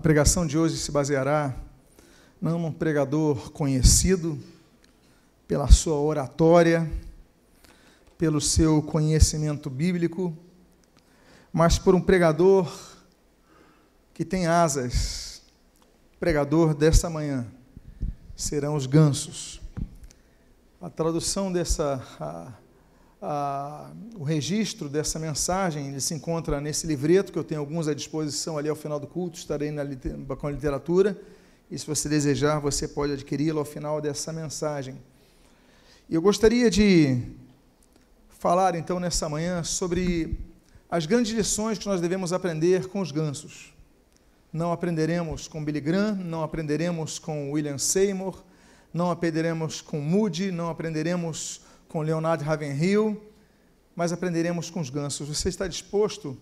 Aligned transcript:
A 0.00 0.02
pregação 0.02 0.46
de 0.46 0.56
hoje 0.56 0.78
se 0.78 0.90
baseará 0.90 1.54
não 2.40 2.58
num 2.58 2.72
pregador 2.72 3.50
conhecido 3.50 4.42
pela 5.46 5.70
sua 5.70 5.96
oratória, 5.96 6.90
pelo 8.16 8.40
seu 8.40 8.80
conhecimento 8.80 9.68
bíblico, 9.68 10.34
mas 11.52 11.78
por 11.78 11.94
um 11.94 12.00
pregador 12.00 12.74
que 14.14 14.24
tem 14.24 14.46
asas. 14.46 15.42
Pregador 16.18 16.72
dessa 16.72 17.10
manhã 17.10 17.46
serão 18.34 18.76
os 18.76 18.86
gansos. 18.86 19.60
A 20.80 20.88
tradução 20.88 21.52
dessa, 21.52 22.02
o 24.16 24.24
registro 24.24 24.88
dessa 24.88 25.18
mensagem, 25.18 25.88
ele 25.88 26.00
se 26.00 26.14
encontra 26.14 26.60
nesse 26.60 26.86
livreto, 26.86 27.32
que 27.32 27.38
eu 27.38 27.44
tenho 27.44 27.60
alguns 27.60 27.86
à 27.86 27.94
disposição 27.94 28.56
ali 28.56 28.68
ao 28.68 28.76
final 28.76 28.98
do 28.98 29.06
culto, 29.06 29.38
estarei 29.38 29.70
na, 29.70 29.84
com 30.36 30.46
a 30.46 30.50
literatura, 30.50 31.20
e 31.70 31.78
se 31.78 31.86
você 31.86 32.08
desejar, 32.08 32.58
você 32.58 32.88
pode 32.88 33.12
adquiri-lo 33.12 33.58
ao 33.58 33.64
final 33.64 34.00
dessa 34.00 34.32
mensagem. 34.32 34.96
E 36.08 36.14
eu 36.14 36.22
gostaria 36.22 36.70
de 36.70 37.22
falar 38.38 38.74
então 38.74 38.98
nessa 38.98 39.28
manhã 39.28 39.62
sobre 39.62 40.38
as 40.90 41.06
grandes 41.06 41.32
lições 41.32 41.78
que 41.78 41.86
nós 41.86 42.00
devemos 42.00 42.32
aprender 42.32 42.88
com 42.88 43.00
os 43.00 43.12
gansos. 43.12 43.72
Não 44.52 44.72
aprenderemos 44.72 45.46
com 45.46 45.64
Billy 45.64 45.80
Graham, 45.80 46.16
não 46.16 46.42
aprenderemos 46.42 47.18
com 47.18 47.52
William 47.52 47.78
Seymour, 47.78 48.42
não 48.92 49.10
aprenderemos 49.10 49.80
com 49.80 50.00
Moody, 50.00 50.50
não 50.50 50.68
aprenderemos 50.68 51.60
com 51.90 52.02
Leonard 52.02 52.42
Ravenhill, 52.44 53.20
mas 53.96 54.12
aprenderemos 54.12 54.70
com 54.70 54.80
os 54.80 54.88
gansos. 54.88 55.26
Você 55.28 55.48
está 55.48 55.66
disposto 55.66 56.38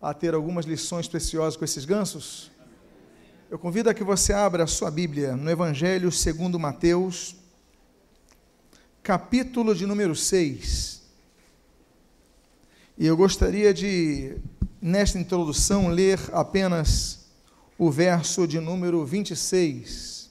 a 0.00 0.14
ter 0.14 0.32
algumas 0.32 0.64
lições 0.64 1.08
preciosas 1.08 1.56
com 1.56 1.64
esses 1.64 1.84
gansos? 1.84 2.52
Eu 3.50 3.58
convido 3.58 3.90
a 3.90 3.94
que 3.94 4.04
você 4.04 4.32
abra 4.32 4.62
a 4.62 4.68
sua 4.68 4.92
Bíblia 4.92 5.36
no 5.36 5.50
Evangelho 5.50 6.10
segundo 6.12 6.56
Mateus, 6.56 7.34
capítulo 9.02 9.74
de 9.74 9.86
número 9.86 10.14
6. 10.14 11.02
E 12.96 13.06
eu 13.06 13.16
gostaria 13.16 13.74
de, 13.74 14.36
nesta 14.80 15.18
introdução, 15.18 15.88
ler 15.88 16.20
apenas 16.32 17.26
o 17.76 17.90
verso 17.90 18.46
de 18.46 18.60
número 18.60 19.04
26. 19.04 20.30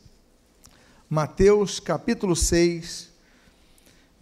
Mateus, 1.10 1.82
capítulo 1.82 2.38
6, 2.38 3.13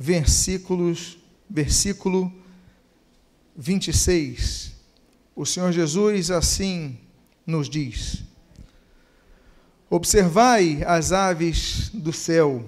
versículos, 0.02 1.19
versículo 1.47 2.33
26. 3.55 4.73
O 5.35 5.45
Senhor 5.45 5.71
Jesus 5.71 6.31
assim 6.31 6.97
nos 7.45 7.69
diz: 7.69 8.23
Observai 9.88 10.81
as 10.88 11.11
aves 11.11 11.91
do 11.94 12.11
céu, 12.11 12.67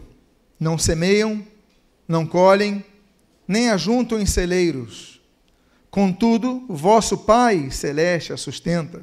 não 0.60 0.78
semeiam, 0.78 1.44
não 2.08 2.24
colhem, 2.24 2.86
nem 3.48 3.72
ajuntam 3.72 4.20
em 4.20 4.28
celeiros. 4.28 5.20
Contudo, 5.90 6.64
vosso 6.70 7.18
Pai 7.18 7.72
celeste 7.72 8.32
a 8.32 8.38
sustenta. 8.38 9.02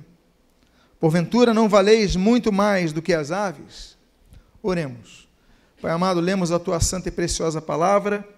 Porventura 1.01 1.53
não 1.53 1.69
valeis 1.69 2.15
muito 2.15 2.53
mais 2.53 2.93
do 2.93 3.03
que 3.03 3.13
as 3.13 3.33
aves? 3.33 3.97
Oremos. 4.63 5.30
Pai 5.81 5.93
amado, 5.93 6.21
lemos 6.21 6.53
a 6.53 6.59
tua 6.59 6.79
santa 6.79 7.09
e 7.09 7.11
preciosa 7.11 7.59
palavra 7.63 8.29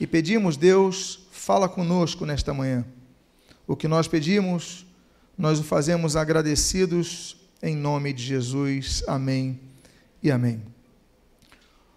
e 0.00 0.06
pedimos, 0.06 0.56
Deus, 0.56 1.20
fala 1.30 1.68
conosco 1.68 2.24
nesta 2.24 2.54
manhã. 2.54 2.86
O 3.66 3.76
que 3.76 3.86
nós 3.86 4.08
pedimos, 4.08 4.86
nós 5.36 5.60
o 5.60 5.62
fazemos 5.62 6.16
agradecidos 6.16 7.36
em 7.62 7.76
nome 7.76 8.14
de 8.14 8.22
Jesus. 8.22 9.04
Amém 9.06 9.60
e 10.22 10.30
amém. 10.30 10.62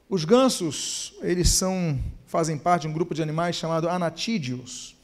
Os 0.10 0.26
gansos, 0.26 1.14
eles 1.22 1.48
são 1.48 1.98
fazem 2.28 2.58
parte 2.58 2.82
de 2.82 2.90
um 2.90 2.94
grupo 2.94 3.16
de 3.16 3.22
animais 3.22 3.56
chamado 3.56 3.88
anatídeos. 3.88 4.98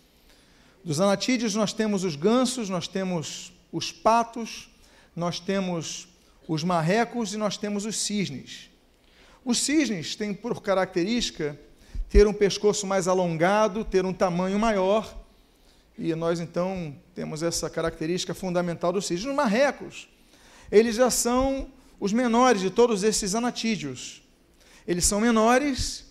Dos 0.83 0.99
anatídeos 0.99 1.55
nós 1.55 1.71
temos 1.71 2.03
os 2.03 2.17
gansos, 2.17 2.67
nós 2.69 2.85
temos 2.85 3.53
os 3.71 3.93
patos, 3.93 4.69
nós 5.15 5.39
temos 5.39 6.05
os 6.49 6.65
marrecos 6.65 7.33
e 7.33 7.37
nós 7.37 7.55
temos 7.55 7.85
os 7.85 7.95
cisnes. 7.95 8.68
Os 9.43 9.59
cisnes 9.59 10.15
têm 10.15 10.33
por 10.33 10.61
característica 10.61 11.59
ter 12.09 12.27
um 12.27 12.33
pescoço 12.33 12.85
mais 12.85 13.07
alongado, 13.07 13.85
ter 13.85 14.05
um 14.05 14.13
tamanho 14.13 14.59
maior, 14.59 15.15
e 15.97 16.13
nós 16.15 16.39
então 16.39 16.95
temos 17.13 17.43
essa 17.43 17.69
característica 17.69 18.33
fundamental 18.33 18.91
dos 18.91 19.05
cisnes. 19.05 19.29
Os 19.29 19.35
marrecos, 19.35 20.07
eles 20.71 20.95
já 20.95 21.09
são 21.09 21.69
os 21.99 22.13
menores 22.13 22.61
de 22.61 22.69
todos 22.69 23.03
esses 23.03 23.35
anatídeos. 23.35 24.23
Eles 24.87 25.05
são 25.05 25.19
menores, 25.19 26.05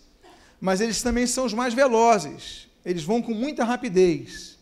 mas 0.61 0.79
eles 0.79 1.01
também 1.01 1.25
são 1.25 1.45
os 1.45 1.53
mais 1.53 1.73
velozes. 1.73 2.67
Eles 2.85 3.03
vão 3.03 3.21
com 3.21 3.33
muita 3.33 3.63
rapidez. 3.63 4.57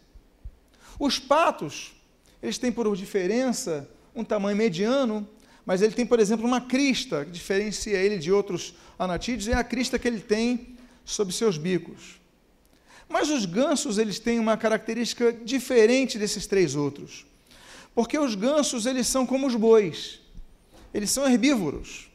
Os 0.99 1.19
patos, 1.19 1.94
eles 2.41 2.57
têm 2.57 2.72
por 2.72 2.95
diferença 2.95 3.88
um 4.16 4.23
tamanho 4.23 4.57
mediano, 4.57 5.28
mas 5.67 5.81
ele 5.81 5.91
tem, 5.91 6.05
por 6.05 6.17
exemplo, 6.17 6.47
uma 6.47 6.61
crista 6.61 7.25
que 7.25 7.31
diferencia 7.31 7.97
ele 7.97 8.17
de 8.17 8.31
outros 8.31 8.73
anatídeos, 8.97 9.50
é 9.50 9.53
a 9.53 9.66
crista 9.66 10.00
que 10.00 10.07
ele 10.07 10.22
tem 10.22 10.78
sobre 11.03 11.33
seus 11.33 11.57
bicos. 11.57 12.22
Mas 13.09 13.29
os 13.29 13.45
gansos, 13.45 13.97
eles 13.97 14.17
têm 14.17 14.39
uma 14.39 14.55
característica 14.55 15.33
diferente 15.33 16.17
desses 16.17 16.47
três 16.47 16.73
outros. 16.73 17.25
Porque 17.94 18.17
os 18.17 18.33
gansos, 18.33 18.85
eles 18.85 19.07
são 19.07 19.25
como 19.25 19.45
os 19.45 19.55
bois. 19.55 20.22
Eles 20.94 21.11
são 21.11 21.29
herbívoros. 21.29 22.09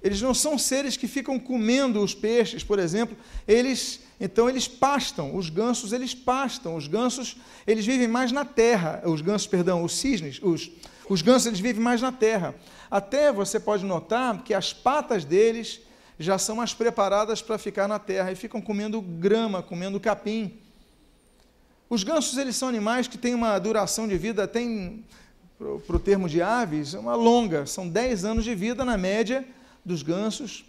Eles 0.00 0.20
não 0.20 0.32
são 0.32 0.56
seres 0.56 0.96
que 0.96 1.08
ficam 1.08 1.40
comendo 1.40 2.00
os 2.00 2.14
peixes, 2.14 2.62
por 2.62 2.78
exemplo. 2.78 3.16
Eles, 3.48 3.98
então, 4.20 4.48
eles 4.48 4.68
pastam. 4.68 5.34
Os 5.34 5.50
gansos, 5.50 5.92
eles 5.92 6.14
pastam. 6.14 6.76
Os 6.76 6.86
gansos, 6.86 7.36
eles 7.66 7.84
vivem 7.84 8.06
mais 8.06 8.30
na 8.30 8.44
terra. 8.44 9.02
Os 9.04 9.20
gansos, 9.20 9.48
perdão, 9.48 9.82
os 9.82 9.92
cisnes, 9.92 10.40
os, 10.40 10.70
os 11.10 11.22
gansos 11.22 11.46
eles 11.46 11.58
vivem 11.58 11.82
mais 11.82 12.00
na 12.00 12.12
terra. 12.12 12.54
Até 12.88 13.32
você 13.32 13.58
pode 13.58 13.84
notar 13.84 14.44
que 14.44 14.54
as 14.54 14.72
patas 14.72 15.24
deles 15.24 15.80
já 16.16 16.38
são 16.38 16.54
mais 16.54 16.72
preparadas 16.72 17.42
para 17.42 17.58
ficar 17.58 17.88
na 17.88 17.98
terra 17.98 18.30
e 18.30 18.36
ficam 18.36 18.60
comendo 18.60 19.02
grama, 19.02 19.60
comendo 19.60 19.98
capim. 19.98 20.56
Os 21.88 22.04
gansos 22.04 22.38
eles 22.38 22.54
são 22.54 22.68
animais 22.68 23.08
que 23.08 23.18
têm 23.18 23.34
uma 23.34 23.58
duração 23.58 24.06
de 24.06 24.16
vida, 24.16 24.46
tem 24.46 25.04
para 25.58 25.96
o 25.96 25.98
termo 25.98 26.28
de 26.28 26.40
aves, 26.40 26.94
uma 26.94 27.16
longa, 27.16 27.66
são 27.66 27.88
10 27.88 28.24
anos 28.24 28.44
de 28.44 28.54
vida 28.54 28.84
na 28.84 28.96
média 28.96 29.44
dos 29.84 30.04
gansos. 30.04 30.64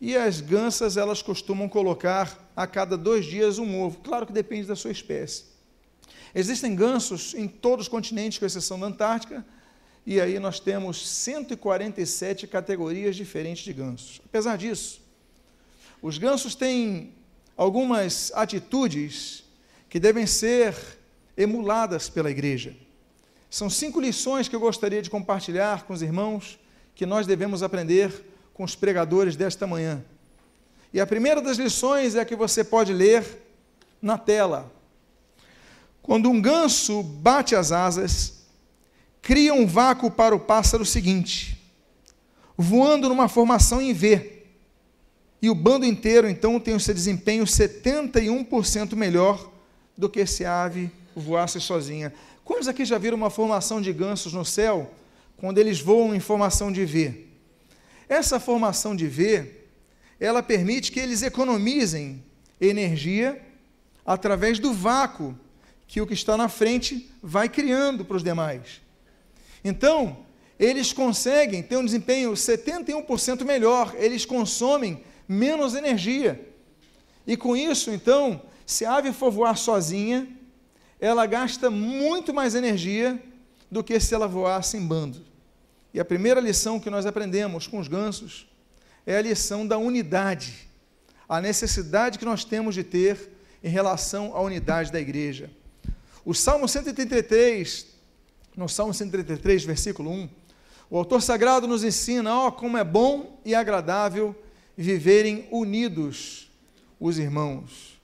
E 0.00 0.16
as 0.16 0.40
gansas 0.40 0.96
elas 0.96 1.20
costumam 1.20 1.68
colocar 1.68 2.48
a 2.54 2.64
cada 2.64 2.96
dois 2.96 3.26
dias 3.26 3.58
um 3.58 3.82
ovo. 3.82 3.98
Claro 3.98 4.24
que 4.24 4.32
depende 4.32 4.68
da 4.68 4.76
sua 4.76 4.92
espécie. 4.92 5.46
Existem 6.32 6.76
gansos 6.76 7.34
em 7.34 7.48
todos 7.48 7.86
os 7.86 7.88
continentes, 7.88 8.38
com 8.38 8.46
exceção 8.46 8.78
da 8.78 8.86
Antártica, 8.86 9.44
e 10.10 10.20
aí 10.20 10.40
nós 10.40 10.58
temos 10.58 11.08
147 11.08 12.48
categorias 12.48 13.14
diferentes 13.14 13.62
de 13.62 13.72
gansos. 13.72 14.20
Apesar 14.24 14.58
disso, 14.58 15.00
os 16.02 16.18
gansos 16.18 16.56
têm 16.56 17.14
algumas 17.56 18.32
atitudes 18.34 19.44
que 19.88 20.00
devem 20.00 20.26
ser 20.26 20.74
emuladas 21.36 22.08
pela 22.08 22.28
igreja. 22.28 22.76
São 23.48 23.70
cinco 23.70 24.00
lições 24.00 24.48
que 24.48 24.56
eu 24.56 24.58
gostaria 24.58 25.00
de 25.00 25.08
compartilhar 25.08 25.84
com 25.84 25.92
os 25.92 26.02
irmãos 26.02 26.58
que 26.92 27.06
nós 27.06 27.24
devemos 27.24 27.62
aprender 27.62 28.12
com 28.52 28.64
os 28.64 28.74
pregadores 28.74 29.36
desta 29.36 29.64
manhã. 29.64 30.04
E 30.92 31.00
a 31.00 31.06
primeira 31.06 31.40
das 31.40 31.56
lições 31.56 32.16
é 32.16 32.22
a 32.22 32.24
que 32.24 32.34
você 32.34 32.64
pode 32.64 32.92
ler 32.92 33.24
na 34.02 34.18
tela. 34.18 34.72
Quando 36.02 36.28
um 36.28 36.42
ganso 36.42 37.00
bate 37.00 37.54
as 37.54 37.70
asas, 37.70 38.39
cria 39.22 39.54
um 39.54 39.66
vácuo 39.66 40.10
para 40.10 40.34
o 40.34 40.40
pássaro 40.40 40.84
seguinte, 40.84 41.60
voando 42.56 43.08
numa 43.08 43.28
formação 43.28 43.80
em 43.80 43.92
V. 43.92 44.44
E 45.42 45.48
o 45.48 45.54
bando 45.54 45.86
inteiro, 45.86 46.28
então, 46.28 46.60
tem 46.60 46.74
o 46.74 46.80
seu 46.80 46.92
desempenho 46.92 47.44
71% 47.44 48.94
melhor 48.94 49.50
do 49.96 50.08
que 50.08 50.26
se 50.26 50.44
a 50.44 50.64
ave 50.64 50.90
voasse 51.16 51.60
sozinha. 51.60 52.12
Quantos 52.44 52.68
aqui 52.68 52.84
já 52.84 52.98
viram 52.98 53.16
uma 53.16 53.30
formação 53.30 53.80
de 53.80 53.92
gansos 53.92 54.32
no 54.32 54.44
céu, 54.44 54.92
quando 55.36 55.58
eles 55.58 55.80
voam 55.80 56.14
em 56.14 56.20
formação 56.20 56.70
de 56.70 56.84
V? 56.84 57.26
Essa 58.08 58.40
formação 58.40 58.94
de 58.94 59.06
V, 59.06 59.50
ela 60.18 60.42
permite 60.42 60.92
que 60.92 61.00
eles 61.00 61.22
economizem 61.22 62.22
energia 62.60 63.40
através 64.04 64.58
do 64.58 64.72
vácuo 64.72 65.38
que 65.86 66.00
o 66.00 66.06
que 66.06 66.14
está 66.14 66.36
na 66.36 66.48
frente 66.48 67.10
vai 67.22 67.48
criando 67.48 68.04
para 68.04 68.16
os 68.16 68.22
demais. 68.22 68.80
Então, 69.64 70.24
eles 70.58 70.92
conseguem 70.92 71.62
ter 71.62 71.76
um 71.76 71.84
desempenho 71.84 72.32
71% 72.32 73.44
melhor, 73.44 73.94
eles 73.96 74.24
consomem 74.24 75.02
menos 75.26 75.74
energia. 75.74 76.48
E 77.26 77.36
com 77.36 77.56
isso, 77.56 77.90
então, 77.90 78.42
se 78.66 78.84
a 78.84 78.94
ave 78.96 79.12
for 79.12 79.30
voar 79.30 79.56
sozinha, 79.56 80.28
ela 81.00 81.24
gasta 81.26 81.70
muito 81.70 82.34
mais 82.34 82.54
energia 82.54 83.20
do 83.70 83.82
que 83.82 83.98
se 83.98 84.14
ela 84.14 84.28
voasse 84.28 84.76
em 84.76 84.86
bando. 84.86 85.24
E 85.94 85.98
a 85.98 86.04
primeira 86.04 86.40
lição 86.40 86.78
que 86.78 86.90
nós 86.90 87.06
aprendemos 87.06 87.66
com 87.66 87.78
os 87.78 87.88
gansos 87.88 88.46
é 89.06 89.16
a 89.16 89.22
lição 89.22 89.66
da 89.66 89.78
unidade, 89.78 90.68
a 91.28 91.40
necessidade 91.40 92.18
que 92.18 92.24
nós 92.24 92.44
temos 92.44 92.74
de 92.74 92.84
ter 92.84 93.30
em 93.62 93.68
relação 93.68 94.36
à 94.36 94.40
unidade 94.40 94.92
da 94.92 95.00
igreja. 95.00 95.50
O 96.24 96.34
Salmo 96.34 96.68
133, 96.68 97.86
no 98.60 98.68
Salmo 98.68 98.92
133, 98.92 99.64
versículo 99.64 100.10
1, 100.10 100.28
o 100.90 100.98
autor 100.98 101.22
sagrado 101.22 101.66
nos 101.66 101.82
ensina, 101.82 102.36
ó, 102.36 102.50
como 102.50 102.76
é 102.76 102.84
bom 102.84 103.40
e 103.42 103.54
agradável 103.54 104.36
viverem 104.76 105.48
unidos 105.50 106.50
os 107.00 107.18
irmãos. 107.18 107.98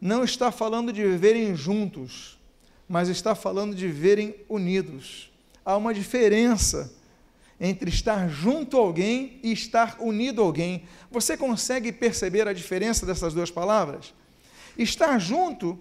Não 0.00 0.22
está 0.22 0.52
falando 0.52 0.92
de 0.92 1.02
viverem 1.02 1.56
juntos, 1.56 2.38
mas 2.88 3.08
está 3.08 3.34
falando 3.34 3.74
de 3.74 3.84
viverem 3.88 4.36
unidos. 4.48 5.32
Há 5.64 5.76
uma 5.76 5.92
diferença 5.92 6.94
entre 7.58 7.90
estar 7.90 8.28
junto 8.28 8.76
a 8.76 8.80
alguém 8.80 9.40
e 9.42 9.50
estar 9.50 9.96
unido 9.98 10.40
a 10.40 10.44
alguém. 10.44 10.84
Você 11.10 11.36
consegue 11.36 11.90
perceber 11.90 12.46
a 12.46 12.52
diferença 12.52 13.04
dessas 13.04 13.34
duas 13.34 13.50
palavras? 13.50 14.14
Estar 14.78 15.18
junto 15.18 15.76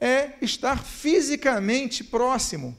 é 0.00 0.32
estar 0.40 0.82
fisicamente 0.82 2.02
próximo, 2.02 2.74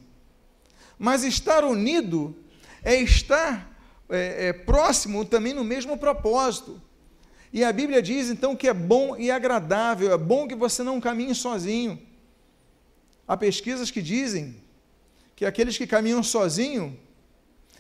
mas 0.98 1.24
estar 1.24 1.64
unido 1.64 2.36
é 2.84 2.96
estar 2.96 3.72
é, 4.10 4.48
é, 4.48 4.54
próximo 4.54 5.26
também 5.26 5.54
no 5.54 5.64
mesmo 5.64 5.98
propósito. 5.98 6.82
E 7.52 7.64
a 7.64 7.72
Bíblia 7.72 8.02
diz 8.02 8.30
então 8.30 8.56
que 8.56 8.68
é 8.68 8.74
bom 8.74 9.16
e 9.18 9.32
agradável, 9.32 10.12
é 10.12 10.18
bom 10.18 10.48
que 10.48 10.56
você 10.56 10.84
não 10.84 11.00
caminhe 11.00 11.34
sozinho. 11.34 12.02
Há 13.28 13.36
pesquisas 13.36 13.90
que 13.90 14.02
dizem 14.02 14.62
que 15.36 15.46
aqueles 15.46 15.78
que 15.78 15.88
caminham 15.88 16.22
sozinho 16.22 16.98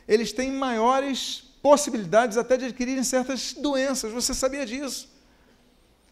eles 0.07 0.31
têm 0.31 0.51
maiores 0.51 1.43
possibilidades 1.61 2.37
até 2.37 2.57
de 2.57 2.65
adquirirem 2.65 3.03
certas 3.03 3.53
doenças. 3.53 4.11
Você 4.11 4.33
sabia 4.33 4.65
disso? 4.65 5.09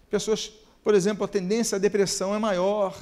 Pessoas, 0.10 0.52
por 0.84 0.96
exemplo, 0.96 1.24
a 1.24 1.28
tendência 1.28 1.76
à 1.76 1.80
depressão 1.80 2.34
é 2.34 2.40
maior, 2.40 2.98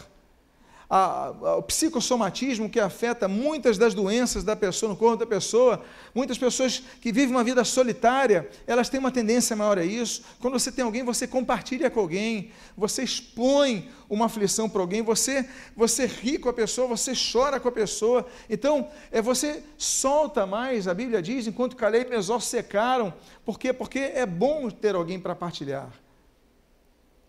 o 1.57 1.61
psicossomatismo 1.61 2.69
que 2.69 2.77
afeta 2.79 3.25
muitas 3.25 3.77
das 3.77 3.93
doenças 3.93 4.43
da 4.43 4.57
pessoa, 4.57 4.89
no 4.89 4.97
corpo 4.97 5.15
da 5.15 5.25
pessoa. 5.25 5.81
Muitas 6.13 6.38
pessoas 6.38 6.83
que 6.99 7.13
vivem 7.13 7.33
uma 7.33 7.45
vida 7.45 7.63
solitária, 7.63 8.49
elas 8.67 8.89
têm 8.89 8.99
uma 8.99 9.11
tendência 9.11 9.55
maior 9.55 9.79
a 9.79 9.85
isso. 9.85 10.21
Quando 10.41 10.59
você 10.59 10.69
tem 10.69 10.83
alguém, 10.83 11.01
você 11.01 11.25
compartilha 11.25 11.89
com 11.89 12.01
alguém, 12.01 12.51
você 12.75 13.03
expõe 13.03 13.89
uma 14.09 14.25
aflição 14.25 14.67
para 14.67 14.81
alguém, 14.81 15.01
você, 15.01 15.47
você 15.77 16.05
ri 16.05 16.38
com 16.38 16.49
a 16.49 16.53
pessoa, 16.53 16.89
você 16.89 17.13
chora 17.13 17.57
com 17.57 17.69
a 17.69 17.71
pessoa. 17.71 18.27
Então, 18.49 18.89
é, 19.13 19.21
você 19.21 19.63
solta 19.77 20.45
mais, 20.45 20.89
a 20.89 20.93
Bíblia 20.93 21.21
diz, 21.21 21.47
enquanto 21.47 21.77
Caleb 21.77 22.07
e 22.07 22.09
Mesor 22.09 22.41
secaram. 22.41 23.13
Por 23.45 23.57
quê? 23.57 23.71
Porque 23.71 23.99
é 23.99 24.25
bom 24.25 24.69
ter 24.69 24.93
alguém 24.95 25.17
para 25.17 25.33
partilhar. 25.35 25.89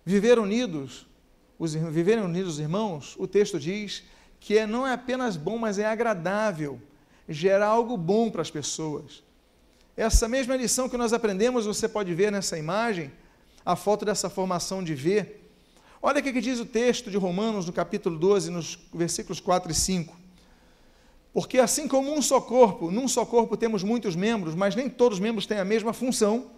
Viver 0.05 0.41
unidos 0.41 1.07
os, 1.59 1.75
viverem 1.75 2.25
unidos 2.25 2.55
os 2.55 2.61
irmãos, 2.61 3.15
o 3.19 3.27
texto 3.27 3.59
diz 3.59 4.05
que 4.41 4.59
é, 4.59 4.67
não 4.67 4.87
é 4.87 4.93
apenas 4.93 5.37
bom, 5.37 5.57
mas 5.57 5.79
é 5.79 5.87
agradável, 5.87 6.81
gera 7.29 7.67
algo 7.67 7.97
bom 7.97 8.31
para 8.31 8.43
as 8.43 8.51
pessoas. 8.51 9.23
Essa 9.97 10.27
mesma 10.27 10.57
lição 10.57 10.89
que 10.89 10.97
nós 10.97 11.13
aprendemos, 11.13 11.67
você 11.67 11.89
pode 11.89 12.13
ver 12.15 12.33
nessa 12.33 12.59
imagem, 12.59 13.13
a 13.65 13.77
foto 13.77 14.05
dessa 14.05 14.29
formação 14.29 14.83
de 14.83 14.95
ver. 14.95 15.51
Olha 16.01 16.21
o 16.21 16.23
que 16.23 16.41
diz 16.41 16.59
o 16.59 16.67
texto 16.67 17.11
de 17.11 17.17
Romanos, 17.17 17.67
no 17.67 17.73
capítulo 17.73 18.19
12, 18.19 18.51
nos 18.51 18.79
versículos 18.93 19.39
4 19.39 19.71
e 19.71 19.75
5. 19.75 20.17
Porque 21.33 21.59
assim 21.59 21.87
como 21.87 22.13
um 22.13 22.21
só 22.21 22.41
corpo, 22.41 22.91
num 22.91 23.07
só 23.07 23.25
corpo 23.25 23.57
temos 23.57 23.83
muitos 23.83 24.17
membros, 24.17 24.55
mas 24.55 24.75
nem 24.75 24.91
todos 24.91 25.19
os 25.19 25.23
membros 25.23 25.47
têm 25.47 25.59
a 25.59 25.65
mesma 25.65 25.93
função, 25.93 26.51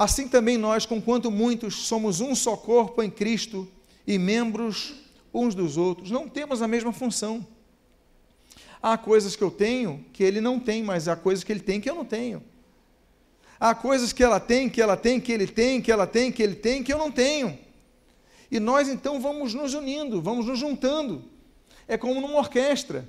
Assim 0.00 0.28
também 0.28 0.56
nós, 0.56 0.86
conquanto 0.86 1.30
muitos, 1.30 1.74
somos 1.86 2.22
um 2.22 2.34
só 2.34 2.56
corpo 2.56 3.02
em 3.02 3.10
Cristo 3.10 3.68
e 4.06 4.18
membros 4.18 4.94
uns 5.32 5.54
dos 5.54 5.76
outros, 5.76 6.10
não 6.10 6.26
temos 6.26 6.62
a 6.62 6.66
mesma 6.66 6.90
função. 6.90 7.46
Há 8.82 8.96
coisas 8.96 9.36
que 9.36 9.44
eu 9.44 9.50
tenho 9.50 10.02
que 10.10 10.24
ele 10.24 10.40
não 10.40 10.58
tem, 10.58 10.82
mas 10.82 11.06
há 11.06 11.14
coisas 11.14 11.44
que 11.44 11.52
ele 11.52 11.60
tem 11.60 11.82
que 11.82 11.90
eu 11.90 11.94
não 11.94 12.06
tenho. 12.06 12.42
Há 13.60 13.74
coisas 13.74 14.10
que 14.10 14.24
ela 14.24 14.40
tem, 14.40 14.70
que 14.70 14.80
ela 14.80 14.96
tem, 14.96 15.20
que 15.20 15.32
ele 15.32 15.46
tem, 15.46 15.82
que 15.82 15.92
ela 15.92 16.06
tem, 16.06 16.32
que 16.32 16.42
ele 16.42 16.54
tem, 16.54 16.82
que 16.82 16.94
eu 16.94 16.96
não 16.96 17.12
tenho. 17.12 17.58
E 18.50 18.58
nós 18.58 18.88
então 18.88 19.20
vamos 19.20 19.52
nos 19.52 19.74
unindo, 19.74 20.22
vamos 20.22 20.46
nos 20.46 20.58
juntando. 20.58 21.22
É 21.86 21.98
como 21.98 22.22
numa 22.22 22.38
orquestra. 22.38 23.06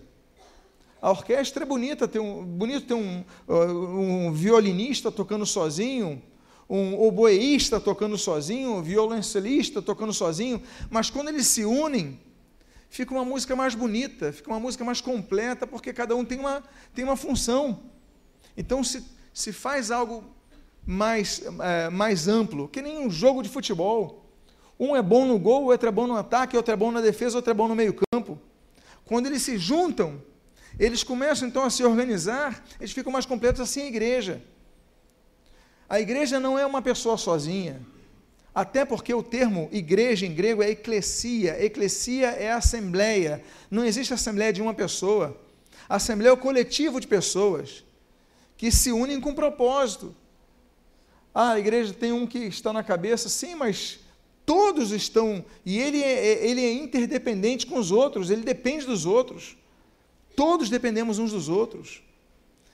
A 1.02 1.10
orquestra 1.10 1.64
é 1.64 1.66
bonita, 1.66 2.06
tem 2.06 2.22
um, 2.22 2.44
bonito 2.44 2.86
ter 2.86 2.96
um, 2.96 3.24
um 3.48 4.34
violinista 4.34 5.10
tocando 5.10 5.46
sozinho, 5.46 6.22
um 6.72 6.98
oboeísta 7.02 7.82
tocando 7.82 8.18
sozinho, 8.18 8.76
um 8.76 8.82
violoncelista 8.82 9.82
tocando 9.82 10.14
sozinho, 10.14 10.64
mas 10.90 11.10
quando 11.10 11.28
eles 11.28 11.48
se 11.48 11.66
unem, 11.66 12.18
fica 12.90 13.14
uma 13.14 13.26
música 13.26 13.58
mais 13.58 13.76
bonita, 13.76 14.32
fica 14.32 14.50
uma 14.50 14.60
música 14.60 14.82
mais 14.86 15.02
completa, 15.02 15.68
porque 15.68 15.92
cada 15.92 16.16
um 16.16 16.24
tem 16.24 16.40
uma, 16.40 16.64
tem 16.96 17.04
uma 17.04 17.18
função. 17.18 17.82
Então 18.56 18.86
se, 18.86 19.04
se 19.34 19.52
faz 19.52 19.92
algo 19.92 20.24
mais, 20.88 21.44
é, 21.60 21.90
mais 21.90 22.30
amplo, 22.30 22.70
que 22.70 22.82
nem 22.82 23.06
um 23.06 23.10
jogo 23.10 23.44
de 23.44 23.50
futebol. 23.50 24.32
Um 24.80 24.96
é 24.96 25.02
bom 25.02 25.26
no 25.26 25.38
gol, 25.38 25.66
outro 25.66 25.90
é 25.90 25.92
bom 25.92 26.08
no 26.08 26.16
ataque, 26.16 26.56
outro 26.56 26.74
é 26.74 26.78
bom 26.78 26.90
na 26.90 27.02
defesa, 27.02 27.38
outro 27.38 27.52
é 27.52 27.54
bom 27.54 27.68
no 27.68 27.76
meio-campo. 27.76 28.40
Quando 29.04 29.26
eles 29.26 29.42
se 29.42 29.58
juntam, 29.58 30.24
eles 30.80 31.04
começam 31.04 31.50
então 31.50 31.66
a 31.66 31.70
se 31.70 31.84
organizar, 31.84 32.64
eles 32.80 32.94
ficam 32.94 33.12
mais 33.12 33.26
completos 33.26 33.60
assim 33.60 33.82
a 33.82 33.88
igreja. 33.88 34.42
A 35.92 36.00
igreja 36.00 36.40
não 36.40 36.58
é 36.58 36.66
uma 36.66 36.82
pessoa 36.82 37.18
sozinha. 37.18 37.86
Até 38.56 38.86
porque 38.86 39.14
o 39.14 39.22
termo 39.22 39.68
igreja 39.74 40.26
em 40.26 40.34
grego 40.34 40.64
é 40.64 40.70
eclesia. 40.70 41.62
Eclesia 41.62 42.28
é 42.28 42.50
assembleia. 42.50 43.44
Não 43.70 43.84
existe 43.84 44.14
assembleia 44.14 44.54
de 44.54 44.62
uma 44.62 44.74
pessoa. 44.74 45.38
A 45.90 45.98
assembleia 45.98 46.30
é 46.30 46.34
o 46.34 46.38
coletivo 46.38 46.98
de 47.02 47.08
pessoas 47.08 47.84
que 48.56 48.72
se 48.72 48.90
unem 48.94 49.20
com 49.20 49.36
propósito. 49.36 50.16
Ah, 51.36 51.52
a 51.52 51.60
igreja 51.60 51.94
tem 51.94 52.14
um 52.14 52.26
que 52.26 52.40
está 52.40 52.72
na 52.72 52.84
cabeça, 52.86 53.28
sim, 53.28 53.54
mas 53.56 54.00
todos 54.46 54.92
estão. 54.92 55.44
E 55.66 55.78
ele 55.78 56.02
é, 56.02 56.26
é 56.26 56.48
ele 56.48 56.62
é 56.62 56.72
interdependente 56.72 57.68
com 57.68 57.78
os 57.78 57.92
outros, 57.92 58.30
ele 58.30 58.44
depende 58.44 58.86
dos 58.86 59.06
outros. 59.06 59.58
Todos 60.38 60.70
dependemos 60.70 61.20
uns 61.20 61.34
dos 61.34 61.50
outros. 61.50 62.02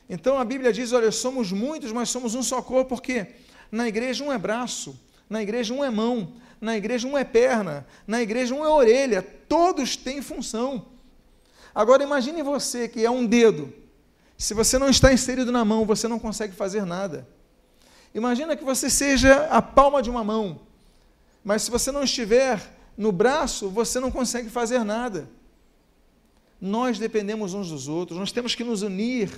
Então 0.10 0.38
a 0.38 0.46
Bíblia 0.46 0.72
diz: 0.72 0.92
olha, 0.92 1.12
somos 1.12 1.52
muitos, 1.52 1.92
mas 1.92 2.10
somos 2.10 2.36
um 2.36 2.44
só 2.44 2.62
corpo, 2.62 2.90
porque 2.90 3.28
na 3.72 3.88
igreja 3.88 4.24
um 4.24 4.32
é 4.32 4.38
braço, 4.38 4.98
na 5.30 5.42
igreja 5.42 5.74
um 5.74 5.84
é 5.84 5.90
mão, 5.90 6.34
na 6.60 6.78
igreja 6.78 7.08
um 7.08 7.18
é 7.18 7.24
perna, 7.24 7.86
na 8.06 8.22
igreja 8.22 8.56
um 8.56 8.64
é 8.64 8.70
orelha, 8.70 9.22
todos 9.22 9.96
têm 9.96 10.22
função. 10.22 10.86
Agora 11.74 12.04
imagine 12.04 12.42
você 12.42 12.88
que 12.88 13.06
é 13.06 13.12
um 13.12 13.26
dedo. 13.26 13.72
Se 14.38 14.54
você 14.54 14.78
não 14.78 14.90
está 14.90 15.12
inserido 15.12 15.52
na 15.52 15.66
mão, 15.66 15.86
você 15.86 16.08
não 16.08 16.20
consegue 16.20 16.54
fazer 16.54 16.86
nada. 16.86 17.28
Imagina 18.14 18.56
que 18.56 18.64
você 18.64 18.90
seja 18.90 19.48
a 19.48 19.62
palma 19.62 20.02
de 20.02 20.10
uma 20.10 20.24
mão, 20.24 20.62
mas 21.44 21.64
se 21.64 21.72
você 21.72 21.92
não 21.92 22.04
estiver 22.04 22.62
no 22.98 23.12
braço, 23.12 23.70
você 23.70 24.00
não 24.00 24.10
consegue 24.10 24.50
fazer 24.50 24.84
nada. 24.84 25.30
Nós 26.60 26.98
dependemos 26.98 27.54
uns 27.54 27.70
dos 27.70 27.88
outros, 27.88 28.18
nós 28.18 28.32
temos 28.32 28.56
que 28.56 28.64
nos 28.64 28.82
unir 28.82 29.30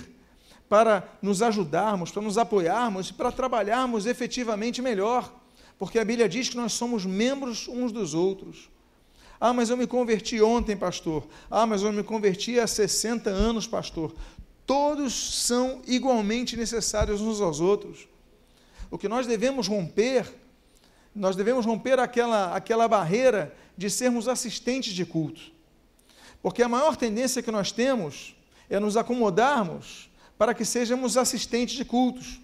para 0.70 1.02
nos 1.20 1.42
ajudarmos, 1.42 2.12
para 2.12 2.22
nos 2.22 2.38
apoiarmos, 2.38 3.10
para 3.10 3.32
trabalharmos 3.32 4.06
efetivamente 4.06 4.80
melhor, 4.80 5.34
porque 5.76 5.98
a 5.98 6.04
Bíblia 6.04 6.28
diz 6.28 6.48
que 6.48 6.56
nós 6.56 6.74
somos 6.74 7.04
membros 7.04 7.66
uns 7.66 7.90
dos 7.90 8.14
outros. 8.14 8.70
Ah, 9.40 9.52
mas 9.52 9.68
eu 9.68 9.76
me 9.76 9.88
converti 9.88 10.40
ontem, 10.40 10.76
pastor. 10.76 11.26
Ah, 11.50 11.66
mas 11.66 11.82
eu 11.82 11.92
me 11.92 12.04
converti 12.04 12.60
há 12.60 12.68
60 12.68 13.30
anos, 13.30 13.66
pastor. 13.66 14.14
Todos 14.64 15.42
são 15.44 15.82
igualmente 15.88 16.56
necessários 16.56 17.20
uns 17.20 17.40
aos 17.40 17.58
outros. 17.58 18.06
O 18.92 18.96
que 18.96 19.08
nós 19.08 19.26
devemos 19.26 19.66
romper, 19.66 20.32
nós 21.12 21.34
devemos 21.34 21.66
romper 21.66 21.98
aquela, 21.98 22.54
aquela 22.54 22.86
barreira 22.86 23.52
de 23.76 23.90
sermos 23.90 24.28
assistentes 24.28 24.92
de 24.92 25.04
culto. 25.04 25.40
Porque 26.40 26.62
a 26.62 26.68
maior 26.68 26.94
tendência 26.94 27.42
que 27.42 27.50
nós 27.50 27.72
temos 27.72 28.36
é 28.68 28.78
nos 28.78 28.96
acomodarmos 28.96 30.09
para 30.40 30.54
que 30.54 30.64
sejamos 30.64 31.18
assistentes 31.18 31.76
de 31.76 31.84
cultos. 31.84 32.40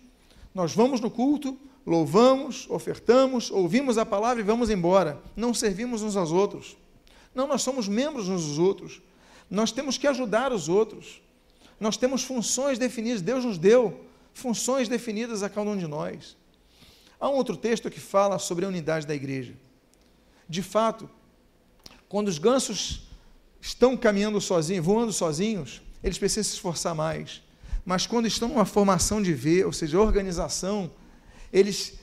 Nós 0.54 0.74
vamos 0.74 1.00
no 1.00 1.10
culto, 1.10 1.58
louvamos, 1.86 2.66
ofertamos, 2.68 3.50
ouvimos 3.50 3.96
a 3.96 4.04
palavra 4.04 4.42
e 4.42 4.44
vamos 4.44 4.68
embora. 4.68 5.18
Não 5.34 5.54
servimos 5.54 6.02
uns 6.02 6.14
aos 6.14 6.30
outros. 6.30 6.76
Não, 7.34 7.46
nós 7.46 7.62
somos 7.62 7.88
membros 7.88 8.28
uns 8.28 8.44
dos 8.44 8.58
outros. 8.58 9.00
Nós 9.48 9.72
temos 9.72 9.96
que 9.96 10.06
ajudar 10.06 10.52
os 10.52 10.68
outros. 10.68 11.22
Nós 11.80 11.96
temos 11.96 12.22
funções 12.22 12.78
definidas, 12.78 13.22
Deus 13.22 13.46
nos 13.46 13.56
deu 13.56 13.98
funções 14.34 14.88
definidas 14.88 15.42
a 15.42 15.48
cada 15.48 15.70
um 15.70 15.78
de 15.78 15.86
nós. 15.86 16.36
Há 17.18 17.30
um 17.30 17.32
outro 17.32 17.56
texto 17.56 17.90
que 17.90 17.98
fala 17.98 18.38
sobre 18.38 18.66
a 18.66 18.68
unidade 18.68 19.06
da 19.06 19.14
igreja. 19.14 19.54
De 20.46 20.62
fato, 20.62 21.08
quando 22.10 22.28
os 22.28 22.36
gansos 22.36 23.08
estão 23.58 23.96
caminhando 23.96 24.38
sozinhos, 24.38 24.84
voando 24.84 25.14
sozinhos, 25.14 25.80
eles 26.04 26.18
precisam 26.18 26.44
se 26.44 26.56
esforçar 26.56 26.94
mais 26.94 27.45
mas 27.86 28.04
quando 28.04 28.26
estão 28.26 28.48
numa 28.48 28.64
formação 28.64 29.22
de 29.22 29.32
ver, 29.32 29.64
ou 29.64 29.72
seja, 29.72 30.00
organização, 30.00 30.90
eles 31.52 31.94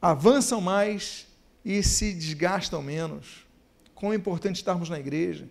avançam 0.00 0.60
mais 0.60 1.26
e 1.64 1.82
se 1.82 2.12
desgastam 2.12 2.82
menos. 2.82 3.46
Como 3.94 4.12
é 4.12 4.16
importante 4.16 4.56
estarmos 4.56 4.90
na 4.90 5.00
igreja, 5.00 5.48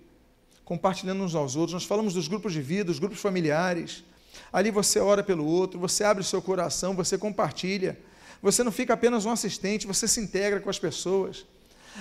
compartilhando 0.63 1.23
uns 1.23 1.33
aos 1.33 1.55
outros. 1.55 1.73
Nós 1.73 1.85
falamos 1.85 2.13
dos 2.13 2.27
grupos 2.27 2.53
de 2.53 2.61
vida, 2.61 2.83
dos 2.83 2.99
grupos 2.99 3.19
familiares. 3.19 4.03
Ali 4.51 4.69
você 4.69 4.99
ora 4.99 5.23
pelo 5.23 5.43
outro, 5.43 5.79
você 5.79 6.03
abre 6.03 6.21
o 6.21 6.25
seu 6.25 6.39
coração, 6.39 6.95
você 6.95 7.17
compartilha. 7.17 7.97
Você 8.43 8.63
não 8.63 8.71
fica 8.71 8.93
apenas 8.93 9.25
um 9.25 9.31
assistente, 9.31 9.87
você 9.87 10.07
se 10.07 10.19
integra 10.19 10.59
com 10.59 10.69
as 10.69 10.77
pessoas. 10.77 11.47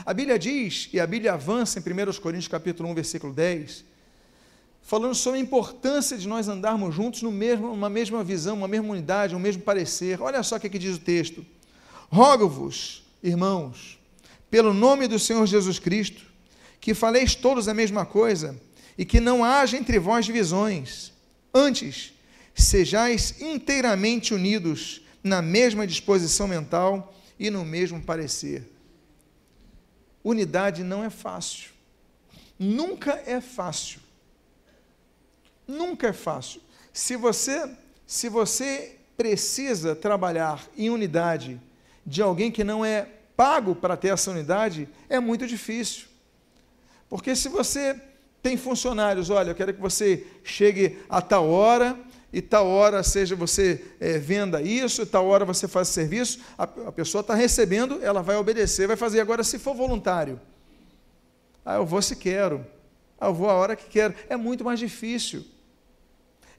A 0.05 0.13
Bíblia 0.13 0.39
diz, 0.39 0.91
e 0.93 1.01
a 1.01 1.07
Bíblia 1.07 1.33
avança 1.33 1.79
em 1.79 1.83
1 1.83 2.21
Coríntios 2.21 2.49
capítulo 2.49 2.91
1, 2.91 2.95
versículo 2.95 3.33
10, 3.33 3.92
falando 4.83 5.15
sobre 5.15 5.39
a 5.39 5.43
importância 5.43 6.19
de 6.19 6.29
nós 6.29 6.49
andarmos 6.49 6.95
juntos 6.95 7.23
no 7.23 7.31
mesmo, 7.31 7.73
uma 7.73 7.89
mesma 7.89 8.23
visão, 8.23 8.57
uma 8.57 8.69
mesma 8.69 8.91
unidade, 8.91 9.35
um 9.35 9.39
mesmo 9.39 9.63
parecer. 9.63 10.21
Olha 10.21 10.43
só 10.43 10.57
o 10.57 10.61
que, 10.61 10.69
que 10.69 10.79
diz 10.79 10.97
o 10.97 11.01
texto. 11.01 11.45
Rogo-vos, 12.11 13.03
irmãos, 13.23 13.99
pelo 14.51 14.75
nome 14.75 15.09
do 15.09 15.19
Senhor 15.19 15.47
Jesus 15.47 15.79
Cristo, 15.79 16.23
que 16.81 16.93
faleis 16.93 17.35
todos 17.35 17.69
a 17.69 17.75
mesma 17.75 18.05
coisa 18.05 18.61
e 18.99 19.05
que 19.05 19.21
não 19.21 19.45
haja 19.45 19.77
entre 19.79 19.99
vós 19.99 20.27
divisões. 20.27 21.13
Antes, 21.55 22.13
sejais 22.55 23.41
inteiramente 23.41 24.35
unidos 24.35 25.01
na 25.23 25.41
mesma 25.41 25.87
disposição 25.87 26.49
mental 26.49 27.15
e 27.39 27.51
no 27.51 27.65
mesmo 27.65 28.03
parecer. 28.03 28.69
Unidade 30.23 30.85
não 30.85 31.03
é 31.03 31.11
fácil. 31.11 31.71
Nunca 32.59 33.23
é 33.27 33.41
fácil. 33.41 34.01
Nunca 35.73 36.09
é 36.09 36.13
fácil. 36.13 36.61
Se 36.93 37.17
você, 37.17 37.71
se 38.07 38.29
você 38.29 38.97
precisa 39.17 39.97
trabalhar 39.97 40.63
em 40.77 40.91
unidade 40.91 41.59
de 42.05 42.21
alguém 42.21 42.51
que 42.51 42.63
não 42.63 42.85
é 42.85 43.09
pago 43.35 43.75
para 43.75 43.97
ter 43.97 44.09
essa 44.09 44.31
unidade, 44.31 44.87
é 45.09 45.19
muito 45.19 45.47
difícil. 45.47 46.09
Porque 47.09 47.35
se 47.35 47.49
você 47.49 47.99
tem 48.43 48.57
funcionários, 48.59 49.31
olha, 49.31 49.51
eu 49.51 49.55
quero 49.55 49.73
que 49.73 49.81
você 49.81 50.27
chegue 50.45 50.99
a 51.09 51.23
tal 51.23 51.49
hora, 51.49 51.99
e 52.31 52.43
tal 52.43 52.67
hora 52.67 53.03
seja 53.03 53.35
você 53.35 53.83
é, 53.99 54.19
venda 54.19 54.61
isso, 54.61 55.07
tal 55.07 55.27
hora 55.27 55.45
você 55.45 55.67
faz 55.67 55.89
serviço, 55.89 56.41
a, 56.59 56.65
a 56.65 56.93
pessoa 56.93 57.21
está 57.21 57.35
recebendo, 57.35 58.03
ela 58.03 58.23
vai 58.23 58.37
obedecer, 58.37 58.87
vai 58.87 58.97
fazer. 58.97 59.21
Agora, 59.21 59.43
se 59.43 59.59
for 59.59 59.75
voluntário, 59.75 60.39
ah, 61.65 61.77
eu 61.77 61.87
vou 61.87 62.03
se 62.03 62.17
quero, 62.17 62.67
ah, 63.19 63.29
eu 63.29 63.35
vou 63.35 63.49
a 63.49 63.55
hora 63.55 63.75
que 63.75 63.89
quero, 63.89 64.15
é 64.29 64.37
muito 64.37 64.65
mais 64.65 64.79
difícil. 64.79 65.45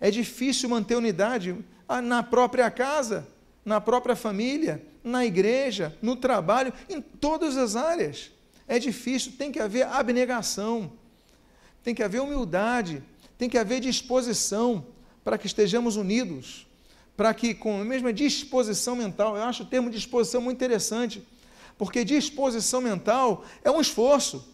É 0.03 0.11
difícil 0.11 0.67
manter 0.67 0.97
unidade 0.97 1.55
ah, 1.87 2.01
na 2.01 2.21
própria 2.21 2.69
casa, 2.69 3.25
na 3.63 3.79
própria 3.79 4.17
família, 4.17 4.85
na 5.01 5.25
igreja, 5.25 5.97
no 6.01 6.17
trabalho, 6.17 6.73
em 6.89 6.99
todas 6.99 7.55
as 7.55 7.77
áreas. 7.77 8.29
É 8.67 8.77
difícil, 8.79 9.31
tem 9.37 9.49
que 9.49 9.61
haver 9.61 9.87
abnegação, 9.87 10.91
tem 11.81 11.95
que 11.95 12.03
haver 12.03 12.21
humildade, 12.21 13.01
tem 13.37 13.49
que 13.49 13.57
haver 13.57 13.79
disposição 13.79 14.85
para 15.23 15.37
que 15.37 15.47
estejamos 15.47 15.95
unidos, 15.95 16.67
para 17.15 17.33
que, 17.33 17.53
com 17.53 17.79
a 17.79 17.85
mesma 17.85 18.11
disposição 18.11 18.97
mental, 18.97 19.37
eu 19.37 19.43
acho 19.43 19.63
o 19.63 19.67
termo 19.67 19.89
disposição 19.89 20.41
muito 20.41 20.57
interessante, 20.57 21.25
porque 21.77 22.03
disposição 22.03 22.81
mental 22.81 23.45
é 23.63 23.71
um 23.71 23.79
esforço. 23.79 24.53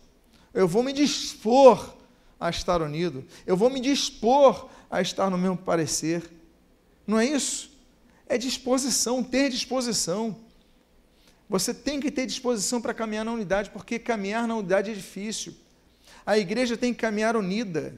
Eu 0.53 0.67
vou 0.67 0.83
me 0.83 0.93
dispor 0.93 1.95
a 2.39 2.51
estar 2.51 2.83
unido, 2.83 3.25
eu 3.47 3.57
vou 3.57 3.71
me 3.71 3.79
dispor 3.79 4.69
a 4.89 5.01
estar 5.01 5.29
no 5.29 5.37
mesmo 5.37 5.57
parecer. 5.57 6.29
Não 7.05 7.19
é 7.19 7.25
isso? 7.25 7.71
É 8.27 8.37
disposição, 8.37 9.23
ter 9.23 9.49
disposição. 9.49 10.35
Você 11.49 11.73
tem 11.73 11.99
que 11.99 12.11
ter 12.11 12.25
disposição 12.25 12.79
para 12.79 12.93
caminhar 12.93 13.25
na 13.25 13.31
unidade, 13.31 13.71
porque 13.71 13.97
caminhar 13.97 14.47
na 14.47 14.55
unidade 14.55 14.91
é 14.91 14.93
difícil. 14.93 15.53
A 16.25 16.37
igreja 16.37 16.77
tem 16.77 16.93
que 16.93 16.99
caminhar 16.99 17.35
unida, 17.35 17.97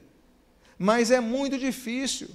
mas 0.78 1.10
é 1.10 1.20
muito 1.20 1.58
difícil. 1.58 2.28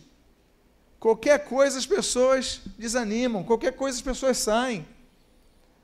Qualquer 1.00 1.46
coisa 1.46 1.78
as 1.78 1.86
pessoas 1.86 2.62
desanimam, 2.78 3.44
qualquer 3.44 3.74
coisa 3.74 3.98
as 3.98 4.02
pessoas 4.02 4.38
saem. 4.38 4.86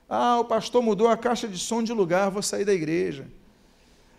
Ah, 0.08 0.38
o 0.38 0.44
pastor 0.44 0.82
mudou 0.82 1.08
a 1.08 1.16
caixa 1.16 1.48
de 1.48 1.58
som 1.58 1.82
de 1.82 1.92
lugar, 1.92 2.30
vou 2.30 2.42
sair 2.42 2.64
da 2.64 2.72
igreja. 2.72 3.26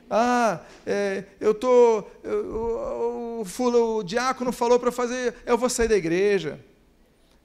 Ah, 0.10 0.62
é, 0.86 1.24
eu 1.40 1.54
tô, 1.54 2.04
eu, 2.24 3.44
o, 3.44 3.44
o, 3.44 3.98
o 3.98 4.04
diácono 4.04 4.52
falou 4.52 4.80
para 4.80 4.92
fazer, 4.92 5.36
eu 5.46 5.58
vou 5.58 5.70
sair 5.70 5.88
da 5.88 5.96
igreja. 5.96 6.60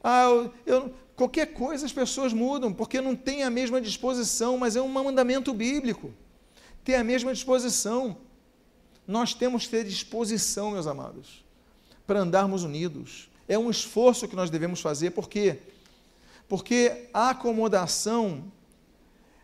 Ah, 0.02 0.24
eu, 0.24 0.52
eu, 0.66 0.94
Qualquer 1.20 1.52
coisa 1.52 1.84
as 1.84 1.92
pessoas 1.92 2.32
mudam, 2.32 2.72
porque 2.72 2.98
não 2.98 3.14
tem 3.14 3.42
a 3.42 3.50
mesma 3.50 3.78
disposição, 3.78 4.56
mas 4.56 4.74
é 4.74 4.80
um 4.80 4.88
mandamento 4.88 5.52
bíblico. 5.52 6.14
Ter 6.82 6.94
a 6.94 7.04
mesma 7.04 7.34
disposição. 7.34 8.16
Nós 9.06 9.34
temos 9.34 9.66
que 9.66 9.72
ter 9.72 9.84
disposição, 9.84 10.70
meus 10.70 10.86
amados, 10.86 11.44
para 12.06 12.20
andarmos 12.20 12.64
unidos. 12.64 13.28
É 13.46 13.58
um 13.58 13.68
esforço 13.68 14.26
que 14.26 14.34
nós 14.34 14.48
devemos 14.48 14.80
fazer, 14.80 15.10
por 15.10 15.28
quê? 15.28 15.58
Porque 16.48 17.10
a 17.12 17.28
acomodação 17.28 18.50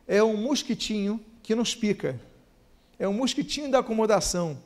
é 0.08 0.22
um 0.22 0.34
mosquitinho 0.34 1.22
que 1.42 1.54
nos 1.54 1.74
pica. 1.74 2.18
É 2.98 3.06
um 3.06 3.12
mosquitinho 3.12 3.70
da 3.70 3.78
acomodação. 3.78 4.58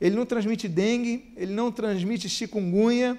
Ele 0.00 0.14
não 0.14 0.26
transmite 0.26 0.68
dengue, 0.68 1.32
ele 1.36 1.52
não 1.52 1.72
transmite 1.72 2.28
chikungunya, 2.28 3.18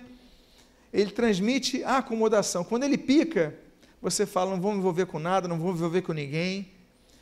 ele 0.93 1.11
transmite 1.11 1.83
a 1.83 1.97
acomodação. 1.97 2.63
Quando 2.63 2.83
ele 2.83 2.97
pica, 2.97 3.55
você 4.01 4.25
fala, 4.25 4.51
não 4.51 4.61
vou 4.61 4.71
me 4.71 4.77
envolver 4.77 5.05
com 5.05 5.19
nada, 5.19 5.47
não 5.47 5.57
vou 5.57 5.71
me 5.71 5.77
envolver 5.77 6.01
com 6.01 6.13
ninguém. 6.13 6.69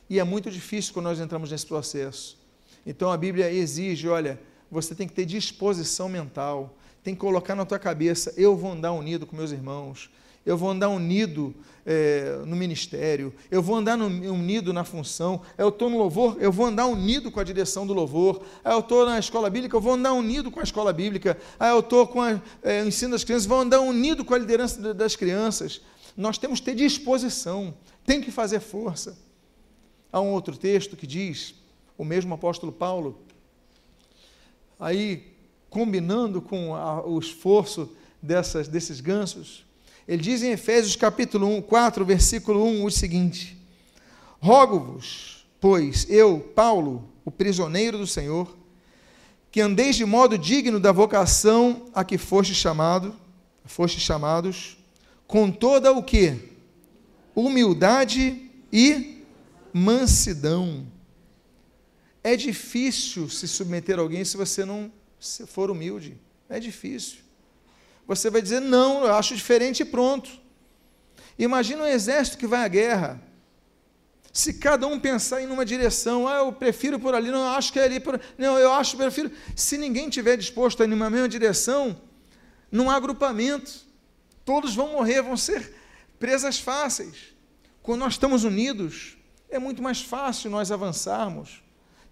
E 0.10 0.20
é 0.20 0.24
muito 0.24 0.52
difícil 0.52 0.94
quando 0.94 1.06
nós 1.06 1.20
entramos 1.20 1.52
nesse 1.52 1.66
processo. 1.66 2.38
Então 2.86 3.12
a 3.12 3.18
Bíblia 3.18 3.52
exige, 3.52 4.08
olha, 4.08 4.40
você 4.70 4.94
tem 4.94 5.08
que 5.08 5.14
ter 5.14 5.26
disposição 5.26 6.10
mental, 6.10 6.78
tem 7.04 7.14
que 7.14 7.22
colocar 7.22 7.56
na 7.56 7.66
tua 7.66 7.80
cabeça, 7.80 8.34
eu 8.38 8.56
vou 8.56 8.72
andar 8.72 8.92
unido 8.92 9.26
com 9.26 9.36
meus 9.36 9.52
irmãos, 9.52 10.10
eu 10.46 10.58
vou 10.58 10.70
andar 10.70 10.90
unido 10.90 11.56
é, 11.86 12.42
no 12.46 12.56
ministério, 12.56 13.34
eu 13.52 13.62
vou 13.62 13.76
andar 13.76 13.96
no, 13.96 14.08
unido 14.08 14.74
na 14.74 14.84
função, 14.84 15.42
eu 15.58 15.70
estou 15.70 15.90
no 15.90 15.98
louvor, 15.98 16.38
eu 16.40 16.52
vou 16.52 16.66
andar 16.66 16.88
unido 16.88 17.32
com 17.32 17.40
a 17.40 17.44
direção 17.44 17.86
do 17.86 17.94
louvor, 17.94 18.42
aí 18.64 18.74
eu 18.74 18.80
estou 18.80 19.06
na 19.06 19.20
escola 19.20 19.50
bíblica, 19.50 19.76
eu 19.76 19.82
vou 19.82 19.94
andar 19.94 20.14
unido 20.14 20.50
com 20.50 20.60
a 20.60 20.64
escola 20.64 20.92
bíblica, 20.92 21.38
aí 21.60 21.70
eu 21.72 21.80
estou 21.80 22.08
com 22.08 22.22
a, 22.22 22.42
é, 22.64 22.86
ensino 22.86 23.12
das 23.12 23.24
crianças, 23.24 23.46
vou 23.46 23.60
andar 23.60 23.82
unido 23.82 24.26
com 24.26 24.34
a 24.34 24.38
liderança 24.38 24.94
das 24.94 25.16
crianças. 25.16 25.82
Nós 26.18 26.38
temos 26.38 26.60
que 26.60 26.66
ter 26.66 26.76
disposição, 26.76 27.74
tem 28.06 28.22
que 28.22 28.32
fazer 28.32 28.60
força. 28.60 29.18
Há 30.12 30.22
um 30.22 30.32
outro 30.32 30.58
texto 30.58 30.96
que 30.96 31.06
diz, 31.06 31.56
o 31.98 32.06
mesmo 32.06 32.34
apóstolo 32.34 32.72
Paulo, 32.72 33.20
aí 34.80 35.36
combinando 35.70 36.42
com 36.42 36.74
a, 36.74 37.06
o 37.06 37.20
esforço 37.20 37.92
dessas, 38.22 38.68
desses 38.68 39.02
gansos, 39.02 39.65
ele 40.08 40.22
diz 40.22 40.44
em 40.44 40.52
Efésios 40.52 40.96
capítulo 40.96 41.48
1, 41.48 41.62
4, 41.64 42.06
versículo 42.06 42.64
1 42.64 42.86
o 42.86 42.92
seguinte: 42.92 43.58
Rogo-vos, 44.40 45.48
pois 45.60 46.06
eu, 46.10 46.40
Paulo, 46.40 47.10
o 47.24 47.32
prisioneiro 47.32 47.98
do 47.98 48.06
Senhor, 48.06 48.56
que 49.52 49.62
andeis 49.62 49.96
de 49.96 50.06
modo 50.06 50.38
digno 50.38 50.80
da 50.80 50.92
vocação 50.92 51.88
a 51.94 52.04
que 52.04 52.18
foste 52.18 52.54
chamado, 52.54 53.16
foste 53.66 54.00
chamados, 54.00 54.78
com 55.26 55.50
toda 55.50 55.92
o 55.92 56.04
que? 56.04 56.38
Humildade 57.34 58.52
e 58.72 59.24
mansidão. 59.74 60.86
É 62.24 62.36
difícil 62.36 63.28
se 63.30 63.48
submeter 63.48 63.98
a 63.98 64.02
alguém 64.02 64.24
se 64.24 64.38
você 64.38 64.64
não 64.64 64.92
for 65.48 65.72
humilde. 65.72 66.18
É 66.48 66.60
difícil. 66.60 67.25
Você 68.08 68.30
vai 68.30 68.42
dizer, 68.42 68.60
não, 68.60 69.06
eu 69.06 69.14
acho 69.14 69.36
diferente 69.36 69.82
e 69.82 69.86
pronto. 69.86 70.30
Imagina 71.38 71.84
um 71.84 71.88
exército 71.88 72.38
que 72.38 72.48
vai 72.48 72.64
à 72.64 72.68
guerra. 72.68 73.22
Se 74.32 74.54
cada 74.54 74.86
um 74.86 75.00
pensar 75.00 75.42
em 75.42 75.48
uma 75.48 75.66
direção, 75.66 76.28
ah, 76.28 76.38
eu 76.38 76.52
prefiro 76.52 77.00
por 77.00 77.16
ali, 77.16 77.32
não, 77.32 77.40
eu 77.40 77.50
acho 77.50 77.72
que 77.72 77.80
é 77.80 77.86
ali, 77.86 78.00
por... 78.00 78.20
não, 78.38 78.60
eu 78.60 78.72
acho, 78.74 78.98
prefiro. 78.98 79.32
Se 79.56 79.78
ninguém 79.78 80.10
tiver 80.10 80.38
disposto 80.38 80.82
a 80.82 80.86
ir 80.86 80.90
numa 80.90 81.10
mesma 81.10 81.30
direção, 81.30 82.00
não 82.72 82.90
há 82.90 82.96
agrupamento. 82.96 83.86
Todos 84.44 84.76
vão 84.76 84.92
morrer, 84.92 85.22
vão 85.22 85.38
ser 85.38 85.74
presas 86.20 86.60
fáceis. 86.60 87.34
Quando 87.82 88.02
nós 88.02 88.14
estamos 88.14 88.44
unidos, 88.44 89.18
é 89.50 89.58
muito 89.58 89.82
mais 89.82 90.02
fácil 90.02 90.52
nós 90.52 90.72
avançarmos, 90.72 91.64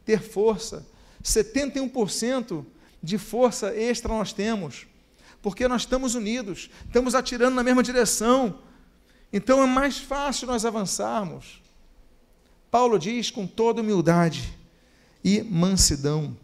ter 0.05 0.21
força. 0.21 0.85
71% 1.23 2.65
de 3.01 3.17
força 3.17 3.75
extra 3.75 4.13
nós 4.13 4.33
temos 4.33 4.87
porque 5.43 5.67
nós 5.67 5.81
estamos 5.81 6.15
unidos, 6.15 6.69
estamos 6.85 7.13
atirando 7.13 7.53
na 7.53 7.63
mesma 7.63 7.83
direção. 7.83 8.59
Então 9.31 9.61
é 9.61 9.67
mais 9.67 9.97
fácil 9.97 10.47
nós 10.47 10.63
avançarmos. 10.63 11.61
Paulo 12.71 12.97
diz 12.97 13.29
com 13.29 13.45
toda 13.45 13.81
humildade 13.81 14.57
e 15.21 15.43
mansidão. 15.43 16.35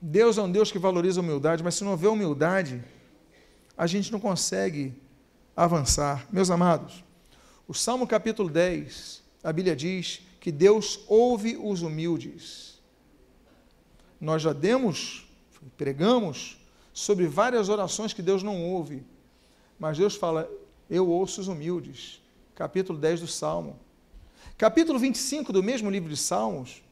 Deus 0.00 0.38
é 0.38 0.42
um 0.42 0.50
Deus 0.50 0.70
que 0.70 0.78
valoriza 0.78 1.20
a 1.20 1.24
humildade, 1.24 1.64
mas 1.64 1.74
se 1.74 1.82
não 1.82 1.90
houver 1.90 2.08
humildade, 2.08 2.82
a 3.76 3.86
gente 3.86 4.12
não 4.12 4.20
consegue 4.20 4.94
avançar. 5.56 6.24
Meus 6.30 6.50
amados, 6.50 7.02
o 7.66 7.74
Salmo 7.74 8.06
capítulo 8.06 8.48
10, 8.48 9.24
a 9.42 9.52
Bíblia 9.52 9.74
diz 9.74 10.20
que 10.38 10.52
Deus 10.52 11.00
ouve 11.08 11.58
os 11.60 11.82
humildes. 11.82 12.78
Nós 14.20 14.40
já 14.40 14.52
demos, 14.52 15.28
pregamos 15.76 16.57
sobre 16.98 17.28
várias 17.28 17.68
orações 17.68 18.12
que 18.12 18.20
Deus 18.20 18.42
não 18.42 18.60
ouve, 18.60 19.04
mas 19.78 19.96
Deus 19.96 20.16
fala: 20.16 20.50
Eu 20.90 21.08
ouço 21.08 21.40
os 21.40 21.46
humildes. 21.46 22.20
Capítulo 22.56 22.98
10 22.98 23.20
do 23.20 23.28
Salmo. 23.28 23.78
Capítulo 24.56 24.98
25 24.98 25.52
do 25.52 25.62
mesmo 25.62 25.88
livro 25.88 26.08
de 26.08 26.16
Salmos, 26.16 26.82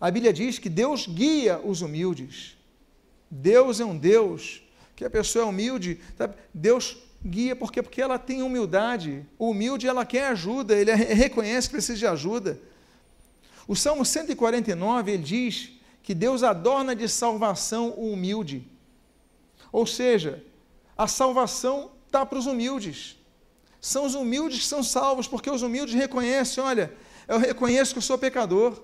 a 0.00 0.08
Bíblia 0.08 0.32
diz 0.32 0.60
que 0.60 0.68
Deus 0.68 1.08
guia 1.08 1.58
os 1.58 1.82
humildes. 1.82 2.56
Deus 3.28 3.80
é 3.80 3.84
um 3.84 3.98
Deus 3.98 4.62
que 4.94 5.04
a 5.04 5.10
pessoa 5.10 5.44
é 5.44 5.48
humilde? 5.48 6.00
Deus 6.54 6.98
guia 7.24 7.56
porque 7.56 7.82
porque 7.82 8.00
ela 8.00 8.20
tem 8.20 8.44
humildade. 8.44 9.26
O 9.36 9.50
humilde 9.50 9.88
ela 9.88 10.06
quer 10.06 10.28
ajuda, 10.28 10.76
ele 10.76 10.94
reconhece 10.94 11.66
que 11.66 11.74
precisa 11.74 11.98
de 11.98 12.06
ajuda. 12.06 12.60
O 13.66 13.74
Salmo 13.74 14.04
149 14.04 15.10
ele 15.10 15.24
diz 15.24 15.72
que 16.04 16.14
Deus 16.14 16.44
adorna 16.44 16.94
de 16.94 17.08
salvação 17.08 17.92
o 17.96 18.12
humilde. 18.12 18.75
Ou 19.72 19.86
seja, 19.86 20.44
a 20.96 21.06
salvação 21.06 21.92
está 22.06 22.24
para 22.24 22.38
os 22.38 22.46
humildes. 22.46 23.16
São 23.80 24.04
os 24.04 24.14
humildes 24.14 24.60
que 24.60 24.66
são 24.66 24.82
salvos, 24.82 25.28
porque 25.28 25.50
os 25.50 25.62
humildes 25.62 25.94
reconhecem: 25.94 26.62
olha, 26.62 26.92
eu 27.28 27.38
reconheço 27.38 27.92
que 27.92 27.98
eu 27.98 28.02
sou 28.02 28.18
pecador, 28.18 28.80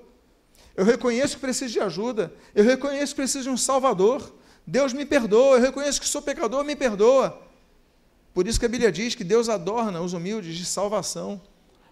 eu 0.77 0.85
reconheço 0.85 1.37
que 1.37 1.41
preciso 1.41 1.73
de 1.73 1.81
ajuda, 1.81 2.33
eu 2.55 2.65
reconheço 2.65 3.13
que 3.13 3.21
preciso 3.21 3.45
de 3.45 3.51
um 3.51 3.57
Salvador. 3.57 4.35
Deus 4.67 4.93
me 4.93 5.05
perdoa, 5.05 5.57
eu 5.57 5.61
reconheço 5.61 6.01
que 6.01 6.07
sou 6.07 6.23
pecador, 6.23 6.63
me 6.65 6.77
perdoa. 6.77 7.43
Por 8.33 8.47
isso 8.47 8.59
que 8.59 8.67
a 8.67 8.69
Bíblia 8.69 8.93
diz 8.93 9.15
que 9.15 9.25
Deus 9.25 9.49
adorna 9.49 10.01
os 10.01 10.13
humildes 10.13 10.57
de 10.57 10.65
salvação. 10.65 11.41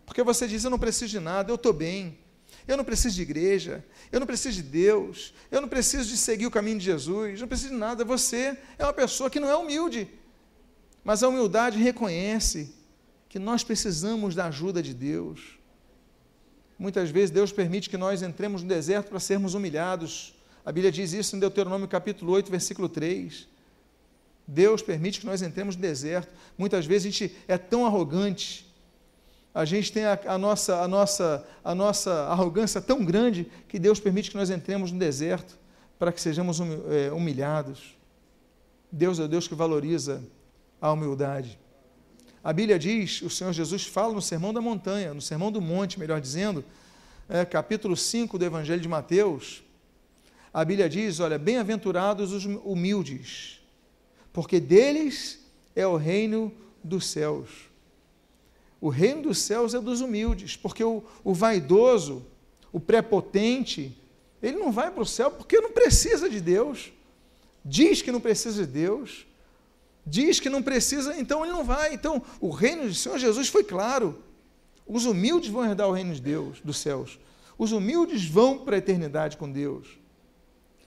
Porque 0.06 0.22
você 0.22 0.46
diz: 0.46 0.64
Eu 0.64 0.70
não 0.70 0.78
preciso 0.78 1.10
de 1.10 1.20
nada, 1.20 1.50
eu 1.50 1.56
estou 1.56 1.72
bem. 1.72 2.18
Eu 2.70 2.76
não 2.76 2.84
preciso 2.84 3.16
de 3.16 3.22
igreja, 3.22 3.84
eu 4.12 4.20
não 4.20 4.26
preciso 4.28 4.62
de 4.62 4.62
Deus, 4.62 5.34
eu 5.50 5.60
não 5.60 5.68
preciso 5.68 6.08
de 6.08 6.16
seguir 6.16 6.46
o 6.46 6.52
caminho 6.52 6.78
de 6.78 6.84
Jesus, 6.84 7.34
eu 7.34 7.40
não 7.40 7.48
preciso 7.48 7.70
de 7.70 7.76
nada. 7.76 8.04
Você 8.04 8.56
é 8.78 8.84
uma 8.84 8.92
pessoa 8.92 9.28
que 9.28 9.40
não 9.40 9.50
é 9.50 9.56
humilde. 9.56 10.08
Mas 11.02 11.24
a 11.24 11.28
humildade 11.28 11.78
reconhece 11.78 12.72
que 13.28 13.40
nós 13.40 13.64
precisamos 13.64 14.36
da 14.36 14.46
ajuda 14.46 14.80
de 14.80 14.94
Deus. 14.94 15.58
Muitas 16.78 17.10
vezes 17.10 17.32
Deus 17.32 17.50
permite 17.50 17.90
que 17.90 17.96
nós 17.96 18.22
entremos 18.22 18.62
no 18.62 18.68
deserto 18.68 19.08
para 19.08 19.18
sermos 19.18 19.54
humilhados. 19.54 20.32
A 20.64 20.70
Bíblia 20.70 20.92
diz 20.92 21.12
isso 21.12 21.34
em 21.34 21.40
Deuteronômio 21.40 21.88
capítulo 21.88 22.30
8, 22.30 22.52
versículo 22.52 22.88
3. 22.88 23.48
Deus 24.46 24.80
permite 24.80 25.18
que 25.18 25.26
nós 25.26 25.42
entremos 25.42 25.74
no 25.74 25.82
deserto. 25.82 26.32
Muitas 26.56 26.86
vezes 26.86 27.08
a 27.08 27.10
gente 27.10 27.36
é 27.48 27.58
tão 27.58 27.84
arrogante, 27.84 28.69
a 29.54 29.64
gente 29.64 29.92
tem 29.92 30.04
a, 30.04 30.18
a, 30.26 30.38
nossa, 30.38 30.80
a, 30.80 30.88
nossa, 30.88 31.46
a 31.64 31.74
nossa 31.74 32.12
arrogância 32.26 32.80
tão 32.80 33.04
grande 33.04 33.50
que 33.68 33.78
Deus 33.78 33.98
permite 33.98 34.30
que 34.30 34.36
nós 34.36 34.50
entremos 34.50 34.92
no 34.92 34.98
deserto 34.98 35.58
para 35.98 36.12
que 36.12 36.20
sejamos 36.20 36.58
é, 36.60 37.12
humilhados. 37.12 37.96
Deus 38.90 39.18
é 39.18 39.28
Deus 39.28 39.48
que 39.48 39.54
valoriza 39.54 40.22
a 40.80 40.92
humildade. 40.92 41.58
A 42.42 42.52
Bíblia 42.52 42.78
diz, 42.78 43.20
o 43.22 43.28
Senhor 43.28 43.52
Jesus 43.52 43.84
fala 43.84 44.14
no 44.14 44.22
Sermão 44.22 44.54
da 44.54 44.60
Montanha, 44.60 45.12
no 45.12 45.20
Sermão 45.20 45.52
do 45.52 45.60
Monte, 45.60 45.98
melhor 45.98 46.20
dizendo, 46.20 46.64
é, 47.28 47.44
capítulo 47.44 47.96
5 47.96 48.38
do 48.38 48.44
Evangelho 48.44 48.80
de 48.80 48.88
Mateus, 48.88 49.62
a 50.52 50.64
Bíblia 50.64 50.88
diz: 50.88 51.20
olha, 51.20 51.38
bem-aventurados 51.38 52.32
os 52.32 52.44
humildes, 52.44 53.60
porque 54.32 54.58
deles 54.58 55.46
é 55.76 55.86
o 55.86 55.96
reino 55.96 56.52
dos 56.82 57.06
céus. 57.06 57.69
O 58.80 58.88
reino 58.88 59.22
dos 59.22 59.38
céus 59.38 59.74
é 59.74 59.80
dos 59.80 60.00
humildes, 60.00 60.56
porque 60.56 60.82
o, 60.82 61.02
o 61.22 61.34
vaidoso, 61.34 62.24
o 62.72 62.80
prepotente, 62.80 63.96
ele 64.42 64.56
não 64.56 64.72
vai 64.72 64.90
para 64.90 65.02
o 65.02 65.06
céu 65.06 65.30
porque 65.30 65.60
não 65.60 65.72
precisa 65.72 66.30
de 66.30 66.40
Deus, 66.40 66.92
diz 67.64 68.00
que 68.00 68.10
não 68.10 68.20
precisa 68.20 68.64
de 68.64 68.72
Deus, 68.72 69.26
diz 70.06 70.40
que 70.40 70.48
não 70.48 70.62
precisa, 70.62 71.18
então 71.18 71.44
ele 71.44 71.52
não 71.52 71.64
vai. 71.64 71.92
Então, 71.92 72.22
o 72.40 72.50
reino 72.50 72.86
do 72.86 72.94
Senhor 72.94 73.18
Jesus 73.18 73.48
foi 73.48 73.62
claro. 73.62 74.18
Os 74.86 75.04
humildes 75.04 75.50
vão 75.50 75.64
herdar 75.64 75.88
o 75.88 75.92
reino 75.92 76.14
de 76.14 76.20
Deus, 76.20 76.60
dos 76.62 76.78
céus. 76.78 77.18
Os 77.58 77.72
humildes 77.72 78.24
vão 78.24 78.58
para 78.58 78.76
a 78.76 78.78
eternidade 78.78 79.36
com 79.36 79.50
Deus. 79.50 79.86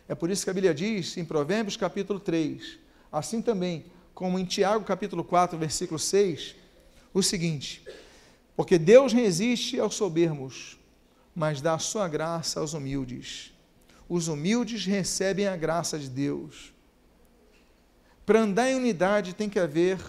É 0.08 0.16
por 0.16 0.30
isso 0.30 0.44
que 0.44 0.50
a 0.50 0.54
Bíblia 0.54 0.74
diz 0.74 1.16
em 1.16 1.24
Provérbios 1.24 1.78
capítulo 1.78 2.20
3, 2.20 2.80
assim 3.12 3.42
também 3.42 3.86
como 4.14 4.38
em 4.38 4.46
Tiago 4.46 4.84
capítulo 4.84 5.24
4, 5.24 5.58
versículo 5.58 5.98
6, 5.98 6.56
o 7.14 7.22
seguinte: 7.22 7.84
Porque 8.56 8.78
Deus 8.78 9.14
resiste 9.14 9.80
aos 9.80 9.96
soberbos, 9.96 10.78
mas 11.36 11.62
dá 11.62 11.76
a 11.76 11.80
sua 11.80 12.08
graça 12.08 12.60
aos 12.60 12.74
humildes. 12.74 13.54
Os 14.08 14.28
humildes 14.28 14.86
recebem 14.86 15.48
a 15.48 15.56
graça 15.56 15.98
de 15.98 16.10
Deus. 16.10 16.74
Para 18.26 18.40
andar 18.40 18.70
em 18.70 18.76
unidade 18.76 19.34
tem 19.34 19.50
que 19.50 19.60
haver 19.60 20.00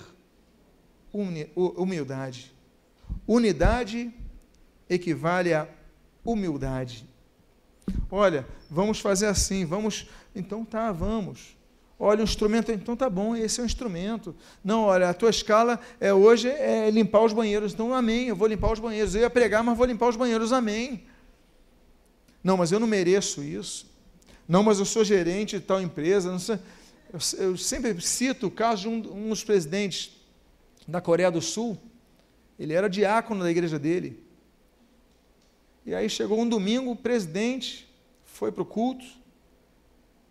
humildade. 1.12 2.52
Unidade 3.26 4.12
equivale 4.88 5.54
a 5.54 5.68
humildade. 6.24 7.08
Olha, 8.10 8.46
vamos 8.70 9.00
fazer 9.00 9.26
assim, 9.26 9.64
vamos. 9.64 10.08
Então 10.34 10.64
tá, 10.64 10.90
vamos. 10.92 11.53
Olha, 12.06 12.20
o 12.20 12.24
instrumento, 12.24 12.70
então 12.70 12.94
tá 12.94 13.08
bom, 13.08 13.34
esse 13.34 13.58
é 13.58 13.62
o 13.62 13.64
instrumento. 13.64 14.36
Não, 14.62 14.82
olha, 14.82 15.08
a 15.08 15.14
tua 15.14 15.30
escala 15.30 15.80
é 15.98 16.12
hoje 16.12 16.50
é 16.50 16.90
limpar 16.90 17.22
os 17.24 17.32
banheiros. 17.32 17.72
Então, 17.72 17.94
amém, 17.94 18.28
eu 18.28 18.36
vou 18.36 18.46
limpar 18.46 18.72
os 18.72 18.78
banheiros. 18.78 19.14
Eu 19.14 19.22
ia 19.22 19.30
pregar, 19.30 19.64
mas 19.64 19.74
vou 19.74 19.86
limpar 19.86 20.10
os 20.10 20.16
banheiros, 20.16 20.52
amém. 20.52 21.06
Não, 22.42 22.58
mas 22.58 22.72
eu 22.72 22.78
não 22.78 22.86
mereço 22.86 23.42
isso. 23.42 23.90
Não, 24.46 24.62
mas 24.62 24.78
eu 24.78 24.84
sou 24.84 25.02
gerente 25.02 25.58
de 25.58 25.64
tal 25.64 25.80
empresa. 25.80 26.38
Sei. 26.38 26.58
Eu, 27.10 27.46
eu 27.46 27.56
sempre 27.56 27.98
cito 28.02 28.48
o 28.48 28.50
caso 28.50 28.82
de 28.82 28.88
um, 28.88 29.26
um 29.26 29.28
dos 29.30 29.42
presidentes 29.42 30.12
da 30.86 31.00
Coreia 31.00 31.30
do 31.30 31.40
Sul. 31.40 31.80
Ele 32.58 32.74
era 32.74 32.86
diácono 32.86 33.42
da 33.42 33.50
igreja 33.50 33.78
dele. 33.78 34.22
E 35.86 35.94
aí 35.94 36.10
chegou 36.10 36.38
um 36.38 36.46
domingo, 36.46 36.90
o 36.90 36.96
presidente 36.96 37.88
foi 38.26 38.52
para 38.52 38.62
o 38.62 38.66
culto, 38.66 39.06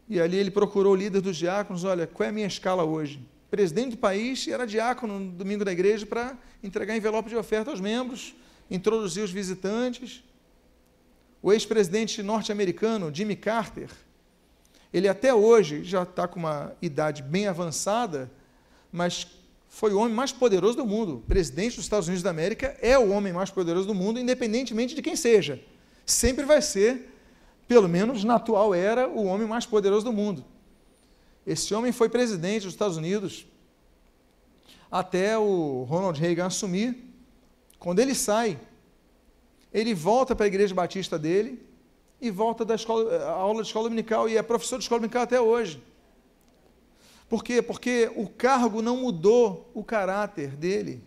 e 0.09 0.19
ali 0.19 0.37
ele 0.37 0.51
procurou 0.51 0.93
o 0.93 0.95
líder 0.95 1.21
dos 1.21 1.37
diáconos: 1.37 1.83
olha, 1.83 2.07
qual 2.07 2.25
é 2.25 2.29
a 2.29 2.33
minha 2.33 2.47
escala 2.47 2.83
hoje? 2.83 3.19
Presidente 3.49 3.91
do 3.91 3.97
país 3.97 4.45
e 4.47 4.51
era 4.51 4.65
diácono 4.65 5.19
no 5.19 5.31
domingo 5.31 5.63
da 5.63 5.71
igreja 5.71 6.05
para 6.05 6.37
entregar 6.63 6.97
envelope 6.97 7.29
de 7.29 7.35
oferta 7.35 7.69
aos 7.69 7.79
membros, 7.79 8.35
introduzir 8.69 9.23
os 9.23 9.31
visitantes. 9.31 10.23
O 11.41 11.51
ex-presidente 11.51 12.23
norte-americano, 12.23 13.13
Jimmy 13.13 13.35
Carter, 13.35 13.89
ele 14.93 15.07
até 15.07 15.33
hoje 15.33 15.83
já 15.83 16.03
está 16.03 16.27
com 16.27 16.39
uma 16.39 16.73
idade 16.81 17.21
bem 17.21 17.47
avançada, 17.47 18.31
mas 18.91 19.27
foi 19.67 19.91
o 19.91 19.97
homem 19.97 20.13
mais 20.13 20.31
poderoso 20.31 20.77
do 20.77 20.85
mundo. 20.85 21.23
Presidente 21.27 21.75
dos 21.75 21.85
Estados 21.85 22.07
Unidos 22.07 22.21
da 22.21 22.29
América 22.29 22.77
é 22.79 22.97
o 22.97 23.09
homem 23.09 23.33
mais 23.33 23.49
poderoso 23.49 23.87
do 23.87 23.95
mundo, 23.95 24.19
independentemente 24.19 24.93
de 24.93 25.01
quem 25.01 25.15
seja. 25.15 25.59
Sempre 26.05 26.45
vai 26.45 26.61
ser, 26.61 27.12
pelo 27.73 27.89
menos 27.89 28.23
na 28.23 28.35
atual 28.35 28.75
era, 28.75 29.09
o 29.09 29.25
homem 29.25 29.47
mais 29.47 29.65
poderoso 29.65 30.05
do 30.05 30.13
mundo. 30.13 30.45
Esse 31.43 31.73
homem 31.73 31.91
foi 31.91 32.07
presidente 32.07 32.65
dos 32.65 32.73
Estados 32.73 32.97
Unidos 32.97 33.47
até 34.91 35.35
o 35.39 35.83
Ronald 35.89 36.19
Reagan 36.19 36.45
assumir. 36.45 36.95
Quando 37.79 37.97
ele 37.97 38.13
sai, 38.13 38.59
ele 39.73 39.91
volta 39.95 40.35
para 40.35 40.45
a 40.45 40.47
igreja 40.47 40.75
batista 40.75 41.17
dele, 41.17 41.65
e 42.21 42.29
volta 42.29 42.63
da 42.63 42.75
escola, 42.75 43.11
a 43.23 43.31
aula 43.31 43.63
de 43.63 43.69
escola 43.69 43.85
dominical 43.89 44.29
e 44.29 44.37
é 44.37 44.43
professor 44.43 44.77
de 44.77 44.83
escola 44.83 44.99
dominical 44.99 45.23
até 45.23 45.41
hoje. 45.41 45.81
Por 47.27 47.43
quê? 47.43 47.59
Porque 47.59 48.11
o 48.15 48.29
cargo 48.29 48.83
não 48.83 48.97
mudou 48.97 49.71
o 49.73 49.83
caráter 49.83 50.49
dele. 50.55 51.03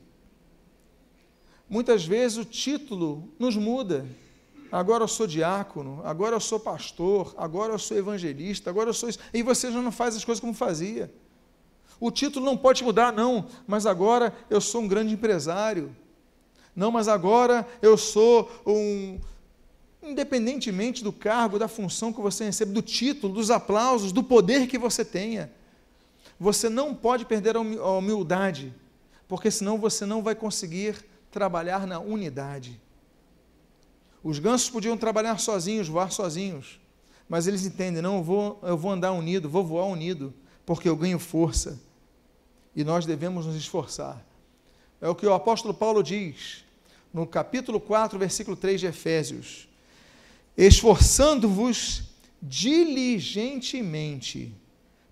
Muitas 1.70 2.04
vezes 2.04 2.38
o 2.38 2.44
título 2.44 3.32
nos 3.38 3.54
muda. 3.54 4.04
Agora 4.76 5.04
eu 5.04 5.08
sou 5.08 5.26
diácono, 5.26 6.02
agora 6.04 6.36
eu 6.36 6.40
sou 6.40 6.60
pastor, 6.60 7.34
agora 7.38 7.72
eu 7.72 7.78
sou 7.78 7.96
evangelista, 7.96 8.68
agora 8.68 8.90
eu 8.90 8.92
sou 8.92 9.08
isso. 9.08 9.18
E 9.32 9.42
você 9.42 9.72
já 9.72 9.80
não 9.80 9.90
faz 9.90 10.14
as 10.14 10.22
coisas 10.22 10.38
como 10.38 10.52
fazia. 10.52 11.10
O 11.98 12.10
título 12.10 12.44
não 12.44 12.58
pode 12.58 12.84
mudar, 12.84 13.10
não, 13.10 13.46
mas 13.66 13.86
agora 13.86 14.34
eu 14.50 14.60
sou 14.60 14.82
um 14.82 14.86
grande 14.86 15.14
empresário. 15.14 15.96
Não, 16.74 16.90
mas 16.90 17.08
agora 17.08 17.66
eu 17.80 17.96
sou 17.96 18.50
um 18.66 19.18
independentemente 20.02 21.02
do 21.02 21.10
cargo, 21.10 21.58
da 21.58 21.68
função 21.68 22.12
que 22.12 22.20
você 22.20 22.44
recebe, 22.44 22.70
do 22.70 22.82
título, 22.82 23.32
dos 23.32 23.50
aplausos, 23.50 24.12
do 24.12 24.22
poder 24.22 24.66
que 24.66 24.76
você 24.76 25.02
tenha. 25.02 25.50
Você 26.38 26.68
não 26.68 26.94
pode 26.94 27.24
perder 27.24 27.56
a 27.56 27.60
humildade, 27.60 28.74
porque 29.26 29.50
senão 29.50 29.78
você 29.78 30.04
não 30.04 30.22
vai 30.22 30.34
conseguir 30.34 31.02
trabalhar 31.30 31.86
na 31.86 31.98
unidade. 31.98 32.78
Os 34.26 34.40
gansos 34.40 34.68
podiam 34.68 34.96
trabalhar 34.96 35.38
sozinhos, 35.38 35.86
voar 35.86 36.10
sozinhos, 36.10 36.80
mas 37.28 37.46
eles 37.46 37.64
entendem: 37.64 38.02
não, 38.02 38.16
eu 38.16 38.24
vou, 38.24 38.58
eu 38.60 38.76
vou 38.76 38.90
andar 38.90 39.12
unido, 39.12 39.48
vou 39.48 39.64
voar 39.64 39.86
unido, 39.86 40.34
porque 40.66 40.88
eu 40.88 40.96
ganho 40.96 41.20
força. 41.20 41.80
e 42.74 42.82
nós 42.82 43.06
devemos 43.06 43.46
nos 43.46 43.54
esforçar. 43.54 44.26
É 45.00 45.08
o 45.08 45.14
que 45.14 45.24
o 45.24 45.32
apóstolo 45.32 45.72
Paulo 45.72 46.02
diz 46.02 46.64
no 47.14 47.24
capítulo 47.24 47.78
4, 47.78 48.18
versículo 48.18 48.56
3 48.56 48.80
de 48.80 48.88
Efésios: 48.88 49.68
esforçando-vos 50.56 52.02
diligentemente 52.42 54.52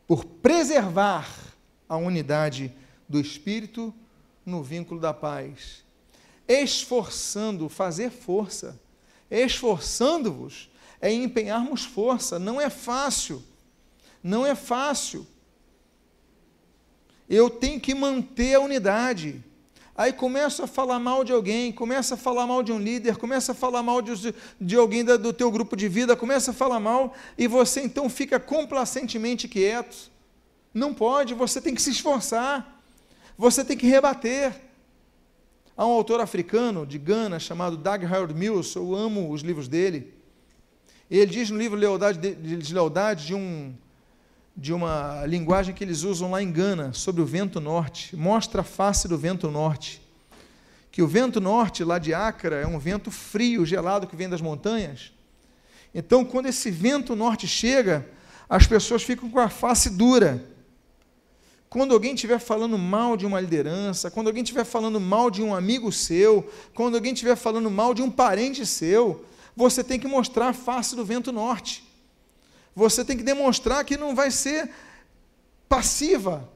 por 0.08 0.24
preservar 0.24 1.54
a 1.88 1.96
unidade 1.96 2.74
do 3.08 3.20
espírito 3.20 3.94
no 4.44 4.60
vínculo 4.60 4.98
da 4.98 5.14
paz. 5.14 5.84
Esforçando, 6.48 7.68
fazer 7.68 8.10
força. 8.10 8.82
Esforçando-vos 9.30 10.70
é 11.00 11.12
empenharmos 11.12 11.84
força. 11.84 12.38
Não 12.38 12.60
é 12.60 12.70
fácil. 12.70 13.42
Não 14.22 14.46
é 14.46 14.54
fácil. 14.54 15.26
Eu 17.28 17.48
tenho 17.50 17.80
que 17.80 17.94
manter 17.94 18.54
a 18.54 18.60
unidade. 18.60 19.42
Aí 19.96 20.12
começa 20.12 20.64
a 20.64 20.66
falar 20.66 20.98
mal 20.98 21.22
de 21.22 21.32
alguém, 21.32 21.70
começa 21.70 22.14
a 22.14 22.16
falar 22.16 22.46
mal 22.48 22.64
de 22.64 22.72
um 22.72 22.80
líder, 22.80 23.16
começa 23.16 23.52
a 23.52 23.54
falar 23.54 23.80
mal 23.80 24.02
de, 24.02 24.34
de 24.60 24.76
alguém 24.76 25.04
da, 25.04 25.16
do 25.16 25.32
teu 25.32 25.50
grupo 25.52 25.76
de 25.76 25.88
vida, 25.88 26.16
começa 26.16 26.50
a 26.50 26.54
falar 26.54 26.80
mal, 26.80 27.14
e 27.38 27.46
você 27.46 27.80
então 27.80 28.08
fica 28.08 28.40
complacentemente 28.40 29.46
quieto. 29.46 30.10
Não 30.72 30.92
pode, 30.92 31.32
você 31.32 31.60
tem 31.60 31.72
que 31.72 31.80
se 31.80 31.90
esforçar, 31.90 32.82
você 33.38 33.64
tem 33.64 33.76
que 33.76 33.86
rebater. 33.86 34.63
Há 35.76 35.84
um 35.84 35.90
autor 35.90 36.20
africano 36.20 36.86
de 36.86 36.98
Gana 36.98 37.40
chamado 37.40 37.76
Doug 37.76 38.04
Harold 38.04 38.32
Mills, 38.32 38.76
eu 38.76 38.94
amo 38.94 39.32
os 39.32 39.42
livros 39.42 39.66
dele. 39.66 40.14
Ele 41.10 41.26
diz 41.26 41.50
no 41.50 41.58
livro 41.58 41.76
Lealdade 41.76 42.18
de, 42.18 42.56
de 42.56 42.72
Lealdade 42.72 43.26
de 43.26 43.34
um 43.34 43.74
de 44.56 44.72
uma 44.72 45.26
linguagem 45.26 45.74
que 45.74 45.82
eles 45.82 46.04
usam 46.04 46.30
lá 46.30 46.40
em 46.40 46.52
Gana, 46.52 46.92
sobre 46.92 47.20
o 47.20 47.26
vento 47.26 47.60
norte, 47.60 48.14
mostra 48.14 48.60
a 48.60 48.64
face 48.64 49.08
do 49.08 49.18
vento 49.18 49.50
norte. 49.50 50.00
Que 50.92 51.02
o 51.02 51.08
vento 51.08 51.40
norte, 51.40 51.82
lá 51.82 51.98
de 51.98 52.14
Acre, 52.14 52.54
é 52.54 52.66
um 52.66 52.78
vento 52.78 53.10
frio, 53.10 53.66
gelado, 53.66 54.06
que 54.06 54.14
vem 54.14 54.28
das 54.28 54.40
montanhas. 54.40 55.12
Então, 55.92 56.24
quando 56.24 56.46
esse 56.46 56.70
vento 56.70 57.16
norte 57.16 57.48
chega, 57.48 58.08
as 58.48 58.64
pessoas 58.64 59.02
ficam 59.02 59.28
com 59.28 59.40
a 59.40 59.48
face 59.48 59.90
dura. 59.90 60.44
Quando 61.74 61.92
alguém 61.92 62.14
estiver 62.14 62.38
falando 62.38 62.78
mal 62.78 63.18
de 63.18 63.26
uma 63.26 63.38
liderança, 63.38 64.10
quando 64.10 64.28
alguém 64.28 64.42
estiver 64.42 64.64
falando 64.64 64.98
mal 64.98 65.30
de 65.30 65.42
um 65.42 65.54
amigo 65.54 65.92
seu, 65.92 66.48
quando 66.72 66.94
alguém 66.94 67.12
estiver 67.12 67.36
falando 67.36 67.70
mal 67.70 67.92
de 67.92 68.00
um 68.00 68.10
parente 68.10 68.64
seu, 68.64 69.24
você 69.54 69.84
tem 69.84 69.98
que 69.98 70.08
mostrar 70.08 70.48
a 70.48 70.52
face 70.54 70.96
do 70.96 71.04
vento 71.04 71.30
norte 71.30 71.84
você 72.74 73.04
tem 73.04 73.16
que 73.16 73.22
demonstrar 73.22 73.84
que 73.84 73.96
não 73.96 74.14
vai 74.14 74.30
ser 74.30 74.70
passiva 75.68 76.50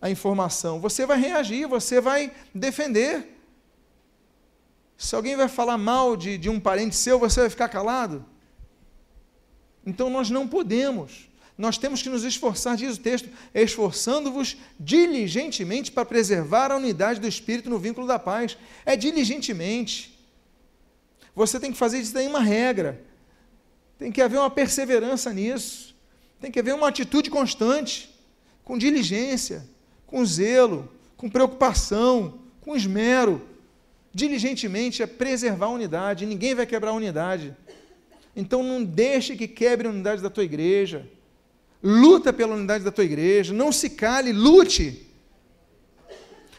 a 0.00 0.08
informação. 0.08 0.80
Você 0.80 1.04
vai 1.04 1.18
reagir, 1.18 1.66
você 1.66 2.00
vai 2.00 2.32
defender. 2.54 3.36
Se 4.96 5.14
alguém 5.14 5.36
vai 5.36 5.48
falar 5.48 5.76
mal 5.76 6.16
de, 6.16 6.38
de 6.38 6.48
um 6.48 6.60
parente 6.60 6.94
seu, 6.94 7.18
você 7.18 7.40
vai 7.40 7.50
ficar 7.50 7.68
calado? 7.68 8.24
Então 9.84 10.08
nós 10.08 10.30
não 10.30 10.46
podemos. 10.46 11.28
Nós 11.58 11.78
temos 11.78 12.02
que 12.02 12.10
nos 12.10 12.22
esforçar, 12.22 12.76
diz 12.76 12.96
o 12.96 13.00
texto, 13.00 13.30
esforçando-vos 13.54 14.58
diligentemente 14.78 15.90
para 15.90 16.04
preservar 16.04 16.70
a 16.70 16.76
unidade 16.76 17.18
do 17.18 17.26
Espírito 17.26 17.70
no 17.70 17.78
vínculo 17.78 18.06
da 18.06 18.18
paz. 18.18 18.58
É 18.84 18.94
diligentemente. 18.94 20.14
Você 21.34 21.58
tem 21.58 21.72
que 21.72 21.78
fazer 21.78 21.98
isso 21.98 22.12
daí 22.12 22.26
uma 22.26 22.40
regra. 22.40 23.02
Tem 23.98 24.12
que 24.12 24.20
haver 24.20 24.38
uma 24.38 24.50
perseverança 24.50 25.32
nisso. 25.32 25.94
Tem 26.40 26.50
que 26.50 26.58
haver 26.58 26.74
uma 26.74 26.88
atitude 26.88 27.30
constante, 27.30 28.14
com 28.62 28.76
diligência, 28.76 29.66
com 30.06 30.24
zelo, 30.26 30.92
com 31.16 31.30
preocupação, 31.30 32.38
com 32.60 32.76
esmero. 32.76 33.40
Diligentemente 34.12 35.02
é 35.02 35.06
preservar 35.06 35.66
a 35.66 35.70
unidade. 35.70 36.26
Ninguém 36.26 36.54
vai 36.54 36.66
quebrar 36.66 36.90
a 36.90 36.94
unidade. 36.94 37.56
Então 38.34 38.62
não 38.62 38.84
deixe 38.84 39.34
que 39.34 39.48
quebre 39.48 39.88
a 39.88 39.90
unidade 39.90 40.20
da 40.20 40.28
tua 40.28 40.44
igreja. 40.44 41.08
Luta 41.82 42.32
pela 42.32 42.54
unidade 42.54 42.84
da 42.84 42.90
tua 42.90 43.04
igreja. 43.04 43.52
Não 43.52 43.70
se 43.70 43.90
cale, 43.90 44.32
lute. 44.32 45.06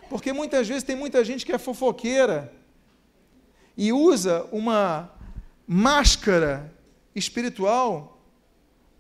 Porque 0.10 0.32
muitas 0.32 0.68
vezes 0.68 0.84
tem 0.84 0.96
muita 0.96 1.24
gente 1.24 1.46
que 1.46 1.52
é 1.52 1.58
fofoqueira 1.58 2.54
e 3.76 3.92
usa 3.94 4.48
uma 4.52 5.12
máscara 5.68 6.74
espiritual 7.14 8.22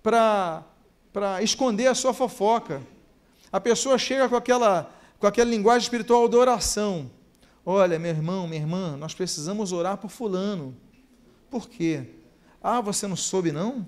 para 0.03 0.63
esconder 1.41 1.87
a 1.87 1.95
sua 1.95 2.13
fofoca. 2.13 2.81
A 3.51 3.59
pessoa 3.59 3.97
chega 3.97 4.27
com 4.27 4.35
aquela, 4.35 4.91
com 5.17 5.25
aquela 5.25 5.49
linguagem 5.49 5.83
espiritual 5.83 6.27
da 6.27 6.37
oração. 6.37 7.09
Olha, 7.65 7.97
meu 7.97 8.11
irmão, 8.11 8.47
minha 8.47 8.61
irmã, 8.61 8.95
nós 8.97 9.13
precisamos 9.13 9.71
orar 9.71 9.97
por 9.97 10.09
fulano. 10.09 10.75
Por 11.49 11.67
quê? 11.67 12.05
Ah, 12.61 12.81
você 12.81 13.07
não 13.07 13.15
soube 13.15 13.51
não? 13.51 13.87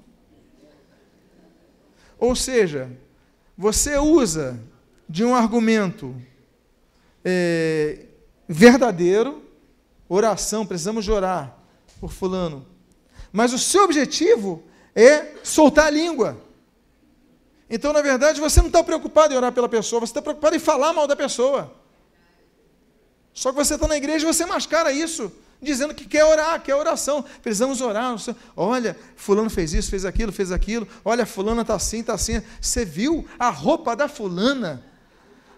Ou 2.19 2.35
seja, 2.35 2.91
você 3.57 3.97
usa 3.97 4.59
de 5.07 5.23
um 5.23 5.33
argumento 5.33 6.15
é, 7.23 8.05
verdadeiro, 8.47 9.43
oração, 10.07 10.65
precisamos 10.65 11.07
orar 11.07 11.57
por 11.99 12.11
fulano. 12.11 12.65
Mas 13.31 13.53
o 13.53 13.57
seu 13.59 13.83
objetivo 13.83 14.63
é 14.95 15.33
soltar 15.43 15.87
a 15.87 15.89
língua. 15.89 16.37
Então, 17.69 17.93
na 17.93 18.01
verdade, 18.01 18.41
você 18.41 18.59
não 18.59 18.67
está 18.67 18.83
preocupado 18.83 19.33
em 19.33 19.37
orar 19.37 19.53
pela 19.53 19.69
pessoa, 19.69 19.99
você 19.99 20.11
está 20.11 20.21
preocupado 20.21 20.55
em 20.55 20.59
falar 20.59 20.91
mal 20.91 21.07
da 21.07 21.15
pessoa. 21.15 21.73
Só 23.33 23.51
que 23.51 23.57
você 23.57 23.75
está 23.75 23.87
na 23.87 23.95
igreja 23.95 24.27
e 24.27 24.33
você 24.33 24.45
mascara 24.45 24.91
isso, 24.91 25.31
dizendo 25.61 25.93
que 25.93 26.05
quer 26.05 26.23
orar, 26.23 26.61
quer 26.61 26.75
oração. 26.75 27.23
Precisamos 27.41 27.81
orar. 27.81 28.15
Olha, 28.55 28.97
fulano 29.15 29.49
fez 29.49 29.73
isso, 29.73 29.89
fez 29.89 30.05
aquilo, 30.05 30.31
fez 30.31 30.51
aquilo. 30.51 30.87
Olha, 31.03 31.25
fulana 31.25 31.61
está 31.61 31.75
assim, 31.75 31.99
está 31.99 32.13
assim. 32.13 32.41
Você 32.61 32.85
viu 32.85 33.27
a 33.37 33.49
roupa 33.49 33.95
da 33.95 34.07
fulana? 34.07 34.83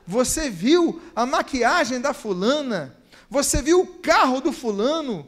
Você 0.07 0.49
viu 0.49 1.01
a 1.15 1.25
maquiagem 1.25 2.01
da 2.01 2.13
fulana? 2.13 2.95
Você 3.29 3.61
viu 3.61 3.81
o 3.81 3.87
carro 3.87 4.41
do 4.41 4.51
fulano? 4.51 5.27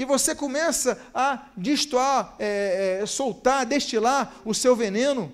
e 0.00 0.04
você 0.06 0.34
começa 0.34 0.98
a 1.12 1.46
destoar, 1.54 2.34
é, 2.38 3.00
é, 3.02 3.06
soltar, 3.06 3.66
destilar 3.66 4.34
o 4.46 4.54
seu 4.54 4.74
veneno, 4.74 5.30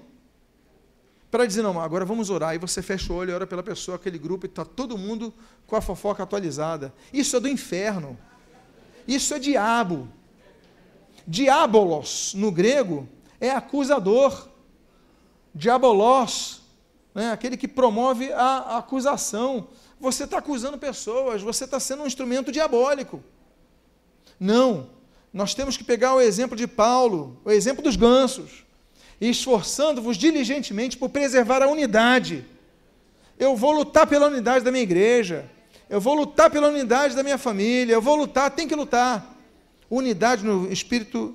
para 1.30 1.46
dizer, 1.46 1.62
não, 1.62 1.80
agora 1.80 2.04
vamos 2.04 2.30
orar. 2.30 2.52
E 2.52 2.58
você 2.58 2.82
fecha 2.82 3.12
o 3.12 3.16
olho 3.16 3.32
ora 3.32 3.46
pela 3.46 3.62
pessoa, 3.62 3.94
aquele 3.94 4.18
grupo, 4.18 4.44
e 4.44 4.48
está 4.48 4.64
todo 4.64 4.98
mundo 4.98 5.32
com 5.68 5.76
a 5.76 5.80
fofoca 5.80 6.24
atualizada. 6.24 6.92
Isso 7.12 7.36
é 7.36 7.40
do 7.40 7.46
inferno. 7.46 8.18
Isso 9.06 9.34
é 9.34 9.38
diabo. 9.38 10.08
Diabolos, 11.26 12.34
no 12.34 12.50
grego, 12.50 13.08
é 13.40 13.50
acusador. 13.50 14.48
Diabolos, 15.54 16.62
né, 17.14 17.32
aquele 17.32 17.56
que 17.56 17.68
promove 17.68 18.32
a 18.32 18.78
acusação. 18.78 19.68
Você 19.98 20.24
está 20.24 20.38
acusando 20.38 20.78
pessoas, 20.78 21.42
você 21.42 21.64
está 21.64 21.80
sendo 21.80 22.02
um 22.02 22.06
instrumento 22.06 22.52
diabólico. 22.52 23.22
Não. 24.38 24.90
Nós 25.32 25.54
temos 25.54 25.76
que 25.76 25.84
pegar 25.84 26.14
o 26.14 26.20
exemplo 26.20 26.56
de 26.56 26.66
Paulo, 26.66 27.40
o 27.44 27.50
exemplo 27.50 27.82
dos 27.82 27.96
gansos, 27.96 28.64
e 29.20 29.28
esforçando-vos 29.28 30.16
diligentemente 30.16 30.96
por 30.96 31.08
preservar 31.08 31.62
a 31.62 31.68
unidade. 31.68 32.44
Eu 33.38 33.56
vou 33.56 33.72
lutar 33.72 34.06
pela 34.06 34.28
unidade 34.28 34.64
da 34.64 34.70
minha 34.70 34.82
igreja, 34.82 35.50
eu 35.88 36.00
vou 36.00 36.14
lutar 36.14 36.50
pela 36.50 36.68
unidade 36.68 37.14
da 37.14 37.22
minha 37.22 37.38
família, 37.38 37.92
eu 37.92 38.02
vou 38.02 38.16
lutar, 38.16 38.50
tem 38.50 38.66
que 38.66 38.74
lutar. 38.74 39.34
Unidade 39.88 40.44
no 40.44 40.70
espírito, 40.70 41.34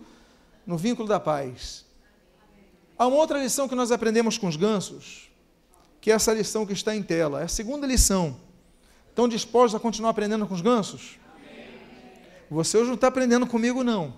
no 0.65 0.77
vínculo 0.77 1.07
da 1.07 1.19
paz. 1.19 1.85
Há 2.97 3.07
uma 3.07 3.17
outra 3.17 3.41
lição 3.41 3.67
que 3.67 3.75
nós 3.75 3.91
aprendemos 3.91 4.37
com 4.37 4.47
os 4.47 4.55
gansos, 4.55 5.29
que 5.99 6.11
é 6.11 6.13
essa 6.13 6.33
lição 6.33 6.65
que 6.65 6.73
está 6.73 6.95
em 6.95 7.01
tela. 7.01 7.41
É 7.41 7.45
a 7.45 7.47
segunda 7.47 7.87
lição. 7.87 8.37
Estão 9.09 9.27
dispostos 9.27 9.75
a 9.75 9.79
continuar 9.79 10.11
aprendendo 10.11 10.45
com 10.45 10.53
os 10.53 10.61
gansos? 10.61 11.19
Você 12.49 12.77
hoje 12.77 12.87
não 12.87 12.95
está 12.95 13.07
aprendendo 13.07 13.47
comigo, 13.47 13.83
não. 13.83 14.13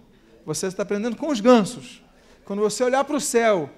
Você 0.46 0.66
está 0.66 0.82
aprendendo 0.84 1.16
com 1.16 1.30
os 1.30 1.40
gansos. 1.40 2.04
Quando 2.44 2.60
você 2.60 2.84
olhar 2.84 3.04
para 3.04 3.16
o 3.16 3.22
céu 3.22 3.70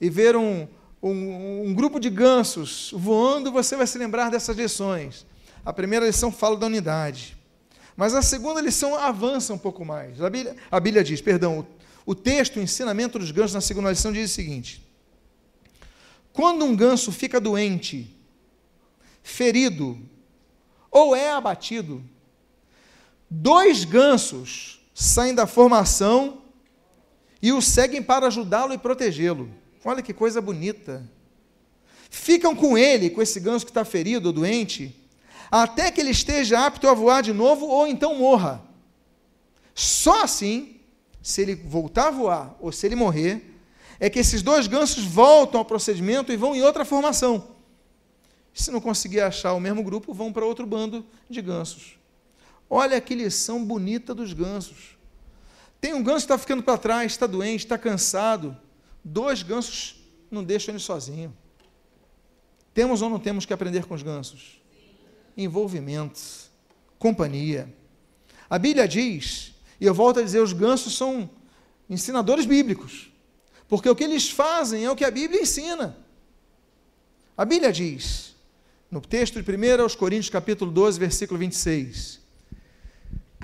e 0.00 0.10
ver 0.10 0.36
um, 0.36 0.68
um, 1.02 1.68
um, 1.68 1.74
grupo 1.74 1.98
de 1.98 2.10
gansos 2.10 2.92
voando, 2.94 3.50
você 3.50 3.76
vai 3.76 3.86
se 3.86 3.98
lembrar 3.98 4.30
dessas 4.30 4.56
lições. 4.56 5.26
A 5.64 5.72
primeira 5.72 6.06
lição 6.06 6.30
fala 6.30 6.56
da 6.56 6.66
unidade. 6.66 7.36
Mas 7.96 8.14
a 8.14 8.22
segunda 8.22 8.60
lição 8.60 8.96
avança 8.96 9.54
um 9.54 9.58
pouco 9.58 9.84
mais. 9.84 10.20
A 10.20 10.28
Bíblia, 10.28 10.56
a 10.70 10.80
Bíblia 10.80 11.04
diz, 11.04 11.20
perdão, 11.20 11.60
o, 11.60 12.12
o 12.12 12.14
texto, 12.14 12.56
o 12.56 12.62
ensinamento 12.62 13.18
dos 13.18 13.30
gansos 13.30 13.54
na 13.54 13.60
segunda 13.60 13.90
lição 13.90 14.12
diz 14.12 14.30
o 14.30 14.34
seguinte: 14.34 14.84
Quando 16.32 16.64
um 16.64 16.74
ganso 16.74 17.12
fica 17.12 17.40
doente, 17.40 18.14
ferido 19.22 19.98
ou 20.90 21.14
é 21.14 21.30
abatido, 21.30 22.02
Dois 23.36 23.84
gansos 23.84 24.80
saem 24.94 25.34
da 25.34 25.44
formação 25.44 26.42
e 27.42 27.52
o 27.52 27.60
seguem 27.60 28.00
para 28.00 28.28
ajudá-lo 28.28 28.72
e 28.72 28.78
protegê-lo. 28.78 29.50
Olha 29.84 30.02
que 30.02 30.12
coisa 30.12 30.40
bonita. 30.40 31.04
ficam 32.08 32.54
com 32.54 32.78
ele, 32.78 33.10
com 33.10 33.20
esse 33.20 33.40
ganso 33.40 33.64
que 33.64 33.72
está 33.72 33.84
ferido 33.84 34.28
ou 34.28 34.32
doente, 34.32 34.94
até 35.62 35.88
que 35.92 36.00
ele 36.00 36.10
esteja 36.10 36.66
apto 36.66 36.88
a 36.88 36.94
voar 36.94 37.22
de 37.22 37.32
novo 37.32 37.66
ou 37.66 37.86
então 37.86 38.16
morra. 38.16 38.60
Só 39.72 40.24
assim, 40.24 40.80
se 41.22 41.42
ele 41.42 41.54
voltar 41.54 42.08
a 42.08 42.10
voar 42.10 42.56
ou 42.58 42.72
se 42.72 42.84
ele 42.84 42.96
morrer, 42.96 43.54
é 44.00 44.10
que 44.10 44.18
esses 44.18 44.42
dois 44.42 44.66
gansos 44.66 45.04
voltam 45.04 45.60
ao 45.60 45.64
procedimento 45.64 46.32
e 46.32 46.36
vão 46.36 46.56
em 46.56 46.62
outra 46.62 46.84
formação. 46.84 47.54
Se 48.52 48.72
não 48.72 48.80
conseguir 48.80 49.20
achar 49.20 49.52
o 49.52 49.60
mesmo 49.60 49.84
grupo, 49.84 50.12
vão 50.12 50.32
para 50.32 50.44
outro 50.44 50.66
bando 50.66 51.06
de 51.30 51.40
gansos. 51.40 51.96
Olha 52.68 53.00
que 53.00 53.14
lição 53.14 53.64
bonita 53.64 54.12
dos 54.12 54.32
gansos. 54.32 54.98
Tem 55.80 55.94
um 55.94 56.02
ganso 56.02 56.26
que 56.26 56.32
está 56.32 56.38
ficando 56.38 56.64
para 56.64 56.78
trás, 56.78 57.12
está 57.12 57.28
doente, 57.28 57.60
está 57.60 57.78
cansado. 57.78 58.56
Dois 59.04 59.44
gansos 59.44 60.02
não 60.28 60.42
deixam 60.42 60.72
ele 60.72 60.82
sozinho. 60.82 61.32
Temos 62.72 63.02
ou 63.02 63.08
não 63.08 63.20
temos 63.20 63.46
que 63.46 63.52
aprender 63.52 63.84
com 63.86 63.94
os 63.94 64.02
gansos? 64.02 64.63
Envolvimento, 65.36 66.20
companhia. 66.98 67.72
A 68.48 68.58
Bíblia 68.58 68.86
diz, 68.86 69.54
e 69.80 69.86
eu 69.86 69.94
volto 69.94 70.20
a 70.20 70.22
dizer, 70.22 70.40
os 70.40 70.52
gansos 70.52 70.96
são 70.96 71.28
ensinadores 71.88 72.46
bíblicos, 72.46 73.10
porque 73.68 73.88
o 73.88 73.96
que 73.96 74.04
eles 74.04 74.30
fazem 74.30 74.84
é 74.84 74.90
o 74.90 74.96
que 74.96 75.04
a 75.04 75.10
Bíblia 75.10 75.42
ensina. 75.42 75.96
A 77.36 77.44
Bíblia 77.44 77.72
diz, 77.72 78.34
no 78.90 79.00
texto 79.00 79.42
de 79.42 79.50
1 79.50 79.82
aos 79.82 79.96
Coríntios, 79.96 80.30
capítulo 80.30 80.70
12, 80.70 81.00
versículo 81.00 81.40
26, 81.40 82.20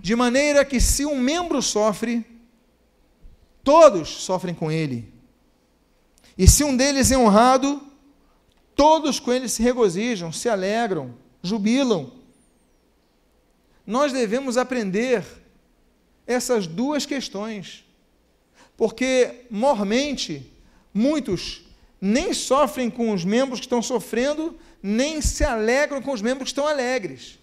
de 0.01 0.15
maneira 0.15 0.65
que 0.65 0.81
se 0.81 1.05
um 1.05 1.19
membro 1.19 1.61
sofre, 1.61 2.25
todos 3.65 4.09
sofrem 4.09 4.55
com 4.55 4.71
ele. 4.71 5.13
E 6.39 6.49
se 6.49 6.65
um 6.65 6.77
deles 6.77 7.11
é 7.11 7.19
honrado, 7.19 7.83
todos 8.75 9.21
com 9.21 9.33
ele 9.33 9.49
se 9.49 9.63
regozijam, 9.63 10.33
se 10.33 10.49
alegram, 10.49 11.15
jubilam. 11.43 12.13
Nós 13.87 14.13
devemos 14.13 14.57
aprender 14.57 15.25
essas 16.27 16.67
duas 16.67 17.05
questões, 17.05 17.85
porque 18.77 19.47
mormente 19.51 20.53
muitos 20.95 21.65
nem 22.01 22.33
sofrem 22.33 22.89
com 22.89 23.13
os 23.13 23.25
membros 23.25 23.61
que 23.61 23.67
estão 23.67 23.83
sofrendo, 23.83 24.57
nem 24.83 25.21
se 25.21 25.45
alegram 25.45 26.01
com 26.01 26.13
os 26.13 26.23
membros 26.23 26.45
que 26.45 26.51
estão 26.53 26.67
alegres. 26.67 27.39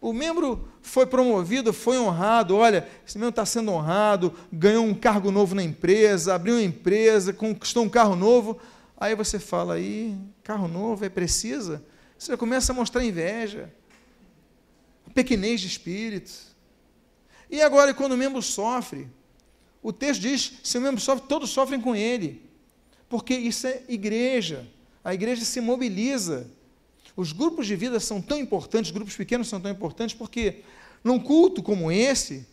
O 0.00 0.12
membro 0.12 0.68
foi 0.82 1.06
promovido, 1.06 1.72
foi 1.72 1.96
honrado. 1.98 2.54
Olha, 2.54 2.86
esse 3.06 3.16
membro 3.16 3.30
está 3.30 3.46
sendo 3.46 3.72
honrado, 3.72 4.34
ganhou 4.52 4.84
um 4.84 4.92
cargo 4.92 5.30
novo 5.30 5.54
na 5.54 5.62
empresa, 5.62 6.34
abriu 6.34 6.56
uma 6.56 6.62
empresa, 6.62 7.32
conquistou 7.32 7.84
um 7.84 7.88
carro 7.88 8.14
novo. 8.14 8.60
Aí 8.98 9.14
você 9.14 9.38
fala, 9.38 9.74
aí, 9.74 10.14
carro 10.42 10.68
novo, 10.68 11.06
é 11.06 11.08
precisa? 11.08 11.82
Você 12.18 12.32
já 12.32 12.36
começa 12.36 12.72
a 12.72 12.74
mostrar 12.74 13.04
inveja, 13.04 13.72
pequenez 15.14 15.60
de 15.60 15.66
espírito. 15.66 16.32
E 17.50 17.60
agora, 17.60 17.92
quando 17.92 18.12
o 18.12 18.16
membro 18.16 18.40
sofre, 18.42 19.08
o 19.82 19.92
texto 19.92 20.20
diz: 20.20 20.52
se 20.62 20.78
o 20.78 20.80
membro 20.80 21.00
sofre, 21.00 21.26
todos 21.28 21.50
sofrem 21.50 21.80
com 21.80 21.94
ele, 21.94 22.42
porque 23.08 23.34
isso 23.34 23.66
é 23.66 23.82
igreja. 23.88 24.66
A 25.02 25.12
igreja 25.12 25.44
se 25.44 25.60
mobiliza 25.60 26.50
os 27.16 27.32
grupos 27.32 27.66
de 27.66 27.76
vida 27.76 28.00
são 28.00 28.20
tão 28.20 28.38
importantes, 28.38 28.90
grupos 28.90 29.14
pequenos 29.14 29.48
são 29.48 29.60
tão 29.60 29.70
importantes, 29.70 30.16
porque 30.16 30.62
num 31.02 31.18
culto 31.18 31.62
como 31.62 31.92
esse, 31.92 32.46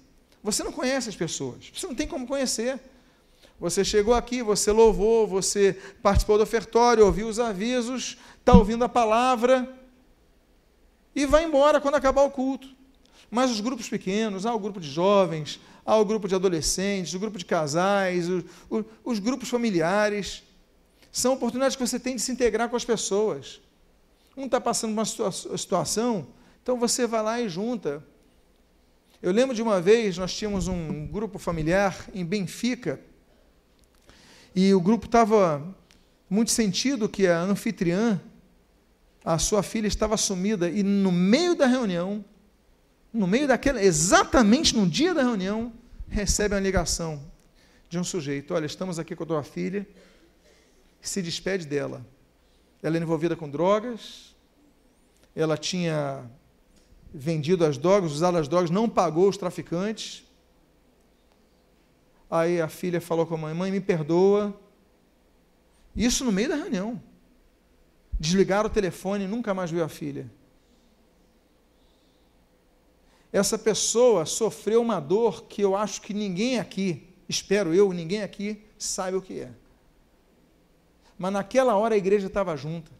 você 0.43 0.63
não 0.63 0.71
conhece 0.71 1.10
as 1.10 1.15
pessoas, 1.15 1.71
você 1.74 1.88
não 1.88 1.95
tem 1.95 2.08
como 2.08 2.28
conhecer. 2.28 2.80
Você 3.62 3.86
chegou 3.86 4.15
aqui, 4.15 4.41
você 4.41 4.71
louvou, 4.71 5.28
você 5.28 5.78
participou 6.02 6.36
do 6.36 6.43
ofertório, 6.43 7.06
ouviu 7.06 7.28
os 7.28 7.39
avisos, 7.39 8.17
está 8.39 8.54
ouvindo 8.54 8.84
a 8.84 8.89
palavra 8.89 9.71
e 11.15 11.28
vai 11.28 11.45
embora 11.45 11.80
quando 11.80 11.93
acabar 11.93 12.24
o 12.24 12.32
culto. 12.32 12.67
Mas 13.30 13.52
os 13.52 13.60
grupos 13.60 13.88
pequenos, 13.88 14.47
há 14.47 14.56
o 14.56 14.58
grupo 14.58 14.80
de 14.80 14.89
jovens, 14.89 15.60
há 15.86 15.95
o 15.95 16.04
grupo 16.04 16.28
de 16.28 16.34
adolescentes, 16.34 17.13
o 17.13 17.19
grupo 17.19 17.38
de 17.38 17.45
casais, 17.45 18.28
o, 18.28 18.43
o, 18.67 18.84
os 19.06 19.19
grupos 19.19 19.47
familiares, 19.47 20.41
são 21.12 21.34
oportunidades 21.34 21.76
que 21.76 21.86
você 21.86 22.00
tem 22.00 22.15
de 22.15 22.21
se 22.24 22.32
integrar 22.32 22.67
com 22.67 22.76
as 22.76 22.84
pessoas. 22.84 23.62
Um 24.36 24.45
está 24.45 24.60
passando 24.60 24.93
uma 24.93 25.06
situação, 25.06 26.30
então 26.63 26.80
você 26.80 27.06
vai 27.06 27.21
lá 27.21 27.39
e 27.39 27.47
junta. 27.47 28.04
Eu 29.21 29.32
lembro 29.32 29.56
de 29.56 29.62
uma 29.62 29.80
vez, 29.80 30.17
nós 30.17 30.34
tínhamos 30.34 30.67
um 30.67 31.06
grupo 31.06 31.38
familiar 31.38 32.10
em 32.12 32.26
Benfica, 32.26 33.00
e 34.56 34.74
o 34.74 34.82
grupo 34.82 35.06
estava 35.06 35.64
muito 36.30 36.52
sentido 36.52 37.10
que 37.10 37.28
a 37.28 37.40
anfitriã, 37.40 38.20
a 39.24 39.38
sua 39.38 39.62
filha 39.62 39.88
estava 39.88 40.18
sumida, 40.18 40.70
e 40.70 40.84
no 40.84 41.12
meio 41.12 41.56
da 41.56 41.66
reunião, 41.66 42.24
no 43.14 43.28
meio 43.28 43.48
daquela, 43.48 43.84
exatamente 43.84 44.76
no 44.76 44.88
dia 44.88 45.14
da 45.14 45.22
reunião, 45.22 45.72
recebe 46.08 46.56
uma 46.56 46.62
ligação 46.62 47.22
de 47.90 48.00
um 48.00 48.04
sujeito: 48.04 48.54
Olha, 48.54 48.66
estamos 48.66 48.98
aqui 48.98 49.16
com 49.16 49.24
a 49.24 49.28
tua 49.28 49.44
filha, 49.44 49.88
se 51.02 51.22
despede 51.22 51.66
dela. 51.66 52.06
Ela 52.82 52.98
é 52.98 53.02
envolvida 53.02 53.36
com 53.36 53.50
drogas, 53.50 54.36
ela 55.36 55.58
tinha 55.58 56.24
vendido 57.14 57.66
as 57.66 57.78
drogas, 57.78 58.12
usado 58.12 58.38
as 58.38 58.48
drogas, 58.48 58.70
não 58.70 58.90
pagou 58.90 59.30
os 59.30 59.38
traficantes. 59.38 60.24
Aí 62.32 62.62
a 62.62 62.70
filha 62.70 63.02
falou 63.02 63.28
com 63.28 63.36
a 63.36 63.38
mãe: 63.38 63.54
Mãe, 63.54 63.70
me 63.70 63.82
perdoa. 63.82 64.58
Isso 65.94 66.24
no 66.24 66.32
meio 66.32 66.48
da 66.48 66.56
reunião. 66.56 67.04
Desligaram 68.17 68.70
o 68.70 68.74
telefone 68.74 69.26
e 69.26 69.28
nunca 69.28 69.54
mais 69.54 69.70
viu 69.70 69.84
a 69.84 69.89
filha. 69.89 70.32
Essa 73.34 73.58
pessoa 73.58 74.26
sofreu 74.26 74.82
uma 74.82 75.00
dor 75.02 75.44
que 75.44 75.62
eu 75.62 75.76
acho 75.76 76.02
que 76.02 76.13
ninguém 76.13 76.58
aqui, 76.58 77.08
espero 77.28 77.74
eu, 77.74 77.91
ninguém 77.91 78.22
aqui, 78.22 78.63
sabe 78.78 79.17
o 79.17 79.22
que 79.22 79.41
é. 79.41 79.52
Mas 81.17 81.34
naquela 81.34 81.76
hora 81.76 81.96
a 81.96 81.98
igreja 81.98 82.28
estava 82.28 82.56
junta. 82.56 82.91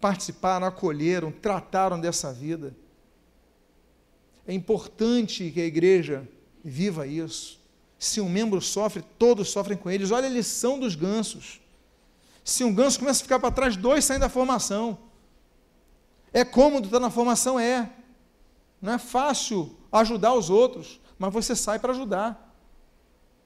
Participaram, 0.00 0.66
acolheram, 0.66 1.30
trataram 1.30 2.00
dessa 2.00 2.32
vida. 2.32 2.74
É 4.46 4.52
importante 4.52 5.50
que 5.50 5.60
a 5.60 5.66
igreja 5.66 6.26
viva 6.62 7.06
isso. 7.06 7.65
Se 7.98 8.20
um 8.20 8.28
membro 8.28 8.60
sofre, 8.60 9.02
todos 9.18 9.48
sofrem 9.48 9.76
com 9.76 9.90
eles. 9.90 10.10
Olha 10.10 10.26
a 10.26 10.30
lição 10.30 10.78
dos 10.78 10.94
gansos. 10.94 11.60
Se 12.44 12.62
um 12.62 12.74
ganso 12.74 12.98
começa 12.98 13.20
a 13.20 13.22
ficar 13.22 13.38
para 13.38 13.50
trás, 13.50 13.76
dois 13.76 14.04
saem 14.04 14.20
da 14.20 14.28
formação. 14.28 14.98
É 16.32 16.44
cômodo 16.44 16.86
estar 16.86 17.00
na 17.00 17.10
formação? 17.10 17.58
É. 17.58 17.90
Não 18.80 18.92
é 18.92 18.98
fácil 18.98 19.74
ajudar 19.90 20.34
os 20.34 20.50
outros, 20.50 21.00
mas 21.18 21.32
você 21.32 21.56
sai 21.56 21.78
para 21.78 21.92
ajudar. 21.92 22.54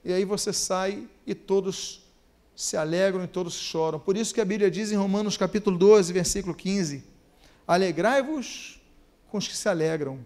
E 0.03 0.11
aí 0.11 0.25
você 0.25 0.51
sai 0.51 1.07
e 1.25 1.33
todos 1.33 2.03
se 2.55 2.75
alegram 2.75 3.23
e 3.23 3.27
todos 3.27 3.53
choram. 3.53 3.99
Por 3.99 4.17
isso 4.17 4.33
que 4.33 4.41
a 4.41 4.45
Bíblia 4.45 4.69
diz 4.69 4.91
em 4.91 4.95
Romanos 4.95 5.37
capítulo 5.37 5.77
12, 5.77 6.11
versículo 6.11 6.53
15: 6.53 7.03
Alegrai-vos 7.67 8.79
com 9.29 9.37
os 9.37 9.47
que 9.47 9.55
se 9.55 9.69
alegram 9.69 10.19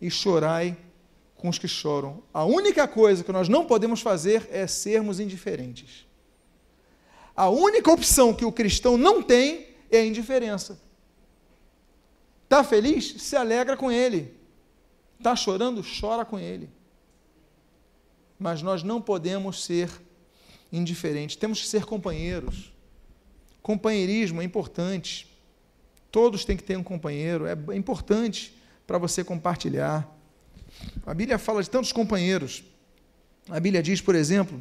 e 0.00 0.10
chorai 0.10 0.76
com 1.38 1.48
os 1.48 1.58
que 1.58 1.68
choram. 1.68 2.22
A 2.34 2.44
única 2.44 2.86
coisa 2.86 3.24
que 3.24 3.32
nós 3.32 3.48
não 3.48 3.64
podemos 3.64 4.02
fazer 4.02 4.46
é 4.50 4.66
sermos 4.66 5.20
indiferentes. 5.20 6.06
A 7.34 7.48
única 7.48 7.90
opção 7.90 8.34
que 8.34 8.44
o 8.44 8.52
cristão 8.52 8.98
não 8.98 9.22
tem 9.22 9.68
é 9.90 9.98
a 9.98 10.04
indiferença. 10.04 10.80
Está 12.44 12.64
feliz? 12.64 13.22
Se 13.22 13.36
alegra 13.36 13.76
com 13.76 13.90
ele. 13.90 14.34
Está 15.16 15.36
chorando? 15.36 15.82
Chora 16.00 16.24
com 16.24 16.38
ele. 16.38 16.68
Mas 18.38 18.60
nós 18.60 18.82
não 18.82 19.00
podemos 19.00 19.64
ser 19.64 19.88
indiferente. 20.72 21.38
Temos 21.38 21.60
que 21.60 21.68
ser 21.68 21.84
companheiros. 21.84 22.72
Companheirismo 23.62 24.42
é 24.42 24.44
importante. 24.44 25.32
Todos 26.10 26.44
têm 26.44 26.56
que 26.56 26.64
ter 26.64 26.76
um 26.76 26.82
companheiro. 26.82 27.46
É 27.46 27.76
importante 27.76 28.56
para 28.86 28.98
você 28.98 29.22
compartilhar. 29.22 30.17
A 31.06 31.14
Bíblia 31.14 31.38
fala 31.38 31.62
de 31.62 31.70
tantos 31.70 31.92
companheiros. 31.92 32.62
A 33.48 33.58
Bíblia 33.58 33.82
diz, 33.82 34.00
por 34.00 34.14
exemplo, 34.14 34.60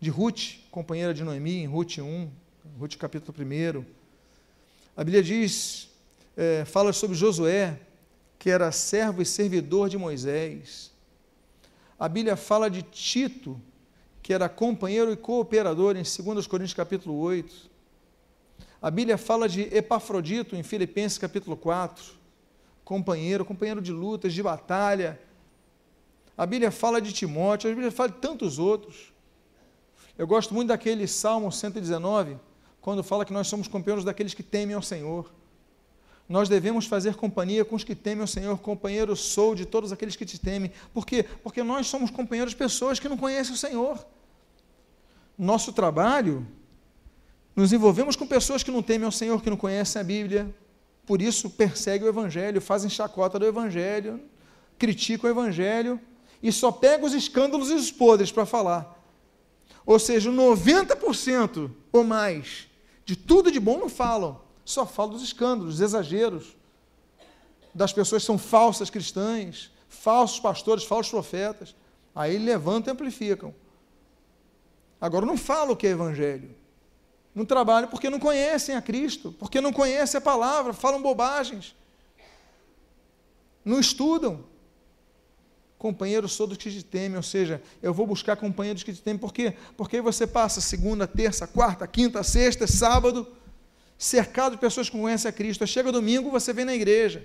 de 0.00 0.10
Ruth, 0.10 0.60
companheira 0.70 1.12
de 1.12 1.22
Noemi, 1.22 1.62
em 1.62 1.66
Ruth 1.66 1.98
1, 1.98 2.30
Ruth 2.78 2.96
capítulo 2.96 3.36
1. 3.36 3.84
A 4.96 5.04
Bíblia 5.04 5.22
diz, 5.22 5.90
é, 6.36 6.64
fala 6.64 6.92
sobre 6.92 7.16
Josué, 7.16 7.78
que 8.38 8.48
era 8.48 8.70
servo 8.72 9.20
e 9.20 9.26
servidor 9.26 9.88
de 9.88 9.98
Moisés. 9.98 10.92
A 11.98 12.08
Bíblia 12.08 12.36
fala 12.36 12.70
de 12.70 12.82
Tito, 12.82 13.60
que 14.22 14.32
era 14.32 14.48
companheiro 14.48 15.12
e 15.12 15.16
cooperador 15.16 15.96
em 15.96 16.02
2 16.02 16.46
Coríntios 16.46 16.74
capítulo 16.74 17.18
8. 17.18 17.68
A 18.80 18.90
Bíblia 18.90 19.18
fala 19.18 19.48
de 19.48 19.62
Epafrodito 19.74 20.54
em 20.54 20.62
Filipenses 20.62 21.18
capítulo 21.18 21.56
4, 21.56 22.04
companheiro, 22.84 23.44
companheiro 23.44 23.80
de 23.80 23.90
lutas, 23.90 24.32
de 24.32 24.42
batalha. 24.42 25.18
A 26.38 26.46
Bíblia 26.46 26.70
fala 26.70 27.02
de 27.02 27.12
Timóteo, 27.12 27.68
a 27.68 27.74
Bíblia 27.74 27.90
fala 27.90 28.10
de 28.10 28.18
tantos 28.18 28.60
outros. 28.60 29.12
Eu 30.16 30.24
gosto 30.24 30.54
muito 30.54 30.68
daquele 30.68 31.08
Salmo 31.08 31.50
119, 31.50 32.38
quando 32.80 33.02
fala 33.02 33.24
que 33.24 33.32
nós 33.32 33.48
somos 33.48 33.66
companheiros 33.66 34.04
daqueles 34.04 34.34
que 34.34 34.42
temem 34.44 34.76
ao 34.76 34.80
Senhor. 34.80 35.32
Nós 36.28 36.48
devemos 36.48 36.86
fazer 36.86 37.16
companhia 37.16 37.64
com 37.64 37.74
os 37.74 37.82
que 37.82 37.92
temem 37.92 38.20
ao 38.20 38.28
Senhor. 38.28 38.56
Companheiro 38.58 39.16
sou 39.16 39.56
de 39.56 39.66
todos 39.66 39.90
aqueles 39.90 40.14
que 40.14 40.24
te 40.24 40.38
temem. 40.38 40.70
Por 40.94 41.04
quê? 41.04 41.24
Porque 41.42 41.64
nós 41.64 41.88
somos 41.88 42.08
companheiros 42.08 42.52
de 42.52 42.56
pessoas 42.56 43.00
que 43.00 43.08
não 43.08 43.16
conhecem 43.16 43.54
o 43.54 43.56
Senhor. 43.56 44.06
Nosso 45.36 45.72
trabalho, 45.72 46.46
nos 47.56 47.72
envolvemos 47.72 48.14
com 48.14 48.28
pessoas 48.28 48.62
que 48.62 48.70
não 48.70 48.82
temem 48.82 49.06
ao 49.06 49.12
Senhor, 49.12 49.42
que 49.42 49.50
não 49.50 49.56
conhecem 49.56 50.00
a 50.00 50.04
Bíblia. 50.04 50.54
Por 51.04 51.20
isso 51.20 51.50
perseguem 51.50 52.06
o 52.06 52.10
Evangelho, 52.10 52.60
fazem 52.60 52.88
chacota 52.88 53.40
do 53.40 53.46
Evangelho, 53.46 54.20
criticam 54.78 55.28
o 55.28 55.32
Evangelho 55.32 56.00
e 56.42 56.52
só 56.52 56.70
pegam 56.70 57.06
os 57.06 57.14
escândalos 57.14 57.70
e 57.70 57.74
os 57.74 57.90
podres 57.90 58.30
para 58.30 58.46
falar. 58.46 58.96
Ou 59.84 59.98
seja, 59.98 60.30
90% 60.30 61.70
ou 61.92 62.04
mais 62.04 62.68
de 63.04 63.16
tudo 63.16 63.50
de 63.50 63.58
bom 63.58 63.78
não 63.78 63.88
falam, 63.88 64.38
só 64.64 64.84
falam 64.84 65.12
dos 65.12 65.22
escândalos, 65.22 65.76
dos 65.76 65.80
exageros, 65.80 66.56
das 67.74 67.90
pessoas 67.92 68.22
que 68.22 68.26
são 68.26 68.36
falsas 68.36 68.90
cristãs, 68.90 69.70
falsos 69.88 70.38
pastores, 70.40 70.84
falsos 70.84 71.10
profetas. 71.10 71.74
Aí 72.14 72.36
levantam 72.36 72.92
e 72.92 72.94
amplificam. 72.94 73.54
Agora 75.00 75.24
não 75.24 75.38
falam 75.38 75.72
o 75.72 75.76
que 75.76 75.86
é 75.86 75.90
evangelho. 75.90 76.54
Não 77.34 77.44
trabalham 77.44 77.88
porque 77.88 78.10
não 78.10 78.18
conhecem 78.18 78.74
a 78.74 78.82
Cristo, 78.82 79.34
porque 79.38 79.60
não 79.60 79.72
conhecem 79.72 80.18
a 80.18 80.20
palavra, 80.20 80.72
falam 80.72 81.00
bobagens. 81.00 81.74
Não 83.64 83.78
estudam. 83.78 84.44
Companheiros 85.78 86.36
todos 86.36 86.56
que 86.56 86.70
te 86.70 86.82
temem, 86.82 87.16
ou 87.16 87.22
seja, 87.22 87.62
eu 87.80 87.94
vou 87.94 88.04
buscar 88.04 88.34
companheiros 88.34 88.82
que 88.82 88.92
te 88.92 89.00
temem, 89.00 89.18
por 89.18 89.32
quê? 89.32 89.54
Porque 89.76 90.00
você 90.00 90.26
passa 90.26 90.60
segunda, 90.60 91.06
terça, 91.06 91.46
quarta, 91.46 91.86
quinta, 91.86 92.22
sexta, 92.24 92.66
sábado, 92.66 93.26
cercado 93.96 94.52
de 94.52 94.58
pessoas 94.58 94.90
que 94.90 94.98
conhecem 94.98 95.28
a 95.28 95.32
Cristo. 95.32 95.64
Chega 95.68 95.92
domingo, 95.92 96.30
você 96.30 96.52
vem 96.52 96.64
na 96.64 96.74
igreja. 96.74 97.24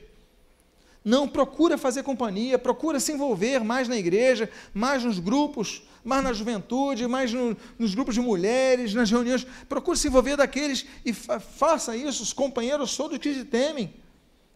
Não, 1.03 1.27
procura 1.27 1.77
fazer 1.79 2.03
companhia, 2.03 2.57
procura 2.59 2.99
se 2.99 3.11
envolver 3.11 3.59
mais 3.63 3.87
na 3.87 3.97
igreja, 3.97 4.49
mais 4.71 5.03
nos 5.03 5.17
grupos, 5.17 5.83
mais 6.03 6.23
na 6.23 6.31
juventude, 6.31 7.07
mais 7.07 7.33
no, 7.33 7.57
nos 7.77 7.95
grupos 7.95 8.13
de 8.13 8.21
mulheres, 8.21 8.93
nas 8.93 9.09
reuniões. 9.09 9.45
Procura 9.67 9.97
se 9.97 10.07
envolver 10.07 10.37
daqueles 10.37 10.85
e 11.03 11.11
fa 11.11 11.39
faça 11.39 11.97
isso. 11.97 12.21
Os 12.21 12.31
companheiros 12.31 12.95
todos 12.95 13.17
que 13.17 13.33
te 13.33 13.43
temem, 13.43 13.93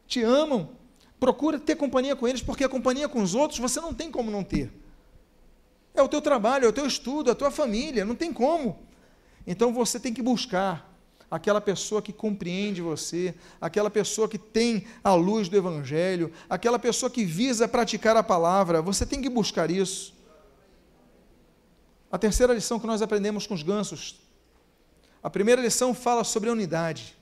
te 0.08 0.22
amam, 0.22 0.70
Procura 1.20 1.60
ter 1.60 1.76
companhia 1.76 2.16
com 2.16 2.28
eles, 2.28 2.42
porque 2.42 2.64
a 2.64 2.70
companhia 2.70 3.10
com 3.10 3.22
os 3.22 3.34
outros 3.34 3.60
você 3.60 3.82
não 3.82 3.94
tem 3.94 4.12
como 4.12 4.30
não 4.30 4.44
ter. 4.44 4.72
É 5.94 6.02
o 6.02 6.08
teu 6.08 6.22
trabalho, 6.22 6.66
é 6.66 6.68
o 6.68 6.74
teu 6.74 6.86
estudo, 6.86 7.30
é 7.30 7.34
a 7.34 7.36
tua 7.36 7.50
família, 7.50 8.06
não 8.06 8.16
tem 8.16 8.32
como. 8.32 8.80
Então 9.46 9.74
você 9.74 10.00
tem 10.00 10.14
que 10.14 10.22
buscar 10.22 10.88
aquela 11.30 11.60
pessoa 11.60 12.02
que 12.02 12.14
compreende 12.14 12.82
você, 12.82 13.34
aquela 13.60 13.90
pessoa 13.90 14.30
que 14.30 14.38
tem 14.38 14.86
a 15.04 15.14
luz 15.14 15.50
do 15.50 15.58
Evangelho, 15.58 16.32
aquela 16.50 16.78
pessoa 16.78 17.10
que 17.10 17.26
visa 17.26 17.68
praticar 17.68 18.16
a 18.16 18.24
palavra. 18.24 18.82
Você 18.82 19.06
tem 19.06 19.22
que 19.22 19.30
buscar 19.30 19.72
isso. 19.72 20.14
A 22.12 22.18
terceira 22.18 22.54
lição 22.54 22.80
que 22.80 22.88
nós 22.88 23.02
aprendemos 23.02 23.46
com 23.46 23.54
os 23.54 23.64
gansos. 23.64 24.20
A 25.22 25.30
primeira 25.30 25.62
lição 25.62 25.94
fala 25.94 26.24
sobre 26.24 26.50
a 26.50 26.54
unidade. 26.54 27.18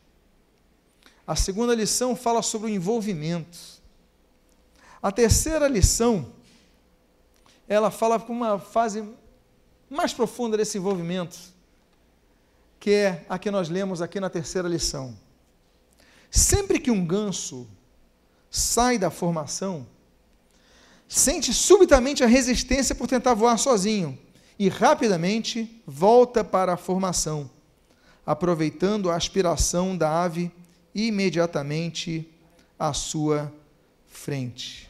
A 1.26 1.36
segunda 1.36 1.74
lição 1.74 2.16
fala 2.16 2.42
sobre 2.44 2.68
o 2.68 2.74
envolvimento. 2.74 3.75
A 5.02 5.12
terceira 5.12 5.68
lição, 5.68 6.34
ela 7.68 7.92
fala 7.92 8.20
com 8.20 8.34
uma 8.34 8.60
fase 8.60 9.04
mais 9.90 10.14
profunda 10.14 10.58
desse 10.58 10.78
envolvimento, 10.78 11.38
que 12.80 12.92
é 12.92 13.26
a 13.30 13.38
que 13.38 13.52
nós 13.52 13.70
lemos 13.70 14.02
aqui 14.02 14.20
na 14.20 14.30
terceira 14.30 14.68
lição. 14.68 15.16
Sempre 16.30 16.80
que 16.80 16.92
um 16.92 17.06
ganso 17.06 17.68
sai 18.50 18.98
da 18.98 19.10
formação, 19.10 19.86
sente 21.08 21.54
subitamente 21.54 22.24
a 22.24 22.28
resistência 22.28 22.96
por 22.96 23.08
tentar 23.08 23.34
voar 23.34 23.58
sozinho 23.58 24.18
e 24.58 24.70
rapidamente 24.70 25.82
volta 25.86 26.44
para 26.44 26.74
a 26.74 26.78
formação, 26.78 27.50
aproveitando 28.26 29.10
a 29.10 29.16
aspiração 29.16 29.96
da 29.98 30.24
ave 30.24 30.52
imediatamente 30.94 32.30
à 32.80 32.94
sua 32.94 33.54
frente. 34.26 34.90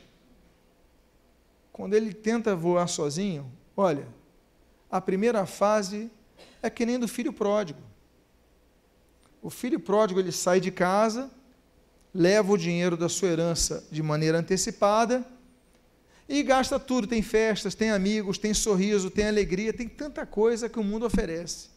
Quando 1.73 1.93
ele 1.93 2.13
tenta 2.13 2.55
voar 2.55 2.87
sozinho, 2.87 3.51
olha, 3.75 4.07
a 4.89 5.01
primeira 5.01 5.45
fase 5.45 6.09
é 6.63 6.69
que 6.69 6.85
nem 6.85 6.97
do 6.97 7.05
filho 7.05 7.33
pródigo. 7.33 7.81
O 9.41 9.49
filho 9.49 9.77
pródigo 9.77 10.21
ele 10.21 10.31
sai 10.31 10.61
de 10.61 10.71
casa, 10.71 11.29
leva 12.13 12.53
o 12.53 12.57
dinheiro 12.57 12.95
da 12.95 13.09
sua 13.09 13.27
herança 13.27 13.85
de 13.91 14.01
maneira 14.01 14.37
antecipada 14.37 15.27
e 16.29 16.41
gasta 16.41 16.79
tudo. 16.79 17.05
Tem 17.05 17.21
festas, 17.21 17.75
tem 17.75 17.91
amigos, 17.91 18.37
tem 18.37 18.53
sorriso, 18.53 19.11
tem 19.11 19.27
alegria, 19.27 19.73
tem 19.73 19.89
tanta 19.89 20.25
coisa 20.25 20.69
que 20.69 20.79
o 20.79 20.83
mundo 20.83 21.05
oferece 21.05 21.74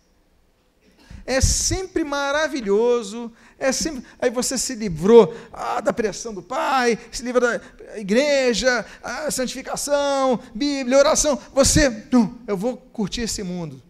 é 1.28 1.42
sempre 1.42 2.04
maravilhoso, 2.04 3.30
é 3.58 3.70
sempre. 3.70 4.02
Aí 4.18 4.30
você 4.30 4.56
se 4.56 4.74
livrou 4.74 5.36
ah, 5.52 5.78
da 5.78 5.92
pressão 5.92 6.32
do 6.32 6.42
pai, 6.42 6.98
se 7.12 7.22
livra 7.22 7.58
da 7.58 7.98
igreja, 7.98 8.82
santificação, 9.30 10.40
Bíblia, 10.54 10.96
oração. 10.96 11.38
Você, 11.52 12.08
eu 12.46 12.56
vou 12.56 12.78
curtir 12.78 13.20
esse 13.20 13.42
mundo. 13.42 13.82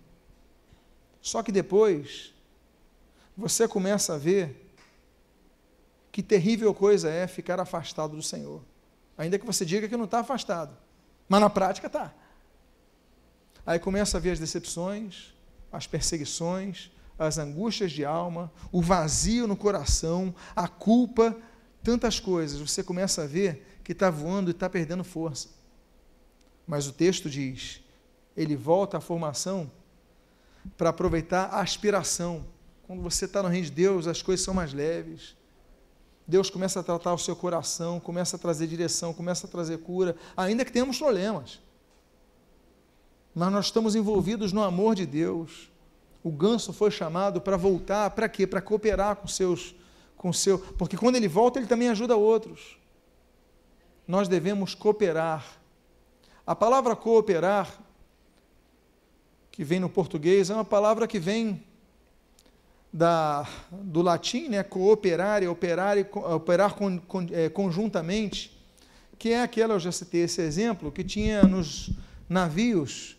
Só 1.23 1.41
que 1.41 1.53
depois, 1.53 2.35
você 3.37 3.69
começa 3.69 4.15
a 4.15 4.19
ver 4.19 4.73
que 6.11 6.25
terrível 6.25 6.75
coisa 6.75 7.09
é 7.09 7.29
ficar 7.29 7.61
afastado 7.61 8.17
do 8.17 8.23
Senhor. 8.23 8.61
Ainda 9.17 9.39
que 9.39 9.47
você 9.47 9.65
diga 9.65 9.89
que 9.89 9.97
não 9.97 10.07
está 10.07 10.19
afastado, 10.19 10.77
mas 11.29 11.41
na 11.41 11.49
prática 11.49 11.87
está. 11.87 12.13
Aí 13.65 13.79
começa 13.79 14.17
a 14.17 14.21
ver 14.21 14.33
as 14.33 14.41
decepções, 14.41 15.33
as 15.71 15.87
perseguições, 15.87 16.91
as 17.19 17.39
angústias 17.39 17.91
de 17.91 18.05
alma, 18.05 18.53
o 18.71 18.81
vazio 18.81 19.47
no 19.47 19.57
coração, 19.57 20.35
a 20.55 20.69
culpa, 20.69 21.37
tantas 21.83 22.21
coisas. 22.21 22.61
Você 22.61 22.83
começa 22.83 23.23
a 23.23 23.27
ver 23.27 23.81
que 23.83 23.93
está 23.93 24.11
voando 24.11 24.51
e 24.51 24.53
está 24.53 24.69
perdendo 24.71 25.03
força. 25.03 25.49
Mas 26.67 26.87
o 26.87 26.93
texto 26.93 27.29
diz: 27.29 27.81
ele 28.37 28.55
volta 28.55 28.99
à 28.99 29.01
formação 29.01 29.71
para 30.77 30.91
aproveitar 30.91 31.47
a 31.47 31.61
aspiração. 31.61 32.45
Quando 32.87 33.03
você 33.03 33.25
está 33.25 33.43
no 33.43 33.49
reino 33.49 33.67
de 33.67 33.73
Deus, 33.73 34.07
as 34.07 34.23
coisas 34.23 34.45
são 34.45 34.55
mais 34.55 34.73
leves. 34.73 35.37
Deus 36.27 36.51
começa 36.51 36.81
a 36.81 36.83
tratar 36.83 37.15
o 37.15 37.19
seu 37.19 37.35
coração, 37.35 37.99
começa 37.99 38.37
a 38.37 38.39
trazer 38.39 38.67
direção, 38.67 39.15
começa 39.15 39.47
a 39.47 39.51
trazer 39.51 39.79
cura, 39.79 40.15
ainda 40.37 40.65
que 40.65 40.71
tenhamos 40.71 40.99
problemas. 40.99 41.59
Mas 43.35 43.51
nós 43.51 43.67
estamos 43.67 43.95
envolvidos 43.95 44.53
no 44.53 44.63
amor 44.63 44.95
de 44.95 45.07
Deus 45.07 45.71
o 46.29 46.31
ganso 46.31 46.75
foi 46.75 46.91
chamado 46.91 47.41
para 47.41 47.57
voltar, 47.57 48.11
para 48.11 48.29
quê? 48.29 48.47
Para 48.47 48.61
cooperar 48.61 49.17
com 49.17 49.27
seus, 49.27 49.75
com 50.15 50.31
seu, 50.31 50.59
porque 50.59 50.95
quando 50.95 51.17
ele 51.17 51.27
volta 51.27 51.59
ele 51.59 51.67
também 51.67 51.89
ajuda 51.89 52.17
outros. 52.17 52.79
Nós 54.07 54.29
devemos 54.29 54.75
cooperar. 54.75 55.43
A 56.47 56.55
palavra 56.55 56.95
cooperar, 56.95 57.79
que 59.51 59.65
vem 59.65 59.81
no 59.81 59.89
português, 59.89 60.51
é 60.51 60.55
uma 60.55 60.67
palavra 60.67 61.07
que 61.07 61.19
vem 61.19 61.65
da, 62.93 63.49
do 63.71 64.03
latim, 64.03 64.49
né, 64.49 64.63
cooperar, 64.63 65.43
operar, 65.45 65.97
operar 66.13 66.75
con, 66.75 66.99
con, 66.99 67.27
é, 67.33 67.49
conjuntamente, 67.49 68.55
que 69.19 69.31
é 69.31 69.43
aquela, 69.43 69.75
eu 69.75 69.81
já 69.81 69.93
citei 69.93 70.25
esse 70.25 70.43
exemplo, 70.43 70.93
que 70.93 71.03
tinha 71.03 71.43
nos 71.43 71.91
navios 72.29 73.18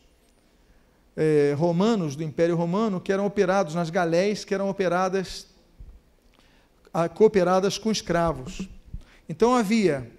eh, 1.21 1.53
romanos 1.57 2.15
do 2.15 2.23
Império 2.23 2.55
Romano 2.55 3.01
que 3.01 3.11
eram 3.11 3.25
operados 3.25 3.75
nas 3.75 3.89
galés, 3.89 4.45
que 4.45 4.53
eram 4.53 4.69
operadas, 4.69 5.47
cooperadas 7.13 7.77
com 7.77 7.91
escravos. 7.91 8.69
Então 9.27 9.53
havia 9.53 10.09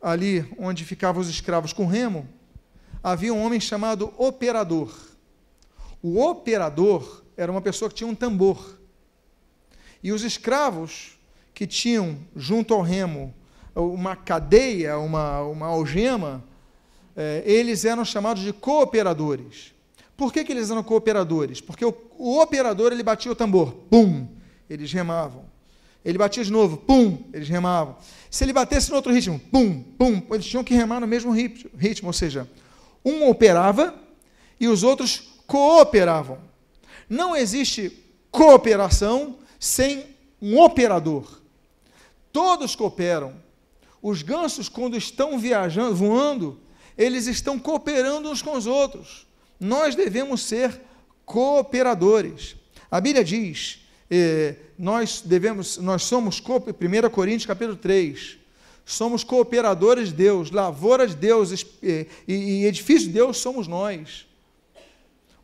ali 0.00 0.46
onde 0.58 0.84
ficavam 0.84 1.22
os 1.22 1.30
escravos 1.30 1.72
com 1.72 1.86
remo, 1.86 2.28
havia 3.02 3.32
um 3.32 3.42
homem 3.42 3.58
chamado 3.58 4.12
operador. 4.18 4.94
O 6.02 6.20
operador 6.22 7.24
era 7.34 7.50
uma 7.50 7.62
pessoa 7.62 7.88
que 7.88 7.94
tinha 7.94 8.10
um 8.10 8.14
tambor. 8.14 8.78
E 10.02 10.12
os 10.12 10.22
escravos 10.22 11.18
que 11.54 11.66
tinham 11.66 12.18
junto 12.36 12.74
ao 12.74 12.82
remo 12.82 13.34
uma 13.74 14.14
cadeia, 14.14 14.98
uma, 14.98 15.40
uma 15.40 15.66
algema, 15.66 16.44
eh, 17.16 17.42
eles 17.46 17.86
eram 17.86 18.04
chamados 18.04 18.42
de 18.42 18.52
cooperadores. 18.52 19.77
Por 20.18 20.32
que, 20.32 20.42
que 20.42 20.50
eles 20.50 20.68
eram 20.68 20.82
cooperadores? 20.82 21.60
Porque 21.60 21.84
o, 21.84 21.94
o 22.18 22.40
operador 22.40 22.90
ele 22.90 23.04
batia 23.04 23.30
o 23.30 23.36
tambor, 23.36 23.72
pum, 23.88 24.26
eles 24.68 24.92
remavam. 24.92 25.44
Ele 26.04 26.18
batia 26.18 26.42
de 26.42 26.50
novo, 26.50 26.76
pum, 26.76 27.22
eles 27.32 27.48
remavam. 27.48 27.96
Se 28.28 28.44
ele 28.44 28.52
batesse 28.52 28.90
no 28.90 28.96
outro 28.96 29.12
ritmo, 29.12 29.38
pum, 29.38 29.80
pum, 29.96 30.20
eles 30.32 30.44
tinham 30.44 30.64
que 30.64 30.74
remar 30.74 30.98
no 30.98 31.06
mesmo 31.06 31.30
ritmo, 31.30 32.08
ou 32.08 32.12
seja, 32.12 32.50
um 33.04 33.28
operava 33.28 33.94
e 34.58 34.66
os 34.66 34.82
outros 34.82 35.40
cooperavam. 35.46 36.40
Não 37.08 37.36
existe 37.36 38.04
cooperação 38.28 39.36
sem 39.56 40.04
um 40.42 40.60
operador. 40.60 41.40
Todos 42.32 42.74
cooperam. 42.74 43.34
Os 44.02 44.22
gansos, 44.22 44.68
quando 44.68 44.96
estão 44.96 45.38
viajando, 45.38 45.94
voando, 45.94 46.60
eles 46.96 47.28
estão 47.28 47.56
cooperando 47.56 48.28
uns 48.28 48.42
com 48.42 48.56
os 48.56 48.66
outros. 48.66 49.27
Nós 49.58 49.94
devemos 49.94 50.42
ser 50.42 50.80
cooperadores. 51.24 52.56
A 52.90 53.00
Bíblia 53.00 53.24
diz, 53.24 53.80
eh, 54.10 54.56
nós 54.78 55.20
devemos, 55.20 55.76
nós 55.78 56.04
somos, 56.04 56.40
1 56.40 57.10
Coríntios 57.10 57.46
capítulo 57.46 57.76
3, 57.76 58.38
somos 58.84 59.22
cooperadores 59.22 60.08
de 60.08 60.14
Deus, 60.14 60.50
lavoura 60.50 61.06
de 61.06 61.14
Deus 61.14 61.66
e, 61.82 62.06
e 62.26 62.64
edifício 62.64 63.08
de 63.08 63.14
Deus 63.14 63.36
somos 63.36 63.68
nós. 63.68 64.26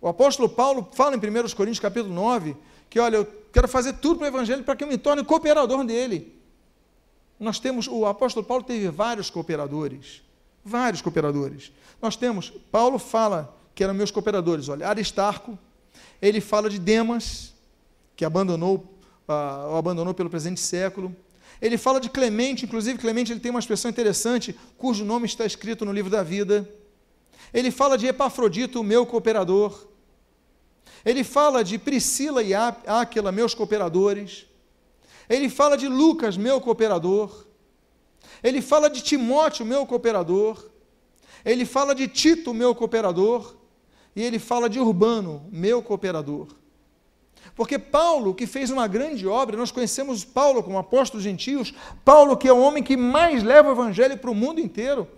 O 0.00 0.08
apóstolo 0.08 0.48
Paulo 0.48 0.88
fala 0.94 1.14
em 1.14 1.18
1 1.18 1.22
Coríntios 1.54 1.80
capítulo 1.80 2.14
9 2.14 2.56
que, 2.88 2.98
olha, 3.00 3.16
eu 3.16 3.26
quero 3.52 3.66
fazer 3.66 3.94
tudo 3.94 4.18
para 4.18 4.26
o 4.26 4.28
Evangelho 4.28 4.62
para 4.62 4.76
que 4.76 4.84
eu 4.84 4.88
me 4.88 4.96
torne 4.96 5.24
cooperador 5.24 5.84
dele. 5.84 6.32
Nós 7.38 7.58
temos, 7.58 7.88
o 7.88 8.06
apóstolo 8.06 8.46
Paulo 8.46 8.62
teve 8.62 8.88
vários 8.88 9.28
cooperadores, 9.28 10.22
vários 10.64 11.02
cooperadores. 11.02 11.72
Nós 12.00 12.16
temos, 12.16 12.52
Paulo 12.70 12.98
fala 12.98 13.54
que 13.74 13.82
eram 13.82 13.94
meus 13.94 14.10
cooperadores, 14.10 14.68
olha, 14.68 14.88
Aristarco, 14.88 15.58
ele 16.22 16.40
fala 16.40 16.70
de 16.70 16.78
Demas, 16.78 17.52
que 18.16 18.24
abandonou, 18.24 18.98
uh, 19.28 19.72
o 19.72 19.76
abandonou 19.76 20.14
pelo 20.14 20.30
presente 20.30 20.60
século, 20.60 21.14
ele 21.60 21.78
fala 21.78 22.00
de 22.00 22.08
Clemente, 22.08 22.64
inclusive 22.64 22.98
Clemente 22.98 23.32
ele 23.32 23.40
tem 23.40 23.50
uma 23.50 23.60
expressão 23.60 23.90
interessante, 23.90 24.54
cujo 24.76 25.04
nome 25.04 25.26
está 25.26 25.46
escrito 25.46 25.84
no 25.84 25.92
livro 25.92 26.10
da 26.10 26.22
vida. 26.22 26.68
Ele 27.52 27.70
fala 27.70 27.96
de 27.96 28.06
Epafrodito, 28.06 28.82
meu 28.82 29.06
cooperador. 29.06 29.86
Ele 31.04 31.22
fala 31.22 31.62
de 31.62 31.78
Priscila 31.78 32.42
e 32.42 32.52
Áquila, 32.52 33.30
meus 33.30 33.54
cooperadores. 33.54 34.46
Ele 35.28 35.48
fala 35.48 35.76
de 35.76 35.88
Lucas, 35.88 36.36
meu 36.36 36.60
cooperador. 36.60 37.46
Ele 38.42 38.60
fala 38.60 38.90
de 38.90 39.00
Timóteo, 39.00 39.64
meu 39.64 39.86
cooperador. 39.86 40.70
Ele 41.44 41.64
fala 41.64 41.94
de 41.94 42.08
Tito, 42.08 42.52
meu 42.52 42.74
cooperador. 42.74 43.54
E 44.14 44.22
ele 44.22 44.38
fala 44.38 44.68
de 44.68 44.78
Urbano, 44.78 45.46
meu 45.50 45.82
cooperador. 45.82 46.48
Porque 47.54 47.78
Paulo, 47.78 48.34
que 48.34 48.46
fez 48.46 48.70
uma 48.70 48.86
grande 48.86 49.26
obra, 49.26 49.56
nós 49.56 49.70
conhecemos 49.70 50.24
Paulo 50.24 50.62
como 50.62 50.78
apóstolo 50.78 51.18
dos 51.18 51.24
gentios, 51.24 51.74
Paulo, 52.04 52.36
que 52.36 52.48
é 52.48 52.52
o 52.52 52.60
homem 52.60 52.82
que 52.82 52.96
mais 52.96 53.42
leva 53.42 53.68
o 53.68 53.72
evangelho 53.72 54.18
para 54.18 54.30
o 54.30 54.34
mundo 54.34 54.60
inteiro. 54.60 55.08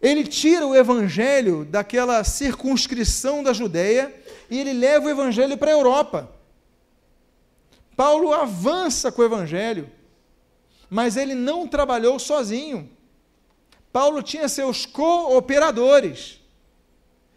Ele 0.00 0.24
tira 0.24 0.66
o 0.66 0.74
evangelho 0.74 1.64
daquela 1.64 2.24
circunscrição 2.24 3.42
da 3.42 3.52
Judéia 3.52 4.14
e 4.50 4.58
ele 4.58 4.72
leva 4.72 5.06
o 5.06 5.10
evangelho 5.10 5.58
para 5.58 5.70
a 5.70 5.74
Europa. 5.74 6.30
Paulo 7.94 8.32
avança 8.32 9.12
com 9.12 9.20
o 9.20 9.24
evangelho, 9.24 9.90
mas 10.88 11.16
ele 11.16 11.34
não 11.34 11.68
trabalhou 11.68 12.18
sozinho. 12.18 12.90
Paulo 13.92 14.22
tinha 14.22 14.48
seus 14.48 14.86
cooperadores. 14.86 16.39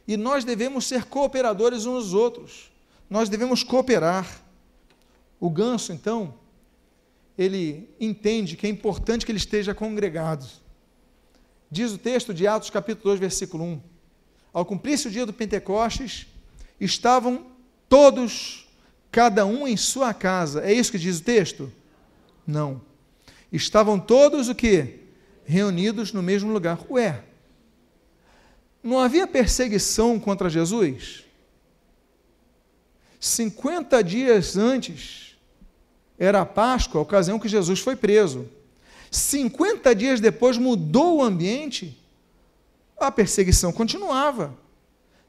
E 0.07 0.17
nós 0.17 0.43
devemos 0.43 0.85
ser 0.85 1.05
cooperadores 1.05 1.85
uns 1.85 2.05
dos 2.05 2.13
outros 2.13 2.73
nós 3.13 3.29
devemos 3.29 3.63
cooperar. 3.63 4.41
O 5.39 5.47
ganso, 5.47 5.93
então, 5.93 6.33
ele 7.37 7.87
entende 7.99 8.57
que 8.57 8.65
é 8.65 8.69
importante 8.69 9.23
que 9.23 9.31
ele 9.31 9.37
esteja 9.37 9.75
congregado. 9.75 10.49
Diz 11.69 11.91
o 11.91 11.97
texto 11.99 12.33
de 12.33 12.47
Atos, 12.47 12.71
capítulo 12.71 13.11
2, 13.11 13.19
versículo 13.19 13.63
1. 13.63 13.81
Ao 14.51 14.65
cumprir-se 14.65 15.07
o 15.07 15.11
dia 15.11 15.27
do 15.27 15.33
Pentecostes, 15.33 16.25
estavam 16.79 17.45
todos, 17.87 18.67
cada 19.11 19.45
um 19.45 19.67
em 19.67 19.77
sua 19.77 20.11
casa. 20.11 20.63
É 20.63 20.73
isso 20.73 20.91
que 20.91 20.97
diz 20.97 21.19
o 21.19 21.23
texto? 21.23 21.71
Não. 22.47 22.81
Estavam 23.51 23.99
todos 23.99 24.49
o 24.49 24.55
quê? 24.55 25.01
Reunidos 25.45 26.11
no 26.11 26.23
mesmo 26.23 26.51
lugar. 26.51 26.79
Ué, 26.89 27.23
não 28.83 28.99
havia 28.99 29.25
perseguição 29.25 30.19
contra 30.19 30.49
Jesus? 30.49 31.23
50 33.19 34.03
dias 34.03 34.57
antes 34.57 35.37
era 36.19 36.41
a 36.41 36.45
Páscoa, 36.45 36.99
a 36.99 37.01
ocasião 37.01 37.39
que 37.39 37.47
Jesus 37.47 37.79
foi 37.79 37.95
preso. 37.95 38.47
50 39.09 39.95
dias 39.95 40.19
depois 40.19 40.57
mudou 40.57 41.17
o 41.17 41.23
ambiente, 41.23 41.97
a 42.97 43.09
perseguição 43.11 43.71
continuava. 43.71 44.57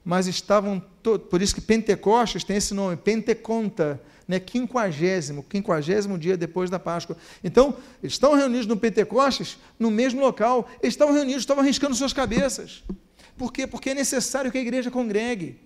Mas 0.05 0.26
estavam, 0.26 0.82
por 1.30 1.40
isso 1.40 1.55
que 1.55 1.61
Pentecostes 1.61 2.44
tem 2.44 2.57
esse 2.57 2.74
nome, 2.74 2.96
Penteconta, 2.96 4.00
né, 4.26 4.40
quinquagésimo, 4.40 5.42
quinquagésimo 5.42 6.18
dia 6.18 6.36
depois 6.36 6.68
da 6.68 6.78
Páscoa. 6.78 7.16
Então, 7.42 7.76
eles 8.02 8.14
estão 8.14 8.34
reunidos 8.34 8.66
no 8.66 8.76
Pentecostes, 8.76 9.59
no 9.78 9.90
mesmo 9.90 10.20
local, 10.20 10.68
eles 10.82 10.94
estavam 10.94 11.14
reunidos, 11.14 11.42
estavam 11.42 11.62
arriscando 11.62 11.94
suas 11.94 12.12
cabeças. 12.12 12.82
Por 13.37 13.53
quê? 13.53 13.66
Porque 13.66 13.91
é 13.91 13.95
necessário 13.95 14.51
que 14.51 14.59
a 14.59 14.61
igreja 14.61 14.91
congregue. 14.91 15.61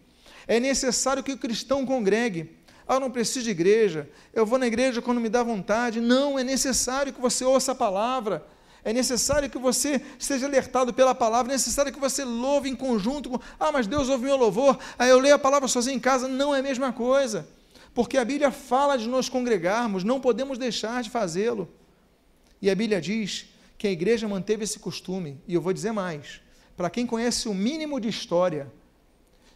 É 0.46 0.58
necessário 0.58 1.22
que 1.22 1.32
o 1.32 1.38
cristão 1.38 1.84
congregue. 1.84 2.56
Ah, 2.86 2.94
eu 2.94 3.00
não 3.00 3.10
preciso 3.10 3.44
de 3.44 3.50
igreja, 3.50 4.08
eu 4.32 4.46
vou 4.46 4.58
na 4.58 4.66
igreja 4.66 5.02
quando 5.02 5.20
me 5.20 5.28
dá 5.28 5.42
vontade. 5.42 6.00
Não, 6.00 6.38
é 6.38 6.42
necessário 6.42 7.12
que 7.12 7.20
você 7.20 7.44
ouça 7.44 7.72
a 7.72 7.74
palavra. 7.74 8.46
É 8.82 8.92
necessário 8.92 9.50
que 9.50 9.58
você 9.58 10.00
seja 10.18 10.46
alertado 10.46 10.94
pela 10.94 11.14
palavra, 11.14 11.52
é 11.52 11.56
necessário 11.56 11.92
que 11.92 12.00
você 12.00 12.24
louve 12.24 12.70
em 12.70 12.76
conjunto 12.76 13.28
com, 13.28 13.40
ah, 13.60 13.70
mas 13.70 13.86
Deus 13.86 14.08
ouve 14.08 14.24
meu 14.24 14.36
louvor, 14.36 14.78
aí 14.98 15.10
eu 15.10 15.18
leio 15.18 15.34
a 15.34 15.38
palavra 15.38 15.68
sozinho 15.68 15.96
em 15.96 16.00
casa, 16.00 16.28
não 16.28 16.54
é 16.54 16.60
a 16.60 16.62
mesma 16.62 16.92
coisa. 16.92 17.46
Porque 17.92 18.16
a 18.16 18.24
Bíblia 18.24 18.50
fala 18.50 18.96
de 18.96 19.06
nos 19.06 19.28
congregarmos, 19.28 20.04
não 20.04 20.20
podemos 20.20 20.56
deixar 20.56 21.02
de 21.02 21.10
fazê-lo. 21.10 21.68
E 22.62 22.70
a 22.70 22.74
Bíblia 22.74 23.00
diz 23.00 23.46
que 23.76 23.86
a 23.86 23.90
igreja 23.90 24.26
manteve 24.26 24.64
esse 24.64 24.78
costume, 24.78 25.38
e 25.46 25.52
eu 25.52 25.60
vou 25.60 25.72
dizer 25.72 25.92
mais, 25.92 26.40
para 26.78 26.88
quem 26.88 27.06
conhece 27.06 27.46
o 27.46 27.54
mínimo 27.54 28.00
de 28.00 28.08
história, 28.08 28.72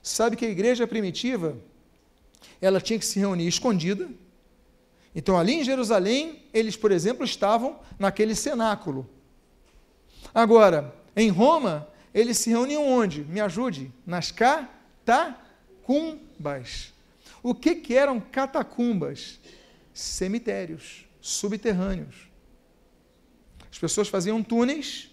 Sabe 0.02 0.36
que 0.36 0.44
a 0.44 0.50
igreja 0.50 0.84
primitiva, 0.84 1.56
ela 2.60 2.80
tinha 2.80 2.98
que 2.98 3.06
se 3.06 3.20
reunir 3.20 3.46
escondida. 3.46 4.10
Então, 5.14 5.38
ali 5.38 5.52
em 5.54 5.62
Jerusalém, 5.64 6.42
eles, 6.52 6.76
por 6.76 6.90
exemplo, 6.90 7.24
estavam 7.24 7.78
naquele 7.98 8.34
cenáculo. 8.34 9.08
Agora, 10.34 10.92
em 11.14 11.28
Roma, 11.28 11.88
eles 12.12 12.38
se 12.38 12.50
reuniam 12.50 12.84
onde? 12.84 13.22
Me 13.24 13.38
ajude. 13.40 13.92
Nas 14.04 14.32
catacumbas. 14.32 14.82
O 17.42 17.54
que, 17.54 17.76
que 17.76 17.94
eram 17.94 18.18
catacumbas? 18.18 19.38
Cemitérios 19.94 21.06
subterrâneos. 21.20 22.28
As 23.70 23.78
pessoas 23.78 24.08
faziam 24.08 24.42
túneis, 24.42 25.10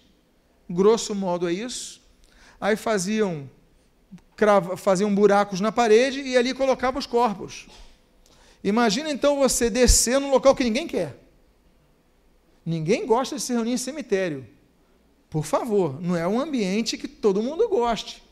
grosso 0.68 1.14
modo 1.14 1.48
é 1.48 1.52
isso, 1.52 1.99
aí 2.60 2.76
faziam 2.76 3.48
crava, 4.36 4.76
faziam 4.76 5.14
buracos 5.14 5.60
na 5.60 5.72
parede 5.72 6.20
e 6.20 6.36
ali 6.36 6.52
colocavam 6.52 6.98
os 6.98 7.06
corpos. 7.06 7.66
Imagina 8.62 9.10
então 9.10 9.38
você 9.38 9.70
descer 9.70 10.20
num 10.20 10.30
local 10.30 10.54
que 10.54 10.64
ninguém 10.64 10.86
quer. 10.86 11.16
Ninguém 12.64 13.06
gosta 13.06 13.36
de 13.36 13.42
se 13.42 13.52
reunir 13.52 13.72
em 13.72 13.78
cemitério. 13.78 14.46
Por 15.30 15.44
favor, 15.44 16.00
não 16.00 16.16
é 16.16 16.26
um 16.26 16.40
ambiente 16.40 16.98
que 16.98 17.08
todo 17.08 17.42
mundo 17.42 17.68
goste. 17.68 18.22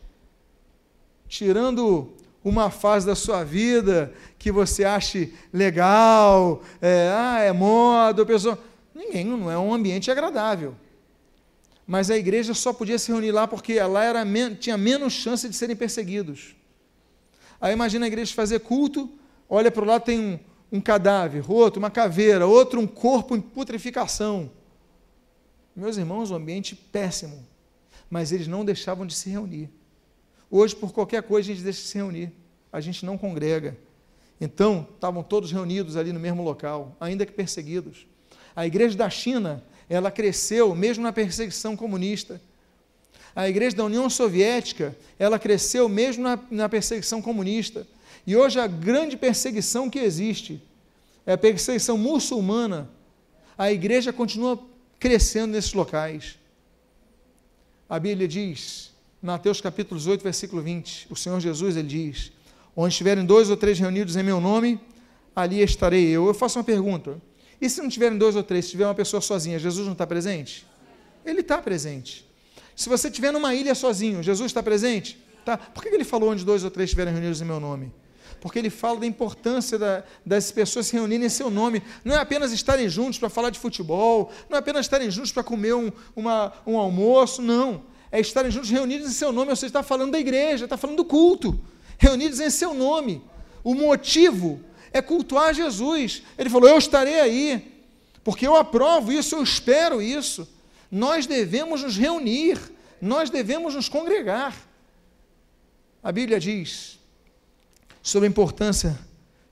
Tirando 1.29 2.13
uma 2.45 2.71
fase 2.71 3.07
da 3.07 3.15
sua 3.15 3.45
vida 3.45 4.13
que 4.39 4.51
você 4.51 4.85
ache 4.85 5.35
legal, 5.53 6.63
é, 6.81 7.11
ah, 7.15 7.41
é 7.41 7.53
moda, 7.53 8.25
pessoa. 8.27 8.59
Ninguém, 8.95 9.25
não 9.25 9.51
é 9.51 9.59
um 9.59 9.73
ambiente 9.73 10.11
agradável 10.11 10.75
mas 11.89 12.11
a 12.11 12.19
igreja 12.19 12.53
só 12.53 12.71
podia 12.71 12.99
se 12.99 13.11
reunir 13.11 13.33
lá 13.33 13.49
porque 13.49 13.81
lá 13.81 14.05
era, 14.05 14.23
tinha 14.61 14.77
menos 14.77 15.15
chance 15.15 15.49
de 15.49 15.57
serem 15.57 15.75
perseguidos. 15.75 16.55
Aí 17.59 17.73
imagina 17.73 18.05
a 18.05 18.09
igreja 18.09 18.35
fazer 18.35 18.61
culto, 18.61 19.11
olha 19.49 19.71
para 19.71 19.87
lado, 19.87 20.05
tem 20.05 20.21
um, 20.21 20.39
um 20.71 20.83
cadáver, 20.83 21.51
outro, 21.51 21.79
uma 21.79 21.91
caveira, 21.91 22.47
outro, 22.47 22.79
um 22.79 22.87
corpo 22.87 23.35
em 23.35 23.41
putrificação. 23.41 24.51
Meus 25.75 25.97
irmãos, 25.97 26.31
um 26.31 26.35
ambiente 26.35 26.77
péssimo. 26.77 27.43
Mas 28.11 28.33
eles 28.33 28.47
não 28.47 28.67
deixavam 28.67 29.07
de 29.07 29.15
se 29.15 29.31
reunir. 29.31 29.71
Hoje, 30.51 30.77
por 30.77 30.93
qualquer 30.93 31.23
coisa, 31.23 31.51
a 31.51 31.55
gente 31.55 31.65
deixa 31.65 31.81
de 31.81 31.89
se 31.89 31.97
reunir. 31.97 32.31
A 32.71 32.83
gente 32.83 33.07
não 33.07 33.17
congrega. 33.17 33.79
Então, 34.39 34.87
estavam 34.95 35.23
todos 35.23 35.51
reunidos 35.51 35.97
ali 35.97 36.13
no 36.13 36.21
mesmo 36.21 36.43
local, 36.43 36.95
ainda 37.01 37.25
que 37.25 37.33
perseguidos. 37.33 38.07
A 38.55 38.67
igreja 38.67 38.95
da 38.95 39.09
China 39.09 39.65
ela 39.89 40.11
cresceu 40.11 40.75
mesmo 40.75 41.03
na 41.03 41.13
perseguição 41.13 41.77
comunista. 41.77 42.41
A 43.35 43.49
igreja 43.49 43.77
da 43.77 43.85
União 43.85 44.11
Soviética, 44.11 44.97
ela 45.19 45.39
cresceu 45.39 45.89
mesmo 45.89 46.23
na, 46.23 46.39
na 46.51 46.69
perseguição 46.69 47.23
comunista. 47.23 47.87
E 48.27 48.37
hoje 48.37 48.59
a 48.59 48.67
grande 48.67 49.17
perseguição 49.17 49.89
que 49.89 49.99
existe 49.99 50.61
é 51.25 51.33
a 51.33 51.39
perseguição 51.39 51.97
muçulmana. 51.97 52.91
A 53.57 53.73
igreja 53.73 54.13
continua 54.13 54.61
crescendo 54.99 55.53
nesses 55.53 55.73
locais. 55.73 56.39
A 57.89 57.99
Bíblia 57.99 58.29
diz, 58.29 58.93
Mateus 59.23 59.61
capítulo 59.61 59.99
18, 59.99 60.23
versículo 60.23 60.61
20, 60.61 61.07
o 61.11 61.17
Senhor 61.17 61.41
Jesus 61.41 61.77
ele 61.77 61.89
diz: 61.89 62.33
Onde 62.77 62.93
estiverem 62.93 63.25
dois 63.25 63.51
ou 63.51 63.57
três 63.57 63.79
reunidos 63.79 64.17
em 64.17 64.23
meu 64.23 64.41
nome, 64.41 64.81
ali 65.35 65.63
estarei 65.63 66.07
eu. 66.09 66.27
Eu 66.27 66.35
faço 66.35 66.59
uma 66.59 66.65
pergunta. 66.65 67.21
E 67.61 67.69
se 67.69 67.81
não 67.81 67.89
tiverem 67.89 68.17
dois 68.17 68.37
ou 68.37 68.43
três, 68.43 68.67
se 68.67 68.73
tiver 68.73 68.87
uma 68.87 68.95
pessoa 68.95 69.21
sozinha, 69.21 69.59
Jesus 69.59 69.87
não 69.87 69.93
está 69.93 70.07
presente? 70.07 70.67
Ele 71.25 71.41
está 71.41 71.59
presente. 71.59 72.29
Se 72.77 72.89
você 72.89 73.09
estiver 73.09 73.33
numa 73.33 73.55
ilha 73.55 73.75
sozinho, 73.75 74.23
Jesus 74.23 74.47
está 74.47 74.63
presente? 74.63 75.19
Tá. 75.45 75.57
Por 75.57 75.83
que 75.83 75.89
ele 75.89 76.05
falou 76.05 76.31
onde 76.31 76.45
dois 76.45 76.63
ou 76.63 76.71
três 76.71 76.89
estiverem 76.89 77.13
reunidos 77.13 77.41
em 77.41 77.45
meu 77.45 77.59
nome? 77.59 77.93
Porque 78.41 78.59
ele 78.59 78.71
fala 78.71 79.01
da 79.01 79.07
importância 79.07 79.77
da, 79.79 80.05
das 80.25 80.53
pessoas 80.53 80.87
se 80.87 80.93
reunirem 80.93 81.27
em 81.27 81.31
seu 81.31 81.51
nome. 81.51 81.83
Não 82.05 82.15
é 82.15 82.19
apenas 82.19 82.53
estarem 82.53 82.89
juntos 82.89 83.19
para 83.19 83.29
falar 83.29 83.51
de 83.51 83.59
futebol, 83.59 84.31
não 84.49 84.57
é 84.57 84.61
apenas 84.61 84.87
estarem 84.87 85.11
juntos 85.11 85.33
para 85.33 85.43
comer 85.43 85.75
um, 85.75 85.91
uma, 86.15 86.53
um 86.67 86.77
almoço, 86.79 87.43
não. 87.43 87.83
É 88.13 88.21
estarem 88.21 88.51
juntos 88.51 88.71
reunidos 88.71 89.09
em 89.09 89.13
seu 89.13 89.33
nome, 89.33 89.51
ou 89.51 89.57
seja, 89.57 89.67
está 89.67 89.83
falando 89.83 90.13
da 90.13 90.21
igreja, 90.21 90.65
está 90.65 90.77
falando 90.77 90.99
do 90.99 91.05
culto. 91.05 91.59
Reunidos 91.99 92.39
em 92.39 92.49
seu 92.49 92.73
nome. 92.73 93.23
O 93.65 93.75
motivo 93.75 94.61
é 94.93 95.03
cultuar 95.03 95.55
Jesus. 95.55 96.23
Ele 96.37 96.51
falou: 96.51 96.69
Eu 96.69 96.79
estarei 96.79 97.21
aí, 97.21 97.83
porque 98.25 98.47
eu 98.47 98.57
aprovo 98.57 99.13
isso, 99.13 99.35
eu 99.35 99.43
espero 99.43 100.03
isso. 100.03 100.49
Nós 100.91 101.27
devemos 101.27 101.83
nos 101.83 101.97
reunir, 101.97 102.59
nós 103.01 103.31
devemos 103.31 103.75
nos 103.75 103.89
congregar. 103.89 104.55
A 106.03 106.13
Bíblia 106.13 106.41
diz 106.41 106.99
sobre 108.03 108.27
a 108.27 108.31
importância 108.31 108.99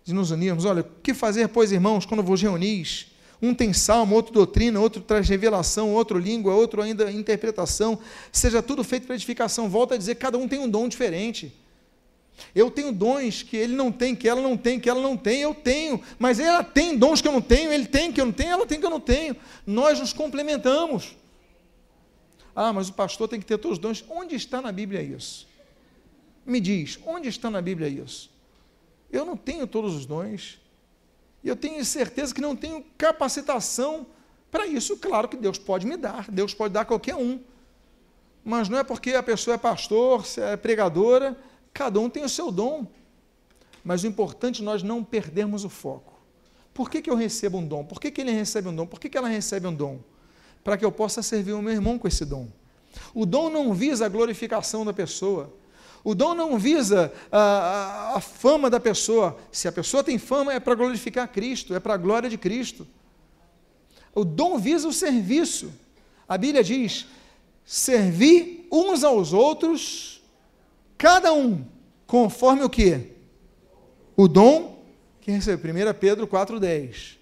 de 0.04 0.14
nos 0.14 0.30
unirmos. 0.30 0.64
Olha, 0.64 0.82
o 0.82 1.02
que 1.02 1.12
fazer, 1.12 1.48
pois, 1.48 1.72
irmãos, 1.72 2.06
quando 2.06 2.22
vos 2.22 2.40
reunis? 2.40 3.08
Um 3.42 3.52
tem 3.52 3.72
salmo, 3.72 4.14
outro 4.14 4.32
doutrina, 4.32 4.80
outro 4.80 5.02
traz 5.02 5.28
revelação, 5.28 5.92
outro 5.92 6.18
língua, 6.18 6.54
outro 6.54 6.80
ainda 6.80 7.10
interpretação. 7.10 7.98
Seja 8.32 8.62
tudo 8.62 8.82
feito 8.82 9.06
para 9.06 9.14
edificação. 9.14 9.68
Volta 9.68 9.94
a 9.94 9.98
dizer, 9.98 10.14
cada 10.14 10.38
um 10.38 10.48
tem 10.48 10.58
um 10.58 10.68
dom 10.68 10.88
diferente. 10.88 11.52
Eu 12.54 12.70
tenho 12.70 12.92
dons 12.92 13.42
que 13.42 13.56
ele 13.56 13.74
não 13.74 13.90
tem, 13.90 14.14
que 14.14 14.28
ela 14.28 14.40
não 14.40 14.56
tem, 14.56 14.78
que 14.78 14.88
ela 14.88 15.00
não 15.00 15.16
tem, 15.16 15.40
eu 15.40 15.54
tenho. 15.54 16.02
Mas 16.18 16.38
ela 16.38 16.62
tem 16.62 16.96
dons 16.96 17.20
que 17.20 17.28
eu 17.28 17.32
não 17.32 17.40
tenho, 17.40 17.72
ele 17.72 17.86
tem 17.86 18.12
que 18.12 18.20
eu 18.20 18.26
não 18.26 18.32
tenho, 18.32 18.50
ela 18.50 18.66
tem 18.66 18.78
que 18.78 18.86
eu 18.86 18.90
não 18.90 19.00
tenho. 19.00 19.36
Nós 19.66 20.00
nos 20.00 20.12
complementamos. 20.12 21.16
Ah, 22.54 22.72
mas 22.72 22.88
o 22.88 22.92
pastor 22.92 23.28
tem 23.28 23.38
que 23.38 23.46
ter 23.46 23.58
todos 23.58 23.76
os 23.76 23.82
dons. 23.82 24.04
Onde 24.08 24.34
está 24.34 24.62
na 24.62 24.72
Bíblia 24.72 25.02
isso? 25.02 25.46
Me 26.44 26.60
diz, 26.60 26.98
onde 27.04 27.28
está 27.28 27.50
na 27.50 27.60
Bíblia 27.60 27.88
isso? 27.88 28.30
Eu 29.10 29.24
não 29.24 29.36
tenho 29.36 29.66
todos 29.66 29.94
os 29.94 30.06
dons. 30.06 30.58
E 31.44 31.48
eu 31.48 31.56
tenho 31.56 31.84
certeza 31.84 32.34
que 32.34 32.40
não 32.40 32.56
tenho 32.56 32.84
capacitação 32.96 34.06
para 34.50 34.66
isso. 34.66 34.96
Claro 34.96 35.28
que 35.28 35.36
Deus 35.36 35.58
pode 35.58 35.86
me 35.86 35.96
dar, 35.96 36.30
Deus 36.30 36.54
pode 36.54 36.72
dar 36.72 36.82
a 36.82 36.84
qualquer 36.84 37.14
um. 37.14 37.40
Mas 38.44 38.68
não 38.68 38.78
é 38.78 38.84
porque 38.84 39.12
a 39.12 39.22
pessoa 39.22 39.54
é 39.54 39.58
pastor, 39.58 40.24
é 40.38 40.56
pregadora, 40.56 41.36
Cada 41.76 42.00
um 42.00 42.08
tem 42.08 42.24
o 42.24 42.28
seu 42.28 42.50
dom. 42.50 42.86
Mas 43.84 44.02
o 44.02 44.06
importante 44.06 44.62
é 44.62 44.64
nós 44.64 44.82
não 44.82 45.04
perdermos 45.04 45.62
o 45.62 45.68
foco. 45.68 46.14
Por 46.72 46.88
que, 46.88 47.02
que 47.02 47.10
eu 47.10 47.14
recebo 47.14 47.58
um 47.58 47.66
dom? 47.66 47.84
Por 47.84 48.00
que, 48.00 48.10
que 48.10 48.18
ele 48.18 48.30
recebe 48.32 48.66
um 48.68 48.74
dom? 48.74 48.86
Por 48.86 48.98
que, 48.98 49.10
que 49.10 49.18
ela 49.18 49.28
recebe 49.28 49.66
um 49.66 49.74
dom? 49.74 50.00
Para 50.64 50.78
que 50.78 50.86
eu 50.86 50.90
possa 50.90 51.22
servir 51.22 51.52
o 51.52 51.60
meu 51.60 51.74
irmão 51.74 51.98
com 51.98 52.08
esse 52.08 52.24
dom. 52.24 52.48
O 53.14 53.26
dom 53.26 53.50
não 53.50 53.74
visa 53.74 54.06
a 54.06 54.08
glorificação 54.08 54.86
da 54.86 54.92
pessoa. 54.94 55.52
O 56.02 56.14
dom 56.14 56.34
não 56.34 56.58
visa 56.58 57.12
a, 57.30 57.38
a, 57.38 58.16
a 58.16 58.20
fama 58.22 58.70
da 58.70 58.80
pessoa. 58.80 59.36
Se 59.52 59.68
a 59.68 59.72
pessoa 59.72 60.02
tem 60.02 60.16
fama, 60.16 60.54
é 60.54 60.58
para 60.58 60.74
glorificar 60.74 61.28
Cristo, 61.28 61.74
é 61.74 61.80
para 61.80 61.92
a 61.92 61.98
glória 61.98 62.30
de 62.30 62.38
Cristo. 62.38 62.86
O 64.14 64.24
dom 64.24 64.56
visa 64.58 64.88
o 64.88 64.94
serviço. 64.94 65.70
A 66.26 66.38
Bíblia 66.38 66.64
diz: 66.64 67.06
servir 67.66 68.66
uns 68.72 69.04
aos 69.04 69.34
outros 69.34 70.15
Cada 70.98 71.32
um, 71.32 71.66
conforme 72.06 72.62
o 72.62 72.70
que? 72.70 73.12
O 74.16 74.26
dom 74.28 74.84
que 75.20 75.30
recebeu. 75.30 75.72
1 75.74 75.94
Pedro 75.98 76.26
4,10. 76.26 77.16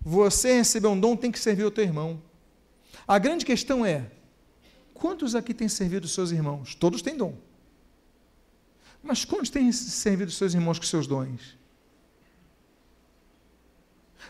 Você 0.00 0.54
recebeu 0.54 0.90
um 0.90 1.00
dom, 1.00 1.16
tem 1.16 1.32
que 1.32 1.38
servir 1.38 1.64
o 1.64 1.70
teu 1.70 1.82
irmão. 1.82 2.22
A 3.08 3.18
grande 3.18 3.44
questão 3.44 3.84
é: 3.84 4.10
quantos 4.94 5.34
aqui 5.34 5.52
têm 5.52 5.68
servido 5.68 6.04
os 6.04 6.14
seus 6.14 6.30
irmãos? 6.30 6.74
Todos 6.74 7.02
têm 7.02 7.16
dom. 7.16 7.34
Mas 9.02 9.24
quantos 9.24 9.50
têm 9.50 9.70
servido 9.72 10.28
os 10.28 10.36
seus 10.36 10.54
irmãos 10.54 10.78
com 10.78 10.84
seus 10.84 11.06
dons? 11.06 11.56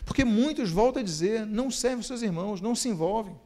Porque 0.05 0.25
muitos, 0.25 0.71
voltam 0.71 1.03
a 1.03 1.05
dizer, 1.05 1.45
não 1.45 1.71
servem 1.71 2.01
os 2.01 2.07
seus 2.07 2.23
irmãos, 2.23 2.61
não 2.61 2.75
se 2.75 2.89
envolvem. 2.89 3.37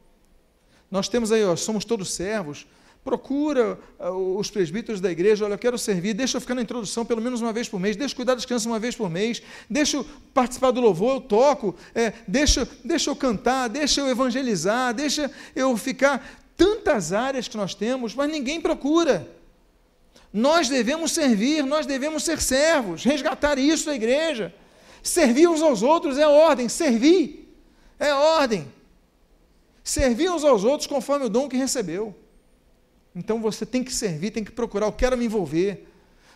Nós 0.90 1.08
temos 1.08 1.32
aí, 1.32 1.44
ó, 1.44 1.54
somos 1.56 1.84
todos 1.84 2.12
servos, 2.12 2.66
Procura 3.02 3.78
uh, 3.98 4.38
os 4.38 4.50
presbíteros 4.50 5.00
da 5.00 5.10
igreja, 5.10 5.44
olha, 5.46 5.54
eu 5.54 5.58
quero 5.58 5.78
servir, 5.78 6.12
deixa 6.12 6.36
eu 6.36 6.40
ficar 6.40 6.54
na 6.54 6.60
introdução 6.60 7.04
pelo 7.04 7.22
menos 7.22 7.40
uma 7.40 7.52
vez 7.52 7.66
por 7.66 7.80
mês, 7.80 7.96
deixa 7.96 8.12
eu 8.12 8.16
cuidar 8.16 8.34
das 8.34 8.44
crianças 8.44 8.66
uma 8.66 8.78
vez 8.78 8.94
por 8.94 9.08
mês, 9.08 9.42
deixa 9.70 9.96
eu 9.96 10.06
participar 10.34 10.70
do 10.70 10.82
louvor, 10.82 11.14
eu 11.14 11.20
toco, 11.22 11.74
é, 11.94 12.12
deixa, 12.28 12.68
deixa 12.84 13.08
eu 13.08 13.16
cantar, 13.16 13.68
deixa 13.68 14.02
eu 14.02 14.08
evangelizar, 14.08 14.92
deixa 14.92 15.30
eu 15.56 15.74
ficar. 15.78 16.38
Tantas 16.58 17.10
áreas 17.14 17.48
que 17.48 17.56
nós 17.56 17.74
temos, 17.74 18.14
mas 18.14 18.30
ninguém 18.30 18.60
procura. 18.60 19.26
Nós 20.30 20.68
devemos 20.68 21.12
servir, 21.12 21.64
nós 21.64 21.86
devemos 21.86 22.22
ser 22.22 22.38
servos, 22.38 23.02
resgatar 23.02 23.58
isso 23.58 23.86
da 23.86 23.94
igreja. 23.94 24.54
Servir 25.02 25.48
uns 25.48 25.62
aos 25.62 25.82
outros 25.82 26.18
é 26.18 26.28
ordem, 26.28 26.68
servir 26.68 27.50
é 27.98 28.12
ordem. 28.12 28.70
Servir 29.82 30.30
uns 30.30 30.44
aos 30.44 30.64
outros 30.64 30.86
conforme 30.86 31.26
o 31.26 31.30
dom 31.30 31.48
que 31.48 31.56
recebeu. 31.56 32.14
Então 33.14 33.40
você 33.40 33.66
tem 33.66 33.82
que 33.82 33.92
servir, 33.92 34.30
tem 34.30 34.44
que 34.44 34.52
procurar, 34.52 34.86
eu 34.86 34.92
quero 34.92 35.16
me 35.16 35.24
envolver. 35.24 35.86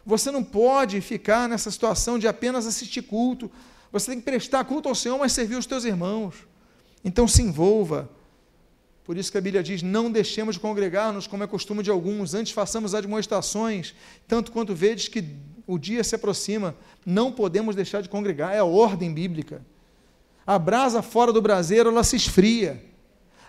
Você 0.05 0.31
não 0.31 0.45
pode 0.45 1.01
ficar 1.01 1.49
nessa 1.49 1.71
situação 1.71 2.19
de 2.19 2.29
apenas 2.29 2.67
assistir 2.67 3.03
culto. 3.03 3.51
Você 3.91 4.11
tem 4.11 4.21
que 4.21 4.25
prestar 4.25 4.65
culto 4.65 4.89
ao 4.89 4.95
Senhor, 4.95 5.19
mas 5.19 5.33
servir 5.33 5.57
os 5.57 5.67
teus 5.67 5.85
irmãos. 5.85 6.35
Então 7.05 7.29
se 7.29 7.43
envolva. 7.43 8.11
Por 9.05 9.17
isso 9.17 9.31
que 9.31 9.39
a 9.39 9.41
Bíblia 9.41 9.63
diz: 9.63 9.83
não 9.83 10.11
deixemos 10.11 10.57
de 10.57 10.61
congregar-nos, 10.61 11.27
como 11.27 11.45
é 11.45 11.47
costume 11.47 11.83
de 11.83 11.91
alguns, 11.91 12.35
antes 12.35 12.53
façamos 12.53 12.95
admoestações, 12.95 13.95
tanto 14.27 14.51
quanto 14.51 14.75
vedes 14.75 15.09
que 15.09 15.25
o 15.67 15.79
dia 15.79 16.03
se 16.03 16.15
aproxima. 16.15 16.75
Não 17.05 17.31
podemos 17.31 17.77
deixar 17.77 18.01
de 18.01 18.09
congregar, 18.09 18.55
é 18.55 18.59
a 18.59 18.65
ordem 18.65 19.13
bíblica. 19.13 19.65
A 20.47 20.59
brasa 20.59 21.03
fora 21.03 21.33
do 21.33 21.41
braseiro, 21.41 21.91
ela 21.91 22.05
se 22.05 22.17
esfria. 22.17 22.83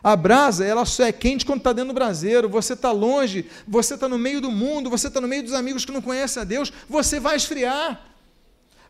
A 0.06 0.16
brasa, 0.16 0.64
ela 0.64 0.86
só 0.86 1.04
é 1.04 1.12
quente 1.12 1.44
quando 1.44 1.62
está 1.62 1.74
dentro 1.74 1.88
do 1.88 1.96
braseiro. 1.96 2.48
Você 2.48 2.74
está 2.74 2.92
longe, 2.92 3.50
você 3.68 3.96
está 3.96 4.08
no 4.08 4.20
meio 4.20 4.40
do 4.40 4.52
mundo, 4.52 4.88
você 4.88 5.08
está 5.08 5.20
no 5.20 5.28
meio 5.28 5.42
dos 5.42 5.54
amigos 5.54 5.84
que 5.84 5.92
não 5.92 6.00
conhecem 6.00 6.42
a 6.42 6.44
Deus, 6.44 6.72
você 6.88 7.20
vai 7.20 7.36
esfriar. 7.36 8.06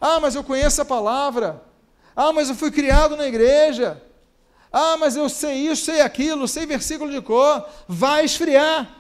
Ah, 0.02 0.20
mas 0.20 0.36
eu 0.36 0.44
conheço 0.44 0.82
a 0.82 0.84
palavra. 0.84 1.64
Ah, 2.14 2.34
mas 2.34 2.50
eu 2.50 2.56
fui 2.56 2.70
criado 2.70 3.16
na 3.16 3.26
igreja. 3.26 4.04
Ah, 4.70 4.98
mas 4.98 5.16
eu 5.16 5.30
sei 5.30 5.70
isso, 5.70 5.86
sei 5.86 6.02
aquilo, 6.02 6.50
sei 6.50 6.66
versículo 6.66 7.10
de 7.10 7.22
cor. 7.22 7.66
Vai 7.88 8.26
esfriar. 8.26 8.94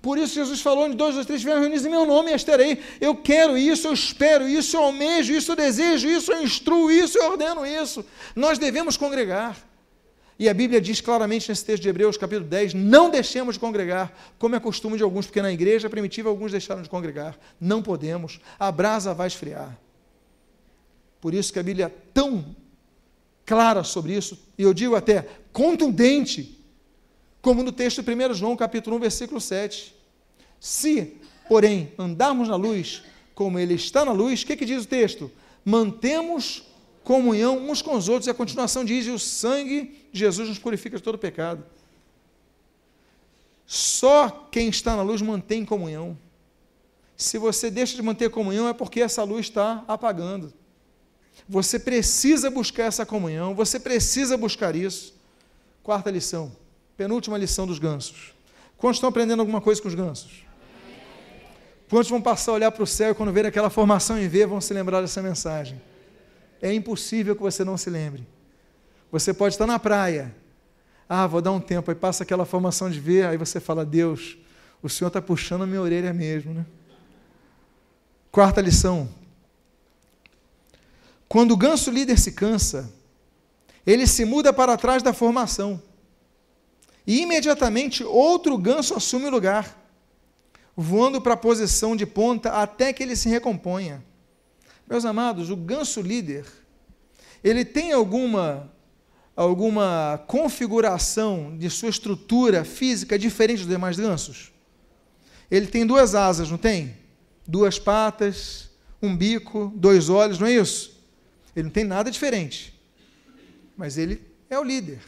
Por 0.00 0.18
isso 0.18 0.34
Jesus 0.34 0.60
falou 0.60 0.88
em 0.88 0.90
dois 0.90 1.16
ou 1.16 1.24
três 1.24 1.38
estiverem 1.38 1.60
reunidos 1.60 1.86
em 1.86 1.88
meu 1.88 2.04
nome, 2.04 2.32
estarei. 2.32 2.82
Eu 3.00 3.14
quero 3.14 3.56
isso, 3.56 3.86
eu 3.86 3.92
espero 3.92 4.48
isso, 4.48 4.76
eu 4.76 4.82
almejo 4.82 5.32
isso, 5.32 5.52
eu 5.52 5.56
desejo 5.56 6.08
isso, 6.08 6.32
eu 6.32 6.42
instruo 6.42 6.90
isso, 6.90 7.16
eu 7.16 7.30
ordeno 7.30 7.64
isso. 7.64 8.04
Nós 8.34 8.58
devemos 8.58 8.96
congregar. 8.96 9.56
E 10.38 10.48
a 10.48 10.54
Bíblia 10.54 10.80
diz 10.80 11.00
claramente 11.00 11.48
nesse 11.48 11.64
texto 11.64 11.82
de 11.82 11.88
Hebreus, 11.88 12.16
capítulo 12.16 12.48
10, 12.48 12.74
não 12.74 13.10
deixemos 13.10 13.54
de 13.54 13.60
congregar, 13.60 14.12
como 14.38 14.56
é 14.56 14.60
costume 14.60 14.96
de 14.96 15.02
alguns, 15.02 15.26
porque 15.26 15.42
na 15.42 15.52
igreja 15.52 15.88
primitiva 15.90 16.28
alguns 16.28 16.52
deixaram 16.52 16.82
de 16.82 16.88
congregar. 16.88 17.38
Não 17.60 17.82
podemos, 17.82 18.40
a 18.58 18.72
brasa 18.72 19.12
vai 19.12 19.26
esfriar. 19.26 19.78
Por 21.20 21.34
isso 21.34 21.52
que 21.52 21.58
a 21.58 21.62
Bíblia 21.62 21.86
é 21.86 21.92
tão 22.12 22.56
clara 23.44 23.84
sobre 23.84 24.14
isso, 24.14 24.38
e 24.56 24.62
eu 24.62 24.72
digo 24.72 24.96
até 24.96 25.26
contundente, 25.52 26.58
como 27.40 27.62
no 27.62 27.72
texto 27.72 28.02
de 28.02 28.10
1 28.10 28.34
João, 28.34 28.56
capítulo 28.56 28.96
1, 28.96 29.00
versículo 29.00 29.40
7. 29.40 29.94
Se, 30.58 31.16
porém, 31.48 31.92
andarmos 31.98 32.48
na 32.48 32.56
luz, 32.56 33.02
como 33.34 33.58
ele 33.58 33.74
está 33.74 34.04
na 34.04 34.12
luz, 34.12 34.42
o 34.42 34.46
que, 34.46 34.56
que 34.56 34.64
diz 34.64 34.84
o 34.84 34.88
texto? 34.88 35.30
Mantemos 35.64 36.62
comunhão 37.04 37.58
uns 37.70 37.82
com 37.82 37.96
os 37.96 38.08
outros, 38.08 38.26
e 38.26 38.30
a 38.30 38.34
continuação 38.34 38.84
diz: 38.84 39.06
e 39.06 39.10
o 39.10 39.18
sangue 39.18 40.06
de 40.12 40.18
Jesus 40.18 40.48
nos 40.48 40.58
purifica 40.58 40.96
de 40.96 41.02
todo 41.02 41.18
pecado. 41.18 41.64
Só 43.66 44.48
quem 44.50 44.68
está 44.68 44.96
na 44.96 45.02
luz 45.02 45.22
mantém 45.22 45.64
comunhão. 45.64 46.18
Se 47.16 47.38
você 47.38 47.70
deixa 47.70 47.94
de 47.94 48.02
manter 48.02 48.30
comunhão, 48.30 48.68
é 48.68 48.72
porque 48.72 49.00
essa 49.00 49.22
luz 49.22 49.46
está 49.46 49.84
apagando. 49.86 50.52
Você 51.48 51.78
precisa 51.78 52.50
buscar 52.50 52.84
essa 52.84 53.06
comunhão, 53.06 53.54
você 53.54 53.78
precisa 53.78 54.36
buscar 54.36 54.74
isso. 54.76 55.14
Quarta 55.82 56.10
lição, 56.10 56.52
penúltima 56.96 57.38
lição 57.38 57.66
dos 57.66 57.78
gansos. 57.78 58.34
Quantos 58.76 58.96
estão 58.96 59.08
aprendendo 59.08 59.40
alguma 59.40 59.60
coisa 59.60 59.80
com 59.80 59.88
os 59.88 59.94
gansos? 59.94 60.44
Quantos 61.88 62.10
vão 62.10 62.22
passar 62.22 62.52
a 62.52 62.54
olhar 62.54 62.72
para 62.72 62.82
o 62.82 62.86
céu 62.86 63.12
e 63.12 63.14
quando 63.14 63.32
ver 63.32 63.46
aquela 63.46 63.68
formação 63.68 64.18
em 64.18 64.26
V 64.28 64.46
vão 64.46 64.60
se 64.60 64.72
lembrar 64.72 65.00
dessa 65.00 65.22
mensagem? 65.22 65.80
É 66.62 66.72
impossível 66.72 67.34
que 67.34 67.42
você 67.42 67.64
não 67.64 67.76
se 67.76 67.90
lembre. 67.90 68.26
Você 69.10 69.34
pode 69.34 69.54
estar 69.54 69.66
na 69.66 69.78
praia, 69.78 70.34
ah, 71.08 71.26
vou 71.26 71.42
dar 71.42 71.52
um 71.52 71.60
tempo, 71.60 71.90
aí 71.90 71.94
passa 71.94 72.22
aquela 72.22 72.46
formação 72.46 72.88
de 72.88 72.98
ver, 72.98 73.26
aí 73.26 73.36
você 73.36 73.60
fala, 73.60 73.84
Deus, 73.84 74.38
o 74.82 74.88
Senhor 74.88 75.08
está 75.08 75.20
puxando 75.20 75.62
a 75.62 75.66
minha 75.66 75.82
orelha 75.82 76.12
mesmo, 76.14 76.54
né? 76.54 76.64
Quarta 78.30 78.62
lição. 78.62 79.10
Quando 81.28 81.52
o 81.52 81.56
ganso 81.56 81.90
líder 81.90 82.18
se 82.18 82.32
cansa, 82.32 82.90
ele 83.86 84.06
se 84.06 84.24
muda 84.24 84.52
para 84.52 84.76
trás 84.76 85.02
da 85.02 85.12
formação. 85.12 85.82
E 87.06 87.20
imediatamente 87.20 88.04
outro 88.04 88.56
ganso 88.56 88.94
assume 88.94 89.26
o 89.26 89.30
lugar, 89.30 89.76
voando 90.76 91.20
para 91.20 91.34
a 91.34 91.36
posição 91.36 91.96
de 91.96 92.06
ponta 92.06 92.50
até 92.50 92.92
que 92.92 93.02
ele 93.02 93.16
se 93.16 93.28
recomponha. 93.28 94.02
Meus 94.88 95.04
amados, 95.04 95.50
o 95.50 95.56
ganso 95.56 96.00
líder, 96.00 96.46
ele 97.42 97.64
tem 97.64 97.92
alguma 97.92 98.70
alguma 99.34 100.22
configuração 100.26 101.56
de 101.56 101.70
sua 101.70 101.88
estrutura 101.88 102.64
física 102.64 103.18
diferente 103.18 103.60
dos 103.60 103.68
demais 103.68 103.98
gansos? 103.98 104.52
Ele 105.50 105.66
tem 105.66 105.86
duas 105.86 106.14
asas, 106.14 106.50
não 106.50 106.58
tem? 106.58 106.96
Duas 107.46 107.78
patas, 107.78 108.70
um 109.00 109.16
bico, 109.16 109.72
dois 109.74 110.08
olhos, 110.08 110.38
não 110.38 110.46
é 110.46 110.52
isso? 110.52 111.02
Ele 111.54 111.64
não 111.64 111.70
tem 111.70 111.84
nada 111.84 112.10
diferente. 112.10 112.78
Mas 113.76 113.98
ele 113.98 114.20
é 114.48 114.58
o 114.58 114.64
líder. 114.64 115.00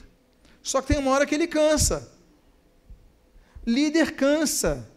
Só 0.63 0.81
que 0.81 0.89
tem 0.89 0.99
uma 0.99 1.11
hora 1.11 1.27
que 1.27 1.35
ele 1.35 1.47
cansa. 1.47 2.11
Líder 3.67 4.13
cansa. 4.13 4.89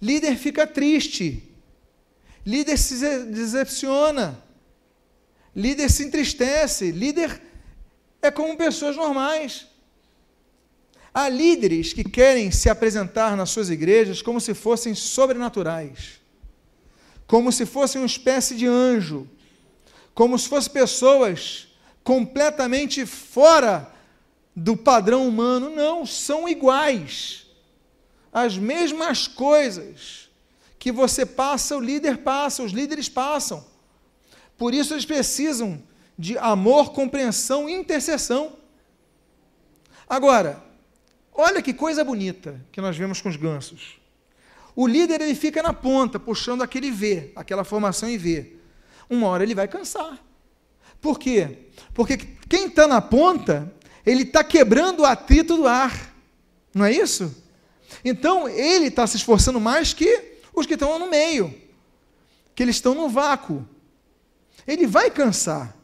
Líder 0.00 0.36
fica 0.36 0.66
triste. 0.66 1.42
Líder 2.46 2.78
se 2.78 3.24
decepciona. 3.24 4.40
Líder 5.54 5.90
se 5.90 6.04
entristece. 6.04 6.92
Líder 6.92 7.42
é 8.22 8.30
como 8.30 8.56
pessoas 8.56 8.94
normais. 8.94 9.66
Há 11.12 11.28
líderes 11.28 11.92
que 11.92 12.04
querem 12.04 12.52
se 12.52 12.70
apresentar 12.70 13.36
nas 13.36 13.50
suas 13.50 13.68
igrejas 13.68 14.22
como 14.22 14.40
se 14.40 14.54
fossem 14.54 14.94
sobrenaturais, 14.94 16.20
como 17.26 17.50
se 17.50 17.66
fossem 17.66 18.00
uma 18.00 18.06
espécie 18.06 18.54
de 18.54 18.66
anjo, 18.66 19.26
como 20.14 20.38
se 20.38 20.48
fossem 20.48 20.72
pessoas 20.72 21.68
completamente 22.04 23.04
fora 23.06 23.90
do 24.54 24.76
padrão 24.76 25.26
humano. 25.26 25.70
Não, 25.70 26.06
são 26.06 26.48
iguais. 26.48 27.46
As 28.30 28.56
mesmas 28.56 29.26
coisas 29.26 30.25
que 30.86 30.92
você 30.92 31.26
passa, 31.26 31.76
o 31.76 31.80
líder 31.80 32.18
passa, 32.18 32.62
os 32.62 32.70
líderes 32.70 33.08
passam. 33.08 33.66
Por 34.56 34.72
isso 34.72 34.94
eles 34.94 35.04
precisam 35.04 35.82
de 36.16 36.38
amor, 36.38 36.92
compreensão 36.92 37.68
e 37.68 37.72
intercessão. 37.72 38.52
Agora, 40.08 40.62
olha 41.34 41.60
que 41.60 41.74
coisa 41.74 42.04
bonita 42.04 42.64
que 42.70 42.80
nós 42.80 42.96
vemos 42.96 43.20
com 43.20 43.28
os 43.28 43.34
gansos. 43.34 43.98
O 44.76 44.86
líder 44.86 45.20
ele 45.22 45.34
fica 45.34 45.60
na 45.60 45.72
ponta, 45.72 46.20
puxando 46.20 46.62
aquele 46.62 46.92
V, 46.92 47.32
aquela 47.34 47.64
formação 47.64 48.08
em 48.08 48.16
V. 48.16 48.54
Uma 49.10 49.26
hora 49.26 49.42
ele 49.42 49.56
vai 49.56 49.66
cansar. 49.66 50.24
Por 51.00 51.18
quê? 51.18 51.66
Porque 51.94 52.16
quem 52.48 52.66
está 52.68 52.86
na 52.86 53.00
ponta, 53.00 53.74
ele 54.06 54.22
está 54.22 54.44
quebrando 54.44 55.00
o 55.00 55.04
atrito 55.04 55.56
do 55.56 55.66
ar. 55.66 56.14
Não 56.72 56.84
é 56.84 56.92
isso? 56.92 57.42
Então, 58.04 58.48
ele 58.48 58.86
está 58.86 59.04
se 59.04 59.16
esforçando 59.16 59.60
mais 59.60 59.92
que 59.92 60.25
os 60.56 60.64
que 60.64 60.74
estão 60.74 60.98
no 60.98 61.08
meio, 61.08 61.54
que 62.54 62.62
eles 62.62 62.76
estão 62.76 62.94
no 62.94 63.10
vácuo. 63.10 63.68
Ele 64.66 64.86
vai 64.86 65.10
cansar. 65.10 65.76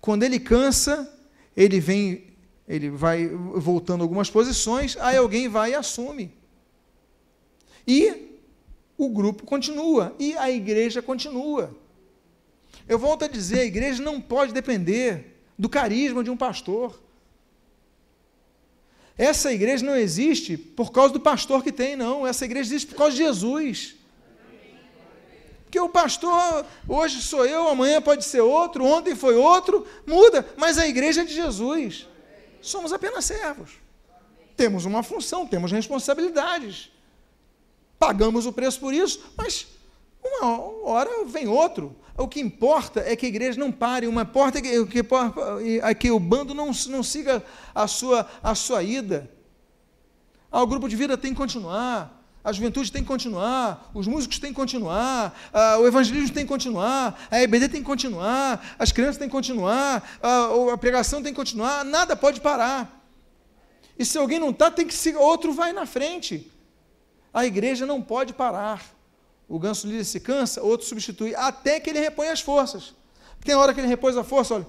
Quando 0.00 0.22
ele 0.22 0.38
cansa, 0.38 1.10
ele 1.56 1.80
vem, 1.80 2.26
ele 2.68 2.90
vai 2.90 3.26
voltando 3.26 4.02
algumas 4.02 4.28
posições, 4.28 4.96
aí 5.00 5.16
alguém 5.16 5.48
vai 5.48 5.70
e 5.70 5.74
assume. 5.74 6.32
E 7.86 8.38
o 8.98 9.08
grupo 9.08 9.44
continua, 9.44 10.14
e 10.18 10.36
a 10.36 10.50
igreja 10.50 11.00
continua. 11.00 11.74
Eu 12.86 12.98
volto 12.98 13.24
a 13.24 13.28
dizer, 13.28 13.60
a 13.60 13.64
igreja 13.64 14.02
não 14.02 14.20
pode 14.20 14.52
depender 14.52 15.38
do 15.58 15.68
carisma 15.68 16.22
de 16.22 16.30
um 16.30 16.36
pastor. 16.36 17.00
Essa 19.16 19.52
igreja 19.52 19.84
não 19.84 19.96
existe 19.96 20.56
por 20.56 20.90
causa 20.92 21.12
do 21.14 21.20
pastor 21.20 21.62
que 21.62 21.72
tem, 21.72 21.96
não. 21.96 22.26
Essa 22.26 22.44
igreja 22.44 22.68
existe 22.68 22.88
por 22.88 22.96
causa 22.96 23.16
de 23.16 23.22
Jesus. 23.22 24.01
Porque 25.72 25.80
o 25.80 25.88
pastor, 25.88 26.66
hoje 26.86 27.22
sou 27.22 27.46
eu, 27.46 27.66
amanhã 27.66 28.02
pode 28.02 28.26
ser 28.26 28.42
outro, 28.42 28.84
ontem 28.84 29.16
foi 29.16 29.36
outro, 29.36 29.86
muda, 30.06 30.46
mas 30.54 30.76
a 30.76 30.86
igreja 30.86 31.22
é 31.22 31.24
de 31.24 31.32
Jesus. 31.32 32.06
Somos 32.60 32.92
apenas 32.92 33.24
servos. 33.24 33.70
Temos 34.54 34.84
uma 34.84 35.02
função, 35.02 35.46
temos 35.46 35.72
responsabilidades. 35.72 36.92
Pagamos 37.98 38.44
o 38.44 38.52
preço 38.52 38.80
por 38.80 38.92
isso, 38.92 39.32
mas 39.34 39.66
uma 40.22 40.60
hora 40.84 41.24
vem 41.24 41.48
outro. 41.48 41.96
O 42.18 42.28
que 42.28 42.38
importa 42.38 43.00
é 43.00 43.16
que 43.16 43.24
a 43.24 43.30
igreja 43.30 43.58
não 43.58 43.72
pare, 43.72 44.06
uma 44.06 44.26
porta 44.26 44.60
que, 44.60 44.84
que, 44.84 45.02
que 45.98 46.10
o 46.10 46.20
bando 46.20 46.52
não, 46.52 46.70
não 46.90 47.02
siga 47.02 47.42
a 47.74 47.86
sua, 47.86 48.28
a 48.42 48.54
sua 48.54 48.82
ida. 48.82 49.30
Ah, 50.50 50.62
o 50.62 50.66
grupo 50.66 50.86
de 50.86 50.96
vida 50.96 51.16
tem 51.16 51.32
que 51.32 51.38
continuar 51.38 52.21
a 52.44 52.52
juventude 52.52 52.90
tem 52.90 53.02
que 53.02 53.08
continuar, 53.08 53.90
os 53.94 54.06
músicos 54.06 54.38
têm 54.38 54.50
que 54.50 54.56
continuar, 54.56 55.32
o 55.80 55.86
evangelismo 55.86 56.34
tem 56.34 56.44
que 56.44 56.48
continuar, 56.48 57.28
a 57.30 57.40
EBD 57.40 57.68
tem 57.68 57.80
que 57.80 57.86
continuar, 57.86 58.74
as 58.78 58.90
crianças 58.90 59.16
têm 59.16 59.28
que 59.28 59.32
continuar, 59.32 60.18
a, 60.20 60.76
pregação 60.76 61.22
tem 61.22 61.32
que 61.32 61.36
continuar, 61.36 61.84
nada 61.84 62.16
pode 62.16 62.40
parar. 62.40 63.00
E 63.96 64.04
se 64.04 64.18
alguém 64.18 64.40
não 64.40 64.50
está, 64.50 64.70
tem 64.70 64.86
que 64.86 64.94
seguir, 64.94 65.18
outro 65.18 65.52
vai 65.52 65.72
na 65.72 65.86
frente. 65.86 66.50
A 67.32 67.46
igreja 67.46 67.86
não 67.86 68.02
pode 68.02 68.32
parar. 68.32 68.82
O 69.48 69.58
ganso 69.58 69.86
líder 69.86 70.04
se 70.04 70.18
cansa, 70.18 70.62
outro 70.62 70.86
substitui, 70.86 71.34
até 71.36 71.78
que 71.78 71.90
ele 71.90 72.00
repõe 72.00 72.28
as 72.28 72.40
forças. 72.40 72.94
Tem 73.44 73.54
hora 73.54 73.72
que 73.72 73.80
ele 73.80 73.88
repôs 73.88 74.16
a 74.16 74.24
força, 74.24 74.54
olha, 74.54 74.66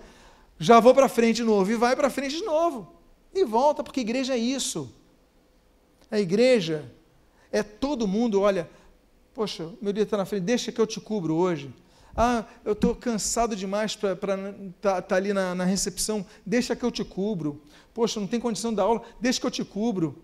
já 0.59 0.79
vou 0.79 0.93
para 0.93 1.09
frente 1.09 1.37
de 1.37 1.43
novo, 1.43 1.71
e 1.71 1.75
vai 1.75 1.95
para 1.95 2.09
frente 2.09 2.37
de 2.37 2.43
novo. 2.43 2.93
E 3.33 3.43
volta, 3.45 3.83
porque 3.83 4.01
igreja 4.01 4.33
é 4.33 4.37
isso. 4.37 4.93
A 6.11 6.19
igreja 6.19 6.91
é 7.53 7.61
todo 7.61 8.07
mundo, 8.07 8.41
olha, 8.41 8.67
poxa, 9.31 9.69
meu 9.79 9.93
dia 9.93 10.03
está 10.03 10.17
na 10.17 10.25
frente, 10.25 10.41
deixa 10.43 10.71
que 10.71 10.81
eu 10.81 10.87
te 10.87 10.99
cubro 10.99 11.35
hoje. 11.35 11.71
Ah, 12.17 12.45
eu 12.65 12.73
estou 12.73 12.95
cansado 12.95 13.55
demais 13.55 13.95
para 13.95 14.13
estar 14.13 14.31
tá, 14.81 15.01
tá 15.01 15.15
ali 15.15 15.33
na, 15.33 15.53
na, 15.53 15.63
recepção, 15.63 16.25
deixa 16.43 16.75
que 16.75 16.83
eu 16.83 16.91
te 16.91 17.05
cubro. 17.05 17.61
Poxa, 17.93 18.19
não 18.19 18.25
tem 18.25 18.39
condição 18.39 18.73
dar 18.73 18.83
aula, 18.83 19.03
deixa 19.21 19.39
que 19.39 19.45
eu 19.45 19.51
te 19.51 19.63
cubro. 19.63 20.19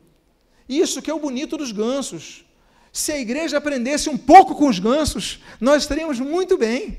Isso 0.68 1.04
que 1.04 1.10
é 1.10 1.14
o 1.14 1.20
bonito 1.20 1.56
dos 1.56 1.72
gansos. 1.72 2.46
Se 2.92 3.12
a 3.12 3.20
igreja 3.20 3.58
aprendesse 3.58 4.10
um 4.10 4.18
pouco 4.18 4.56
com 4.56 4.68
os 4.68 4.80
gansos, 4.80 5.40
nós 5.62 5.84
estaríamos 5.84 6.20
muito 6.20 6.58
bem. 6.58 6.98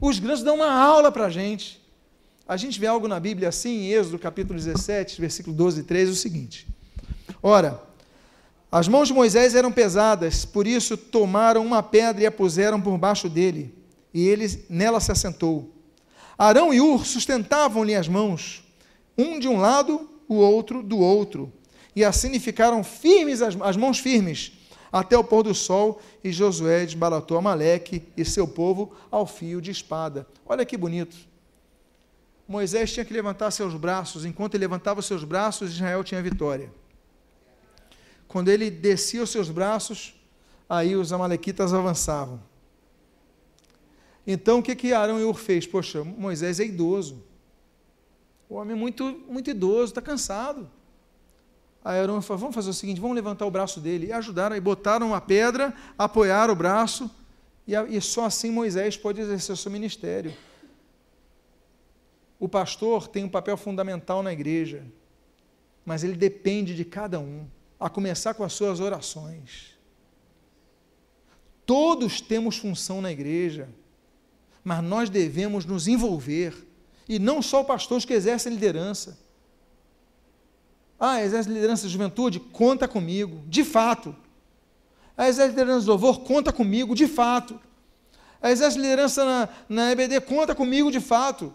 Os 0.00 0.20
gansos 0.20 0.44
dão 0.44 0.56
uma 0.56 0.70
aula 0.70 1.10
para 1.10 1.26
a 1.26 1.30
gente. 1.30 1.82
A 2.46 2.56
gente 2.56 2.78
vê 2.78 2.86
algo 2.86 3.08
na 3.08 3.18
Bíblia 3.18 3.48
assim, 3.48 3.70
em 3.70 3.90
Êxodo 3.90 4.20
capítulo 4.20 4.56
17, 4.56 5.20
versículo 5.20 5.54
12 5.56 5.80
e 5.80 5.84
13, 5.84 6.10
o 6.12 6.14
seguinte. 6.14 6.66
Ora, 7.42 7.82
as 8.74 8.88
mãos 8.88 9.06
de 9.06 9.14
Moisés 9.14 9.54
eram 9.54 9.70
pesadas, 9.70 10.44
por 10.44 10.66
isso 10.66 10.96
tomaram 10.96 11.64
uma 11.64 11.80
pedra 11.80 12.24
e 12.24 12.26
a 12.26 12.32
puseram 12.32 12.80
por 12.80 12.98
baixo 12.98 13.28
dele, 13.28 13.72
e 14.12 14.26
ele 14.26 14.64
nela 14.68 14.98
se 14.98 15.12
assentou. 15.12 15.72
Arão 16.36 16.74
e 16.74 16.80
Ur 16.80 17.06
sustentavam-lhe 17.06 17.94
as 17.94 18.08
mãos, 18.08 18.64
um 19.16 19.38
de 19.38 19.46
um 19.46 19.58
lado, 19.58 20.10
o 20.26 20.34
outro 20.34 20.82
do 20.82 20.98
outro, 20.98 21.52
e 21.94 22.04
assim 22.04 22.36
ficaram 22.40 22.82
firmes 22.82 23.42
as, 23.42 23.56
as 23.60 23.76
mãos 23.76 24.00
firmes 24.00 24.54
até 24.90 25.16
o 25.16 25.22
pôr 25.22 25.44
do 25.44 25.54
sol, 25.54 26.02
e 26.24 26.32
Josué 26.32 26.84
desbaratou 26.84 27.38
Amaleque 27.38 28.02
e 28.16 28.24
seu 28.24 28.48
povo 28.48 28.92
ao 29.08 29.24
fio 29.24 29.60
de 29.60 29.70
espada. 29.70 30.26
Olha 30.44 30.66
que 30.66 30.76
bonito. 30.76 31.16
Moisés 32.48 32.92
tinha 32.92 33.04
que 33.04 33.14
levantar 33.14 33.52
seus 33.52 33.74
braços, 33.74 34.24
enquanto 34.24 34.56
ele 34.56 34.64
levantava 34.64 35.00
seus 35.00 35.22
braços, 35.22 35.74
Israel 35.74 36.02
tinha 36.02 36.20
vitória. 36.20 36.72
Quando 38.34 38.48
ele 38.48 38.68
descia 38.68 39.22
os 39.22 39.30
seus 39.30 39.48
braços, 39.48 40.12
aí 40.68 40.96
os 40.96 41.12
amalequitas 41.12 41.72
avançavam. 41.72 42.42
Então 44.26 44.58
o 44.58 44.62
que, 44.62 44.74
que 44.74 44.92
Arão 44.92 45.20
e 45.20 45.22
Ur 45.22 45.38
fez? 45.38 45.68
Poxa, 45.68 46.02
Moisés 46.02 46.58
é 46.58 46.64
idoso. 46.64 47.22
O 48.48 48.56
homem 48.56 48.72
é 48.72 48.76
muito, 48.76 49.04
muito 49.28 49.48
idoso, 49.48 49.92
está 49.92 50.02
cansado. 50.02 50.68
Aí 51.84 52.00
Arão 52.00 52.20
falou: 52.20 52.40
vamos 52.40 52.56
fazer 52.56 52.70
o 52.70 52.74
seguinte, 52.74 53.00
vamos 53.00 53.14
levantar 53.14 53.46
o 53.46 53.50
braço 53.52 53.78
dele. 53.78 54.08
E 54.08 54.12
ajudaram, 54.12 54.56
e 54.56 54.60
botaram 54.60 55.06
uma 55.06 55.20
pedra, 55.20 55.72
apoiaram 55.96 56.54
o 56.54 56.56
braço, 56.56 57.08
e, 57.68 57.74
e 57.74 58.00
só 58.00 58.24
assim 58.24 58.50
Moisés 58.50 58.96
pode 58.96 59.20
exercer 59.20 59.52
o 59.52 59.56
seu 59.56 59.70
ministério. 59.70 60.34
O 62.40 62.48
pastor 62.48 63.06
tem 63.06 63.22
um 63.22 63.28
papel 63.28 63.56
fundamental 63.56 64.24
na 64.24 64.32
igreja, 64.32 64.84
mas 65.86 66.02
ele 66.02 66.16
depende 66.16 66.74
de 66.74 66.84
cada 66.84 67.20
um 67.20 67.46
a 67.86 67.90
começar 67.90 68.34
com 68.34 68.44
as 68.44 68.52
suas 68.52 68.80
orações. 68.80 69.74
Todos 71.66 72.20
temos 72.20 72.56
função 72.56 73.00
na 73.00 73.12
igreja, 73.12 73.68
mas 74.62 74.82
nós 74.82 75.10
devemos 75.10 75.64
nos 75.64 75.86
envolver, 75.86 76.54
e 77.08 77.18
não 77.18 77.42
só 77.42 77.62
pastores 77.62 78.04
que 78.04 78.12
exercem 78.12 78.52
liderança. 78.52 79.18
Ah, 80.98 81.22
exerce 81.22 81.48
liderança 81.48 81.86
de 81.86 81.92
juventude? 81.92 82.40
Conta 82.40 82.88
comigo, 82.88 83.42
de 83.46 83.62
fato. 83.62 84.16
Ah, 85.16 85.28
exerce 85.28 85.50
liderança 85.50 85.82
de 85.82 85.88
louvor? 85.88 86.20
Conta 86.20 86.52
comigo, 86.52 86.94
de 86.94 87.06
fato. 87.06 87.60
A 88.44 88.50
Exército 88.50 88.82
de 88.82 88.82
Liderança 88.82 89.24
na, 89.24 89.48
na 89.70 89.92
EBD 89.92 90.20
conta 90.20 90.54
comigo 90.54 90.92
de 90.92 91.00
fato. 91.00 91.54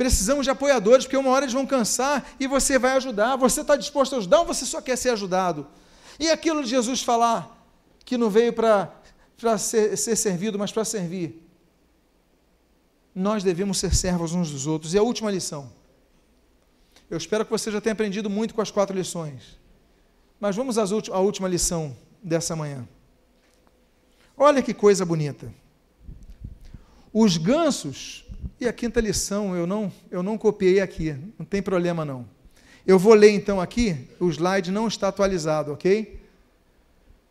Precisamos 0.00 0.46
de 0.46 0.50
apoiadores, 0.50 1.04
porque 1.04 1.16
uma 1.18 1.28
hora 1.28 1.44
eles 1.44 1.52
vão 1.52 1.66
cansar 1.66 2.26
e 2.40 2.46
você 2.46 2.78
vai 2.78 2.92
ajudar. 2.92 3.36
Você 3.36 3.60
está 3.60 3.76
disposto 3.76 4.14
a 4.14 4.16
ajudar 4.16 4.40
ou 4.40 4.46
você 4.46 4.64
só 4.64 4.80
quer 4.80 4.96
ser 4.96 5.10
ajudado? 5.10 5.66
E 6.18 6.30
aquilo 6.30 6.64
de 6.64 6.70
Jesus 6.70 7.02
falar 7.02 7.68
que 8.02 8.16
não 8.16 8.30
veio 8.30 8.50
para 8.50 8.88
ser, 9.58 9.94
ser 9.98 10.16
servido, 10.16 10.58
mas 10.58 10.72
para 10.72 10.86
servir. 10.86 11.46
Nós 13.14 13.44
devemos 13.44 13.76
ser 13.76 13.94
servos 13.94 14.32
uns 14.32 14.50
dos 14.50 14.66
outros. 14.66 14.94
E 14.94 14.98
a 14.98 15.02
última 15.02 15.30
lição. 15.30 15.70
Eu 17.10 17.18
espero 17.18 17.44
que 17.44 17.50
você 17.50 17.70
já 17.70 17.78
tenha 17.78 17.92
aprendido 17.92 18.30
muito 18.30 18.54
com 18.54 18.62
as 18.62 18.70
quatro 18.70 18.96
lições. 18.96 19.58
Mas 20.40 20.56
vamos 20.56 20.78
à 20.78 21.18
última 21.18 21.46
lição 21.46 21.94
dessa 22.22 22.56
manhã. 22.56 22.88
Olha 24.34 24.62
que 24.62 24.72
coisa 24.72 25.04
bonita. 25.04 25.52
Os 27.12 27.36
gansos, 27.36 28.24
e 28.60 28.68
a 28.68 28.72
quinta 28.72 29.00
lição 29.00 29.56
eu 29.56 29.66
não, 29.66 29.92
eu 30.10 30.22
não 30.22 30.36
copiei 30.36 30.80
aqui, 30.80 31.16
não 31.38 31.46
tem 31.46 31.62
problema 31.62 32.04
não. 32.04 32.26
Eu 32.86 32.98
vou 32.98 33.14
ler 33.14 33.30
então 33.30 33.60
aqui, 33.60 34.08
o 34.18 34.28
slide 34.28 34.70
não 34.70 34.88
está 34.88 35.08
atualizado, 35.08 35.72
ok? 35.72 36.20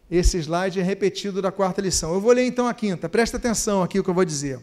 Esse 0.09 0.37
slide 0.37 0.79
é 0.79 0.83
repetido 0.83 1.41
da 1.41 1.51
quarta 1.51 1.81
lição. 1.81 2.13
Eu 2.13 2.21
vou 2.21 2.31
ler 2.31 2.45
então 2.45 2.67
a 2.67 2.73
quinta, 2.73 3.07
presta 3.07 3.37
atenção 3.37 3.83
aqui 3.83 3.99
o 3.99 4.03
que 4.03 4.09
eu 4.09 4.13
vou 4.13 4.25
dizer. 4.25 4.59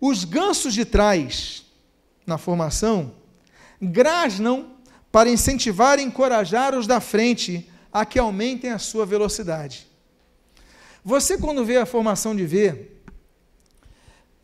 Os 0.00 0.24
gansos 0.24 0.74
de 0.74 0.84
trás, 0.84 1.64
na 2.26 2.38
formação, 2.38 3.12
grasnam 3.80 4.72
para 5.12 5.28
incentivar 5.28 5.98
e 5.98 6.02
encorajar 6.02 6.74
os 6.74 6.86
da 6.86 7.00
frente 7.00 7.68
a 7.92 8.04
que 8.04 8.18
aumentem 8.18 8.70
a 8.70 8.78
sua 8.78 9.04
velocidade. 9.04 9.86
Você, 11.04 11.38
quando 11.38 11.64
vê 11.64 11.76
a 11.76 11.86
formação 11.86 12.36
de 12.36 12.46
V, 12.46 12.90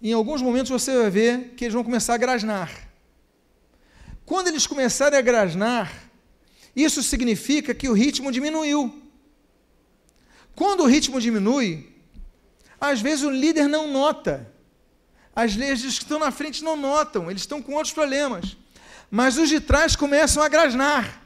em 0.03 0.13
alguns 0.13 0.43
momentos 0.43 0.71
você 0.71 0.97
vai 0.97 1.11
ver 1.11 1.55
que 1.57 1.65
eles 1.65 1.75
vão 1.75 1.85
começar 1.85 2.15
a 2.15 2.19
grasnar. 2.19 2.71
Quando 4.25 4.49
eles 4.49 4.67
começarem 4.67 5.19
a 5.19 5.23
grasnar, 5.23 5.93
isso 6.75 7.03
significa 7.03 7.75
que 7.75 7.89
o 7.89 7.93
ritmo 7.93 8.31
diminuiu. 8.31 9.03
Quando 10.55 10.83
o 10.83 10.87
ritmo 10.87 11.21
diminui, 11.21 11.93
às 12.81 13.01
vezes 13.01 13.25
o 13.25 13.31
líder 13.31 13.69
não 13.69 13.91
nota. 13.91 14.53
As 15.35 15.55
leis 15.55 15.81
que 15.81 15.89
estão 15.89 16.19
na 16.19 16.31
frente 16.31 16.65
não 16.65 16.77
notam, 16.77 17.31
eles 17.31 17.43
estão 17.43 17.63
com 17.63 17.75
outros 17.75 17.93
problemas. 17.93 18.57
Mas 19.11 19.39
os 19.39 19.49
de 19.49 19.61
trás 19.61 19.95
começam 19.95 20.43
a 20.43 20.49
grasnar. 20.49 21.23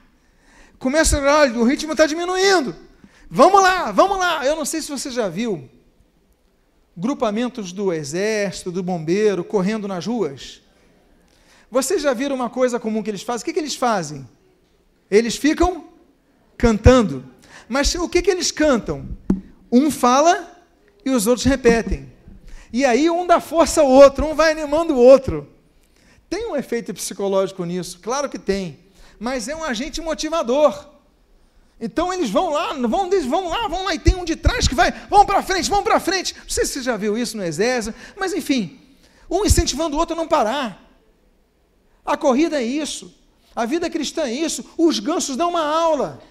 Começa 0.79 1.19
a, 1.19 1.45
o 1.47 1.65
ritmo 1.65 1.93
está 1.93 2.07
diminuindo. 2.07 2.75
Vamos 3.29 3.63
lá, 3.63 3.93
vamos 3.93 4.19
lá. 4.19 4.45
Eu 4.45 4.57
não 4.57 4.65
sei 4.65 4.83
se 4.83 4.91
você 4.91 5.11
já 5.11 5.29
viu 5.29 5.69
grupamentos 7.01 7.73
do 7.73 7.93
exército, 7.93 8.71
do 8.71 8.83
bombeiro, 8.83 9.43
correndo 9.43 9.89
nas 9.89 10.07
ruas. 10.07 10.61
Vocês 11.71 12.03
já 12.03 12.13
viram 12.13 12.37
uma 12.37 12.51
coisa 12.51 12.79
comum 12.79 13.03
que 13.03 13.09
eles 13.09 13.23
fazem? 13.23 13.43
O 13.43 13.45
que, 13.47 13.53
que 13.55 13.59
eles 13.59 13.75
fazem? 13.75 14.29
Eles 15.11 15.35
ficam 15.35 15.87
cantando. 16.59 17.25
Mas 17.67 17.95
o 17.95 18.07
que, 18.07 18.21
que 18.21 18.31
eles 18.31 18.51
cantam? 18.51 19.09
Um 19.73 19.91
fala 19.91 20.63
e 21.03 21.11
os 21.11 21.27
outros 21.27 21.47
repetem. 21.47 22.13
E 22.71 22.85
aí 22.85 23.09
um 23.09 23.27
dá 23.27 23.41
força 23.41 23.81
ao 23.81 23.89
outro, 23.89 24.27
um 24.27 24.35
vai 24.35 24.53
animando 24.53 24.95
o 24.95 24.99
outro. 24.99 25.49
Tem 26.29 26.47
um 26.47 26.55
efeito 26.55 26.93
psicológico 26.93 27.65
nisso, 27.65 27.99
claro 28.03 28.29
que 28.29 28.39
tem, 28.39 28.79
mas 29.19 29.49
é 29.49 29.57
um 29.57 29.65
agente 29.65 30.01
motivador. 30.03 31.00
Então 31.81 32.13
eles 32.13 32.29
vão 32.29 32.51
lá, 32.51 32.75
vão, 32.75 33.07
eles 33.07 33.25
vão 33.25 33.49
lá, 33.49 33.67
vão 33.67 33.85
lá, 33.85 33.95
e 33.95 33.99
tem 33.99 34.15
um 34.15 34.25
de 34.25 34.37
trás 34.37 34.69
que 34.69 34.75
vai, 34.75 34.93
vão 35.09 35.25
para 35.25 35.43
frente, 35.43 35.71
vão 35.71 35.83
para 35.83 35.99
frente. 35.99 36.35
Não 36.37 36.49
sei 36.49 36.67
se 36.67 36.75
você 36.75 36.83
já 36.83 36.97
viu 36.97 37.17
isso 37.17 37.37
no 37.37 37.43
exército, 37.43 37.97
mas 38.19 38.35
enfim, 38.35 38.79
um 39.31 39.45
incentivando 39.45 39.97
o 39.97 39.99
outro 39.99 40.15
a 40.15 40.17
não 40.17 40.29
parar. 40.29 40.87
A 42.05 42.17
corrida 42.17 42.61
é 42.61 42.65
isso, 42.65 43.15
a 43.57 43.65
vida 43.65 43.89
cristã 43.89 44.25
é 44.25 44.33
isso, 44.33 44.65
os 44.77 44.99
gansos 44.99 45.37
dão 45.37 45.49
uma 45.49 45.65
aula. 45.65 46.23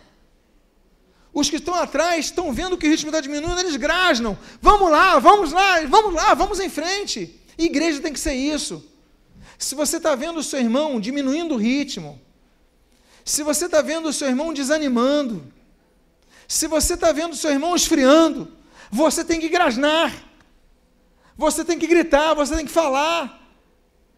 Os 1.34 1.50
que 1.50 1.58
estão 1.58 1.74
atrás 1.74 2.26
estão 2.26 2.52
vendo 2.52 2.78
que 2.78 2.88
o 2.88 2.90
ritmo 2.90 3.10
está 3.10 3.22
diminuindo, 3.22 3.60
eles 3.60 3.76
grasnam. 3.76 4.38
Vamos 4.62 4.90
lá, 4.90 5.20
vamos 5.20 5.52
lá, 5.52 5.82
vamos 5.86 6.14
lá, 6.14 6.34
vamos 6.34 6.60
em 6.60 6.70
frente. 6.70 7.40
Igreja 7.58 8.00
tem 8.02 8.14
que 8.14 8.20
ser 8.20 8.34
isso. 8.34 8.84
Se 9.58 9.76
você 9.76 9.98
está 9.98 10.16
vendo 10.16 10.40
o 10.40 10.44
seu 10.44 10.60
irmão 10.60 11.00
diminuindo 11.00 11.56
o 11.56 11.58
ritmo, 11.58 12.20
se 13.30 13.44
você 13.44 13.66
está 13.66 13.80
vendo 13.84 14.10
o 14.10 14.14
seu 14.14 14.28
irmão 14.28 14.52
desanimando, 14.52 15.44
se 16.48 16.66
você 16.66 16.96
está 16.96 17.12
vendo 17.12 17.34
o 17.34 17.36
seu 17.36 17.52
irmão 17.52 17.76
esfriando, 17.76 18.52
você 18.90 19.24
tem 19.24 19.40
que 19.40 19.48
grasnar, 19.48 20.12
você 21.38 21.64
tem 21.64 21.78
que 21.78 21.86
gritar, 21.86 22.34
você 22.34 22.56
tem 22.56 22.66
que 22.66 22.72
falar. 22.72 23.40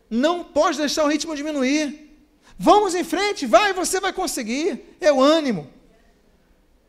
Não 0.09 0.45
pode 0.45 0.78
deixar 0.78 1.03
o 1.03 1.09
ritmo 1.09 1.36
diminuir. 1.36 2.09
Vamos 2.57 2.95
em 2.95 3.03
frente, 3.03 3.45
vai, 3.45 3.74
você 3.74 3.99
vai 3.99 4.14
conseguir. 4.14 4.95
É 5.01 5.12
o 5.12 5.22
ânimo. 5.22 5.70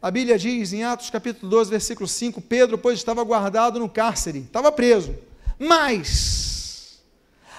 A 0.01 0.09
Bíblia 0.09 0.39
diz 0.39 0.73
em 0.73 0.85
Atos 0.85 1.11
capítulo 1.11 1.51
12, 1.51 1.70
versículo 1.70 2.07
5: 2.07 2.41
Pedro, 2.41 2.79
pois 2.79 3.01
estava 3.01 3.25
guardado 3.25 3.81
no 3.81 3.89
cárcere, 3.89 4.39
estava 4.39 4.70
preso, 4.70 5.12
mas 5.59 7.03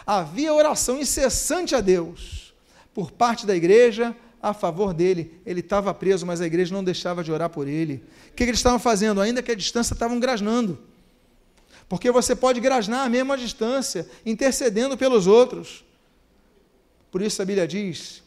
havia 0.08 0.54
oração 0.54 0.98
incessante 1.02 1.76
a 1.76 1.82
Deus 1.82 2.54
por 2.94 3.12
parte 3.12 3.46
da 3.46 3.54
igreja 3.54 4.16
a 4.44 4.54
favor 4.54 4.94
dele. 4.94 5.40
Ele 5.46 5.62
estava 5.62 5.94
preso, 5.94 6.26
mas 6.26 6.42
a 6.42 6.46
igreja 6.46 6.76
não 6.76 6.84
deixava 6.84 7.24
de 7.24 7.32
orar 7.32 7.50
por 7.50 7.66
ele. 7.66 8.04
O 8.30 8.34
que, 8.34 8.44
eles 8.44 8.60
estavam 8.60 8.78
fazendo? 8.78 9.22
Ainda 9.22 9.42
que 9.42 9.52
a 9.52 9.56
distância 9.56 9.94
estavam 9.94 10.20
grasnando. 10.20 10.78
Porque 11.88 12.12
você 12.12 12.36
pode 12.36 12.60
grasnar 12.60 13.10
mesmo 13.10 13.32
à 13.32 13.38
distância, 13.38 14.06
intercedendo 14.26 14.98
pelos 14.98 15.28
outros. 15.28 15.86
Por 17.10 17.22
isso 17.22 17.42
a 17.42 17.46
Bíblia 17.46 17.66
diz, 17.66 18.22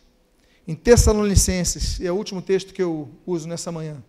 em 0.66 0.74
Tessalonicenses, 0.74 2.00
e 2.00 2.06
é 2.06 2.12
o 2.12 2.14
último 2.14 2.40
texto 2.40 2.72
que 2.72 2.82
eu 2.82 3.10
uso 3.26 3.46
nessa 3.46 3.70
manhã. 3.70 4.02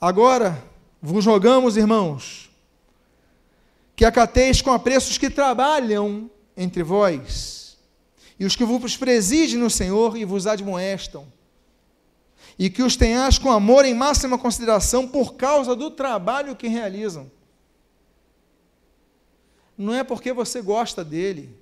Agora 0.00 0.62
vos 1.00 1.24
rogamos, 1.26 1.76
irmãos, 1.76 2.50
que 3.94 4.04
acateis 4.04 4.60
com 4.60 4.72
apreço 4.72 5.10
os 5.10 5.18
que 5.18 5.30
trabalham 5.30 6.28
entre 6.56 6.82
vós, 6.82 7.57
e 8.38 8.44
os 8.44 8.54
que 8.54 8.64
vos 8.64 8.96
presidem 8.96 9.56
no 9.56 9.70
Senhor 9.70 10.16
e 10.16 10.24
vos 10.24 10.46
admoestam, 10.46 11.26
e 12.58 12.70
que 12.70 12.82
os 12.82 12.96
tenhas 12.96 13.38
com 13.38 13.50
amor 13.50 13.84
em 13.84 13.94
máxima 13.94 14.38
consideração 14.38 15.06
por 15.06 15.34
causa 15.34 15.74
do 15.76 15.90
trabalho 15.90 16.56
que 16.56 16.68
realizam. 16.68 17.30
Não 19.76 19.94
é 19.94 20.02
porque 20.02 20.32
você 20.32 20.60
gosta 20.60 21.04
dele, 21.04 21.56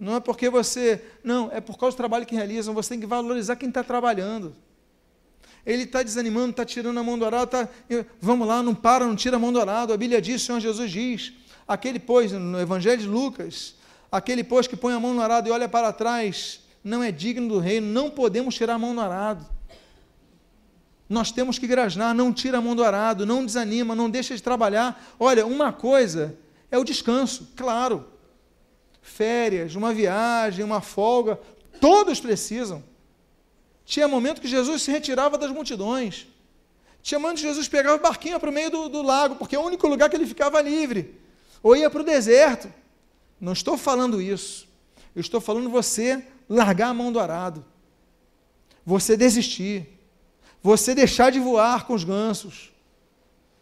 não 0.00 0.16
é 0.16 0.20
porque 0.20 0.48
você. 0.48 1.04
Não, 1.22 1.50
é 1.52 1.60
por 1.60 1.76
causa 1.76 1.94
do 1.94 1.98
trabalho 1.98 2.24
que 2.24 2.34
realizam. 2.34 2.72
Você 2.72 2.88
tem 2.88 3.00
que 3.00 3.06
valorizar 3.06 3.54
quem 3.56 3.68
está 3.68 3.84
trabalhando. 3.84 4.56
Ele 5.64 5.82
está 5.82 6.02
desanimando, 6.02 6.52
está 6.52 6.64
tirando 6.64 6.98
a 6.98 7.02
mão 7.02 7.18
do 7.18 7.26
arado, 7.26 7.50
tá, 7.50 7.68
vamos 8.18 8.48
lá, 8.48 8.62
não 8.62 8.74
para, 8.74 9.04
não 9.04 9.14
tira 9.14 9.36
a 9.36 9.38
mão 9.38 9.52
do 9.52 9.60
arado. 9.60 9.92
A 9.92 9.96
Bíblia 9.98 10.18
diz, 10.18 10.42
o 10.42 10.46
Senhor 10.46 10.58
Jesus 10.58 10.90
diz: 10.90 11.34
Aquele, 11.68 11.98
pois, 11.98 12.32
no 12.32 12.58
Evangelho 12.58 13.02
de 13.02 13.06
Lucas, 13.06 13.74
aquele, 14.10 14.42
pois, 14.42 14.66
que 14.66 14.76
põe 14.76 14.92
a 14.92 15.00
mão 15.00 15.14
no 15.14 15.20
arado 15.20 15.48
e 15.48 15.52
olha 15.52 15.68
para 15.68 15.92
trás, 15.92 16.60
não 16.82 17.02
é 17.02 17.12
digno 17.12 17.48
do 17.48 17.58
reino, 17.58 17.86
não 17.86 18.10
podemos 18.10 18.54
tirar 18.54 18.74
a 18.74 18.78
mão 18.78 18.94
no 18.94 19.00
arado. 19.00 19.46
Nós 21.08 21.32
temos 21.32 21.58
que 21.58 21.66
grasnar, 21.66 22.14
não 22.14 22.32
tira 22.32 22.58
a 22.58 22.60
mão 22.60 22.76
do 22.76 22.84
arado, 22.84 23.26
não 23.26 23.44
desanima, 23.44 23.94
não 23.94 24.08
deixa 24.08 24.34
de 24.34 24.42
trabalhar. 24.42 25.02
Olha, 25.18 25.44
uma 25.44 25.72
coisa 25.72 26.38
é 26.70 26.78
o 26.78 26.84
descanso, 26.84 27.48
claro. 27.56 28.06
Férias, 29.02 29.74
uma 29.74 29.92
viagem, 29.92 30.64
uma 30.64 30.80
folga, 30.80 31.38
todos 31.80 32.20
precisam. 32.20 32.82
Tinha 33.84 34.06
momento 34.06 34.40
que 34.40 34.46
Jesus 34.46 34.82
se 34.82 34.90
retirava 34.92 35.36
das 35.36 35.50
multidões. 35.50 36.28
Tinha 37.02 37.18
momento 37.18 37.38
que 37.38 37.42
Jesus 37.42 37.66
pegava 37.66 37.96
o 37.96 38.00
barquinho 38.00 38.38
para 38.38 38.50
o 38.50 38.52
meio 38.52 38.70
do, 38.70 38.88
do 38.88 39.02
lago, 39.02 39.34
porque 39.34 39.56
é 39.56 39.58
o 39.58 39.64
único 39.64 39.88
lugar 39.88 40.08
que 40.08 40.14
ele 40.14 40.26
ficava 40.26 40.60
livre 40.60 41.18
ou 41.62 41.74
ia 41.74 41.90
para 41.90 42.02
o 42.02 42.04
deserto. 42.04 42.72
Não 43.40 43.52
estou 43.52 43.78
falando 43.78 44.20
isso. 44.20 44.68
Eu 45.14 45.20
estou 45.20 45.40
falando 45.40 45.70
você 45.70 46.24
largar 46.48 46.88
a 46.88 46.94
mão 46.94 47.10
do 47.10 47.18
arado, 47.18 47.64
você 48.84 49.16
desistir, 49.16 49.88
você 50.62 50.94
deixar 50.94 51.30
de 51.30 51.40
voar 51.40 51.86
com 51.86 51.94
os 51.94 52.04
gansos. 52.04 52.70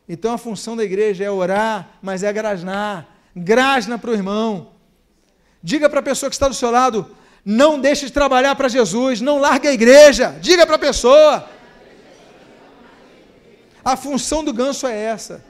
Então 0.09 0.33
a 0.33 0.39
função 0.39 0.77
da 0.77 0.83
igreja 0.83 1.25
é 1.25 1.31
orar, 1.31 1.99
mas 2.03 2.23
é 2.23 2.33
grasnar. 2.33 3.15
Grasna 3.37 3.99
para 3.99 4.11
o 4.11 4.15
irmão. 4.15 4.73
Diga 5.63 5.89
para 5.89 6.01
a 6.01 6.03
pessoa 6.03 6.31
que 6.31 6.35
está 6.35 6.49
do 6.49 6.55
seu 6.55 6.71
lado: 6.71 7.15
não 7.45 7.79
deixe 7.79 8.07
de 8.07 8.13
trabalhar 8.13 8.55
para 8.57 8.69
Jesus, 8.69 9.21
não 9.21 9.39
largue 9.39 9.69
a 9.69 9.73
igreja. 9.73 10.37
Diga 10.41 10.67
para 10.67 10.77
a 10.77 10.79
pessoa. 10.79 11.49
A 13.85 13.97
função 13.97 14.43
do 14.43 14.53
ganso 14.53 14.87
é 14.87 14.97
essa. 14.97 15.45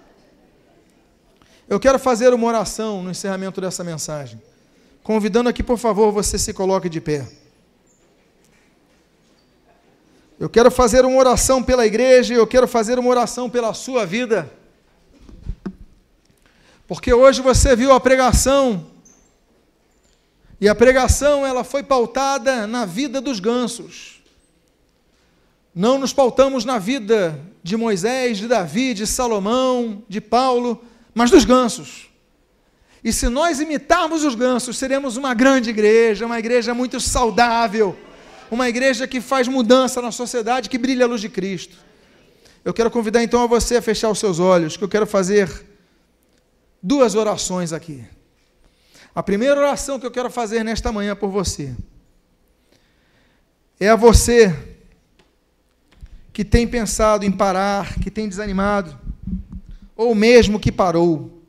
Eu 1.69 1.79
quero 1.79 1.99
fazer 1.99 2.33
uma 2.33 2.47
oração 2.47 3.03
no 3.03 3.11
encerramento 3.11 3.61
dessa 3.61 3.85
mensagem. 3.85 4.41
Convidando 5.03 5.51
aqui, 5.51 5.63
por 5.63 5.77
favor, 5.77 6.11
você 6.11 6.39
se 6.39 6.55
coloque 6.55 6.89
de 6.89 6.99
pé. 6.99 7.29
Eu 10.41 10.49
quero 10.49 10.71
fazer 10.71 11.05
uma 11.05 11.19
oração 11.19 11.63
pela 11.63 11.87
igreja, 11.87 12.33
eu 12.33 12.47
quero 12.47 12.67
fazer 12.67 12.99
uma 12.99 13.11
oração 13.11 13.51
pela 13.51 13.75
sua 13.75 14.07
vida. 14.07 14.51
Porque 16.87 17.13
hoje 17.13 17.43
você 17.43 17.77
viu 17.77 17.93
a 17.93 18.01
pregação 18.01 18.87
e 20.59 20.71
a 20.71 20.75
pregação 20.75 21.47
ela 21.47 21.65
foi 21.65 21.83
pautada 21.83 22.67
na 22.67 22.87
vida 22.87 23.21
dos 23.21 23.41
gansos. 23.41 24.23
Não 25.75 25.99
nos 25.99 26.15
pautamos 26.15 26.65
na 26.65 26.79
vida 26.79 27.39
de 27.63 27.77
Moisés, 27.77 28.39
de 28.39 28.49
Davi, 28.49 28.95
de 28.95 29.07
Salomão, 29.07 30.03
de 30.09 30.21
Paulo, 30.21 30.83
mas 31.19 31.33
dos 31.33 31.45
gansos. 31.45 32.09
E 33.03 33.13
se 33.13 33.29
nós 33.29 33.59
imitarmos 33.59 34.23
os 34.23 34.37
gansos, 34.37 34.79
seremos 34.79 35.17
uma 35.17 35.35
grande 35.35 35.69
igreja, 35.69 36.25
uma 36.25 36.39
igreja 36.39 36.73
muito 36.73 37.01
saudável, 37.01 37.99
uma 38.49 38.69
igreja 38.69 39.05
que 39.05 39.21
faz 39.21 39.49
mudança 39.49 40.01
na 40.01 40.13
sociedade, 40.13 40.71
que 40.71 40.79
brilha 40.79 41.05
a 41.05 41.09
luz 41.09 41.21
de 41.21 41.29
Cristo. 41.29 41.77
Eu 42.65 42.73
quero 42.73 42.89
convidar 42.89 43.21
então 43.21 43.43
a 43.43 43.47
você 43.49 43.79
a 43.79 43.83
fechar 43.83 44.09
os 44.11 44.21
seus 44.21 44.39
olhos, 44.39 44.77
que 44.77 44.85
eu 44.85 44.89
quero 44.89 45.09
fazer 45.09 45.67
duas 46.81 47.17
orações 47.17 47.73
aqui. 47.73 48.05
A 49.13 49.21
primeira 49.21 49.59
oração 49.59 49.99
que 49.99 50.07
eu 50.07 50.13
quero 50.13 50.31
fazer 50.31 50.63
nesta 50.63 50.93
manhã 50.93 51.17
por 51.17 51.31
você 51.31 51.75
é 53.81 53.89
a 53.89 53.97
você 53.97 54.57
que 56.33 56.45
tem 56.45 56.65
pensado 56.65 57.25
em 57.25 57.33
parar, 57.33 57.99
que 57.99 58.09
tem 58.09 58.29
desanimado, 58.29 59.08
ou 59.99 60.15
mesmo 60.15 60.61
que 60.61 60.71
parou. 60.71 61.43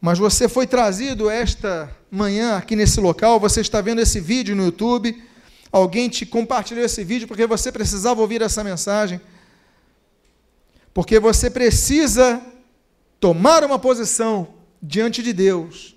Mas 0.00 0.18
você 0.18 0.48
foi 0.48 0.66
trazido 0.66 1.28
esta 1.28 1.94
manhã 2.10 2.56
aqui 2.56 2.74
nesse 2.74 2.98
local, 2.98 3.38
você 3.38 3.60
está 3.60 3.82
vendo 3.82 4.00
esse 4.00 4.18
vídeo 4.18 4.56
no 4.56 4.64
YouTube, 4.64 5.22
alguém 5.70 6.08
te 6.08 6.24
compartilhou 6.24 6.82
esse 6.82 7.04
vídeo 7.04 7.28
porque 7.28 7.46
você 7.46 7.70
precisava 7.70 8.22
ouvir 8.22 8.40
essa 8.40 8.64
mensagem. 8.64 9.20
Porque 10.94 11.20
você 11.20 11.50
precisa 11.50 12.40
tomar 13.20 13.62
uma 13.62 13.78
posição 13.78 14.48
diante 14.82 15.22
de 15.22 15.34
Deus. 15.34 15.94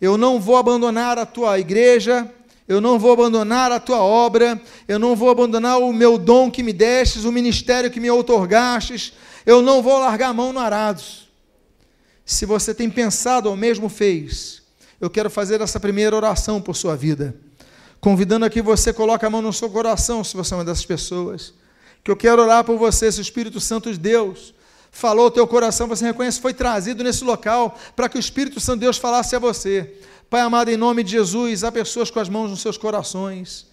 Eu 0.00 0.16
não 0.16 0.40
vou 0.40 0.56
abandonar 0.56 1.18
a 1.18 1.26
tua 1.26 1.58
igreja, 1.58 2.32
eu 2.66 2.80
não 2.80 2.98
vou 2.98 3.12
abandonar 3.12 3.70
a 3.72 3.80
tua 3.80 3.98
obra, 3.98 4.60
eu 4.86 4.98
não 4.98 5.14
vou 5.14 5.28
abandonar 5.28 5.78
o 5.78 5.92
meu 5.92 6.16
dom 6.16 6.50
que 6.50 6.62
me 6.62 6.72
destes, 6.72 7.24
o 7.24 7.32
ministério 7.32 7.90
que 7.90 8.00
me 8.00 8.10
outorgastes, 8.10 9.12
eu 9.48 9.62
não 9.62 9.80
vou 9.80 9.98
largar 9.98 10.28
a 10.28 10.34
mão 10.34 10.52
no 10.52 10.60
arado. 10.60 11.02
Se 12.22 12.44
você 12.44 12.74
tem 12.74 12.90
pensado 12.90 13.48
ou 13.48 13.56
mesmo 13.56 13.88
fez, 13.88 14.60
eu 15.00 15.08
quero 15.08 15.30
fazer 15.30 15.58
essa 15.62 15.80
primeira 15.80 16.14
oração 16.14 16.60
por 16.60 16.76
sua 16.76 16.94
vida, 16.94 17.34
convidando 17.98 18.44
a 18.44 18.50
que 18.50 18.60
você 18.60 18.92
coloque 18.92 19.24
a 19.24 19.30
mão 19.30 19.40
no 19.40 19.50
seu 19.50 19.70
coração, 19.70 20.22
se 20.22 20.36
você 20.36 20.52
é 20.52 20.56
uma 20.58 20.66
dessas 20.66 20.84
pessoas, 20.84 21.54
que 22.04 22.10
eu 22.10 22.16
quero 22.16 22.42
orar 22.42 22.62
por 22.62 22.76
você, 22.76 23.10
se 23.10 23.20
o 23.20 23.22
Espírito 23.22 23.58
Santo 23.58 23.90
de 23.90 23.98
Deus 23.98 24.52
falou 24.90 25.28
o 25.28 25.30
teu 25.30 25.46
coração, 25.46 25.88
você 25.88 26.04
reconhece, 26.04 26.42
foi 26.42 26.52
trazido 26.52 27.02
nesse 27.02 27.24
local 27.24 27.74
para 27.96 28.06
que 28.06 28.18
o 28.18 28.20
Espírito 28.20 28.60
Santo 28.60 28.80
de 28.80 28.84
Deus 28.84 28.98
falasse 28.98 29.34
a 29.34 29.38
você. 29.38 29.98
Pai 30.28 30.42
amado, 30.42 30.70
em 30.70 30.76
nome 30.76 31.02
de 31.02 31.12
Jesus, 31.12 31.64
há 31.64 31.72
pessoas 31.72 32.10
com 32.10 32.20
as 32.20 32.28
mãos 32.28 32.50
nos 32.50 32.60
seus 32.60 32.76
corações. 32.76 33.66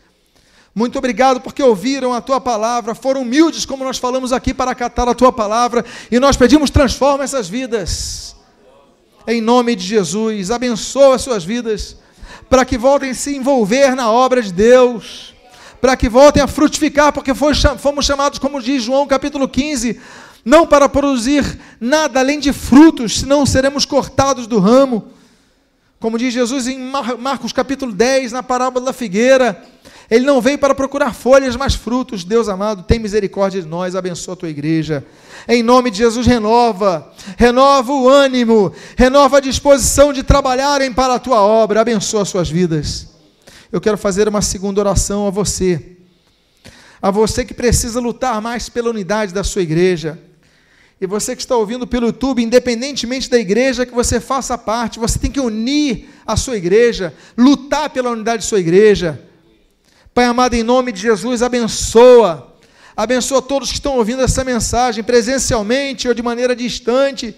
Muito 0.78 0.98
obrigado 0.98 1.40
porque 1.40 1.64
ouviram 1.64 2.14
a 2.14 2.20
tua 2.20 2.42
palavra, 2.42 2.94
foram 2.94 3.22
humildes, 3.22 3.66
como 3.66 3.86
nós 3.86 3.98
falamos 3.98 4.34
aqui, 4.34 4.54
para 4.54 4.72
acatar 4.72 5.08
a 5.08 5.16
tua 5.16 5.32
palavra, 5.32 5.86
e 6.12 6.20
nós 6.20 6.36
pedimos, 6.36 6.70
transforma 6.70 7.24
essas 7.24 7.48
vidas. 7.48 8.36
Em 9.26 9.40
nome 9.40 9.74
de 9.74 9.86
Jesus, 9.86 10.52
abençoa 10.52 11.16
as 11.16 11.22
suas 11.22 11.46
vidas, 11.46 11.96
para 12.50 12.66
que 12.66 12.78
voltem 12.78 13.12
a 13.12 13.16
se 13.16 13.38
envolver 13.38 13.96
na 13.96 14.12
obra 14.12 14.42
de 14.42 14.52
Deus, 14.52 15.34
para 15.80 15.96
que 15.96 16.10
voltem 16.10 16.44
a 16.44 16.48
frutificar, 16.48 17.14
porque 17.14 17.34
fomos 17.34 18.06
chamados, 18.06 18.38
como 18.38 18.62
diz 18.62 18.84
João 18.84 19.08
capítulo 19.08 19.48
15, 19.48 19.98
não 20.44 20.68
para 20.68 20.90
produzir 20.90 21.58
nada 21.80 22.20
além 22.20 22.38
de 22.38 22.52
frutos, 22.52 23.22
senão 23.22 23.46
seremos 23.46 23.86
cortados 23.86 24.46
do 24.46 24.60
ramo. 24.60 25.08
Como 26.02 26.18
diz 26.18 26.34
Jesus 26.34 26.68
em 26.68 26.78
Marcos 27.18 27.54
capítulo 27.54 27.94
10, 27.94 28.34
na 28.34 28.44
parábola 28.44 28.88
da 28.88 28.94
figueira, 28.94 29.64
ele 30.10 30.26
não 30.26 30.40
veio 30.40 30.58
para 30.58 30.76
procurar 30.76 31.14
folhas, 31.14 31.56
mas 31.56 31.74
frutos. 31.74 32.24
Deus 32.24 32.48
amado, 32.48 32.84
tem 32.84 33.00
misericórdia 33.00 33.62
de 33.62 33.68
nós, 33.68 33.96
abençoa 33.96 34.36
a 34.36 34.38
tua 34.38 34.50
igreja. 34.50 35.06
Em 35.48 35.64
nome 35.64 35.90
de 35.90 35.98
Jesus, 35.98 36.28
renova, 36.28 37.12
renova 37.38 37.92
o 37.92 38.08
ânimo, 38.08 38.72
renova 38.96 39.38
a 39.38 39.42
disposição 39.42 40.14
de 40.14 40.24
trabalharem 40.24 40.94
para 40.94 41.16
a 41.16 41.20
tua 41.20 41.42
obra, 41.42 41.82
abençoa 41.82 42.22
as 42.22 42.30
suas 42.30 42.50
vidas. 42.50 43.08
Eu 43.72 43.82
quero 43.82 43.98
fazer 43.98 44.28
uma 44.28 44.42
segunda 44.42 44.80
oração 44.80 45.28
a 45.28 45.32
você, 45.32 45.98
a 47.02 47.10
você 47.10 47.44
que 47.44 47.54
precisa 47.54 48.00
lutar 48.00 48.42
mais 48.42 48.70
pela 48.70 48.90
unidade 48.90 49.34
da 49.34 49.44
sua 49.44 49.64
igreja. 49.64 50.20
E 51.02 51.06
você 51.06 51.36
que 51.36 51.42
está 51.42 51.58
ouvindo 51.58 51.86
pelo 51.86 52.08
YouTube, 52.08 52.42
independentemente 52.42 53.30
da 53.30 53.38
igreja 53.38 53.86
que 53.86 53.94
você 53.94 54.20
faça 54.20 54.58
parte, 54.58 55.00
você 55.00 55.20
tem 55.20 55.30
que 55.30 55.42
unir 55.42 56.10
a 56.26 56.38
sua 56.38 56.56
igreja, 56.56 57.14
lutar 57.38 57.90
pela 57.90 58.12
unidade 58.12 58.44
de 58.44 58.50
sua 58.50 58.60
igreja. 58.60 59.20
Pai 60.16 60.24
amado, 60.24 60.54
em 60.54 60.64
nome 60.64 60.94
de 60.94 61.02
Jesus, 61.02 61.44
abençoa. 61.44 62.56
Abençoa 62.96 63.42
todos 63.42 63.68
que 63.68 63.76
estão 63.76 63.98
ouvindo 63.98 64.22
essa 64.22 64.46
mensagem, 64.46 65.04
presencialmente 65.04 66.08
ou 66.08 66.14
de 66.14 66.24
maneira 66.24 66.56
distante, 66.56 67.36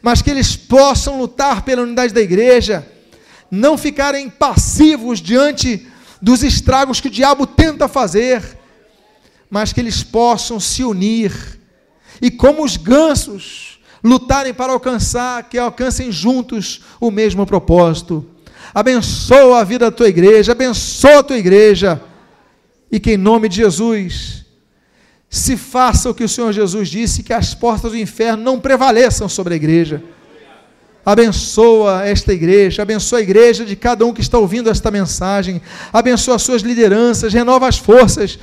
mas 0.00 0.22
que 0.22 0.30
eles 0.30 0.54
possam 0.54 1.18
lutar 1.18 1.62
pela 1.62 1.82
unidade 1.82 2.14
da 2.14 2.20
igreja, 2.20 2.86
não 3.50 3.76
ficarem 3.76 4.30
passivos 4.30 5.18
diante 5.18 5.88
dos 6.22 6.44
estragos 6.44 7.00
que 7.00 7.08
o 7.08 7.10
diabo 7.10 7.48
tenta 7.48 7.88
fazer, 7.88 8.40
mas 9.50 9.72
que 9.72 9.80
eles 9.80 10.04
possam 10.04 10.60
se 10.60 10.84
unir 10.84 11.32
e 12.22 12.30
como 12.30 12.62
os 12.64 12.76
gansos 12.76 13.80
lutarem 14.04 14.54
para 14.54 14.72
alcançar, 14.72 15.48
que 15.48 15.58
alcancem 15.58 16.12
juntos 16.12 16.82
o 17.00 17.10
mesmo 17.10 17.44
propósito. 17.44 18.24
Abençoa 18.72 19.58
a 19.58 19.64
vida 19.64 19.86
da 19.86 19.90
tua 19.90 20.08
igreja, 20.08 20.52
abençoa 20.52 21.18
a 21.18 21.22
tua 21.24 21.36
igreja, 21.36 22.00
e 22.90 22.98
que 22.98 23.12
em 23.12 23.16
nome 23.16 23.48
de 23.48 23.56
Jesus 23.56 24.44
se 25.28 25.56
faça 25.56 26.10
o 26.10 26.14
que 26.14 26.24
o 26.24 26.28
Senhor 26.28 26.52
Jesus 26.52 26.88
disse, 26.88 27.22
que 27.22 27.32
as 27.32 27.54
portas 27.54 27.92
do 27.92 27.98
inferno 27.98 28.42
não 28.42 28.58
prevaleçam 28.58 29.28
sobre 29.28 29.54
a 29.54 29.56
igreja. 29.56 30.02
Abençoa 31.06 32.04
esta 32.04 32.32
igreja, 32.32 32.82
abençoa 32.82 33.20
a 33.20 33.22
igreja 33.22 33.64
de 33.64 33.74
cada 33.76 34.04
um 34.04 34.12
que 34.12 34.20
está 34.20 34.38
ouvindo 34.38 34.68
esta 34.68 34.90
mensagem, 34.90 35.62
abençoa 35.92 36.36
as 36.36 36.42
suas 36.42 36.62
lideranças, 36.62 37.32
renova 37.32 37.68
as 37.68 37.78
forças, 37.78 38.38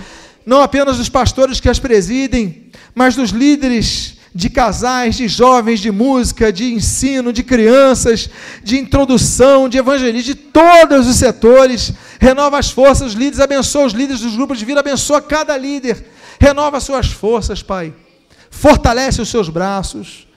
não 0.46 0.62
apenas 0.62 0.98
dos 0.98 1.10
pastores 1.10 1.60
que 1.60 1.70
as 1.70 1.78
presidem, 1.78 2.72
mas 2.96 3.16
dos 3.16 3.32
líderes 3.32 4.17
de 4.38 4.52
casais, 4.52 5.16
de 5.16 5.28
jovens, 5.28 5.80
de 5.80 5.90
música, 5.90 6.54
de 6.54 6.72
ensino, 6.72 7.34
de 7.34 7.42
crianças, 7.42 8.30
de 8.64 8.78
introdução, 8.78 9.68
de 9.68 9.80
evangelismo, 9.80 10.22
de 10.22 10.36
todos 10.36 11.08
os 11.08 11.16
setores. 11.16 11.92
Renova 12.20 12.60
as 12.60 12.70
forças, 12.70 13.08
os 13.08 13.14
líderes, 13.14 13.40
abençoa 13.40 13.88
os 13.88 13.94
líderes 13.94 14.22
dos 14.22 14.36
grupos 14.36 14.60
de 14.60 14.66
vida, 14.66 14.80
abençoa 14.80 15.20
cada 15.24 15.58
líder. 15.58 16.06
Renova 16.40 16.78
as 16.78 16.84
suas 16.84 17.08
forças, 17.08 17.64
Pai. 17.64 17.92
Fortalece 18.52 19.20
os 19.20 19.28
seus 19.28 19.50
braços. 19.50 20.28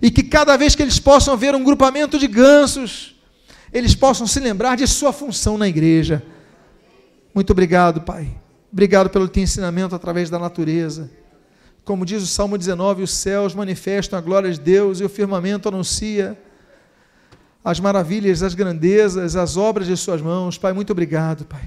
E 0.00 0.12
que 0.12 0.22
cada 0.22 0.56
vez 0.56 0.76
que 0.76 0.82
eles 0.82 1.00
possam 1.00 1.36
ver 1.36 1.52
um 1.52 1.64
grupamento 1.64 2.20
de 2.20 2.28
gansos, 2.28 3.16
eles 3.72 3.96
possam 3.96 4.28
se 4.28 4.38
lembrar 4.38 4.76
de 4.76 4.86
sua 4.86 5.12
função 5.12 5.58
na 5.58 5.66
igreja. 5.66 6.22
Muito 7.34 7.50
obrigado, 7.50 8.02
Pai. 8.02 8.30
Obrigado 8.72 9.10
pelo 9.10 9.26
teu 9.26 9.42
ensinamento 9.42 9.92
através 9.92 10.30
da 10.30 10.38
natureza. 10.38 11.10
Como 11.90 12.06
diz 12.06 12.22
o 12.22 12.26
Salmo 12.28 12.56
19, 12.56 13.02
os 13.02 13.10
céus 13.10 13.52
manifestam 13.52 14.16
a 14.16 14.22
glória 14.22 14.48
de 14.52 14.60
Deus 14.60 15.00
e 15.00 15.04
o 15.04 15.08
firmamento 15.08 15.68
anuncia 15.68 16.38
as 17.64 17.80
maravilhas, 17.80 18.44
as 18.44 18.54
grandezas, 18.54 19.34
as 19.34 19.56
obras 19.56 19.88
de 19.88 19.96
Suas 19.96 20.22
mãos. 20.22 20.56
Pai, 20.56 20.72
muito 20.72 20.92
obrigado, 20.92 21.44
Pai. 21.46 21.64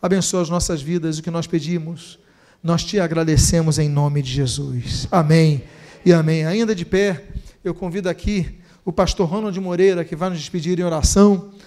Abençoa 0.00 0.40
as 0.40 0.48
nossas 0.48 0.80
vidas, 0.80 1.18
o 1.18 1.22
que 1.22 1.30
nós 1.30 1.46
pedimos. 1.46 2.18
Nós 2.62 2.84
te 2.84 2.98
agradecemos 2.98 3.78
em 3.78 3.86
nome 3.86 4.22
de 4.22 4.32
Jesus. 4.32 5.06
Amém 5.10 5.62
e 6.06 6.12
amém. 6.14 6.46
Ainda 6.46 6.74
de 6.74 6.86
pé, 6.86 7.24
eu 7.62 7.74
convido 7.74 8.08
aqui 8.08 8.60
o 8.82 8.90
pastor 8.90 9.28
Ronald 9.28 9.60
Moreira, 9.60 10.06
que 10.06 10.16
vai 10.16 10.30
nos 10.30 10.38
despedir 10.38 10.80
em 10.80 10.84
oração. 10.84 11.50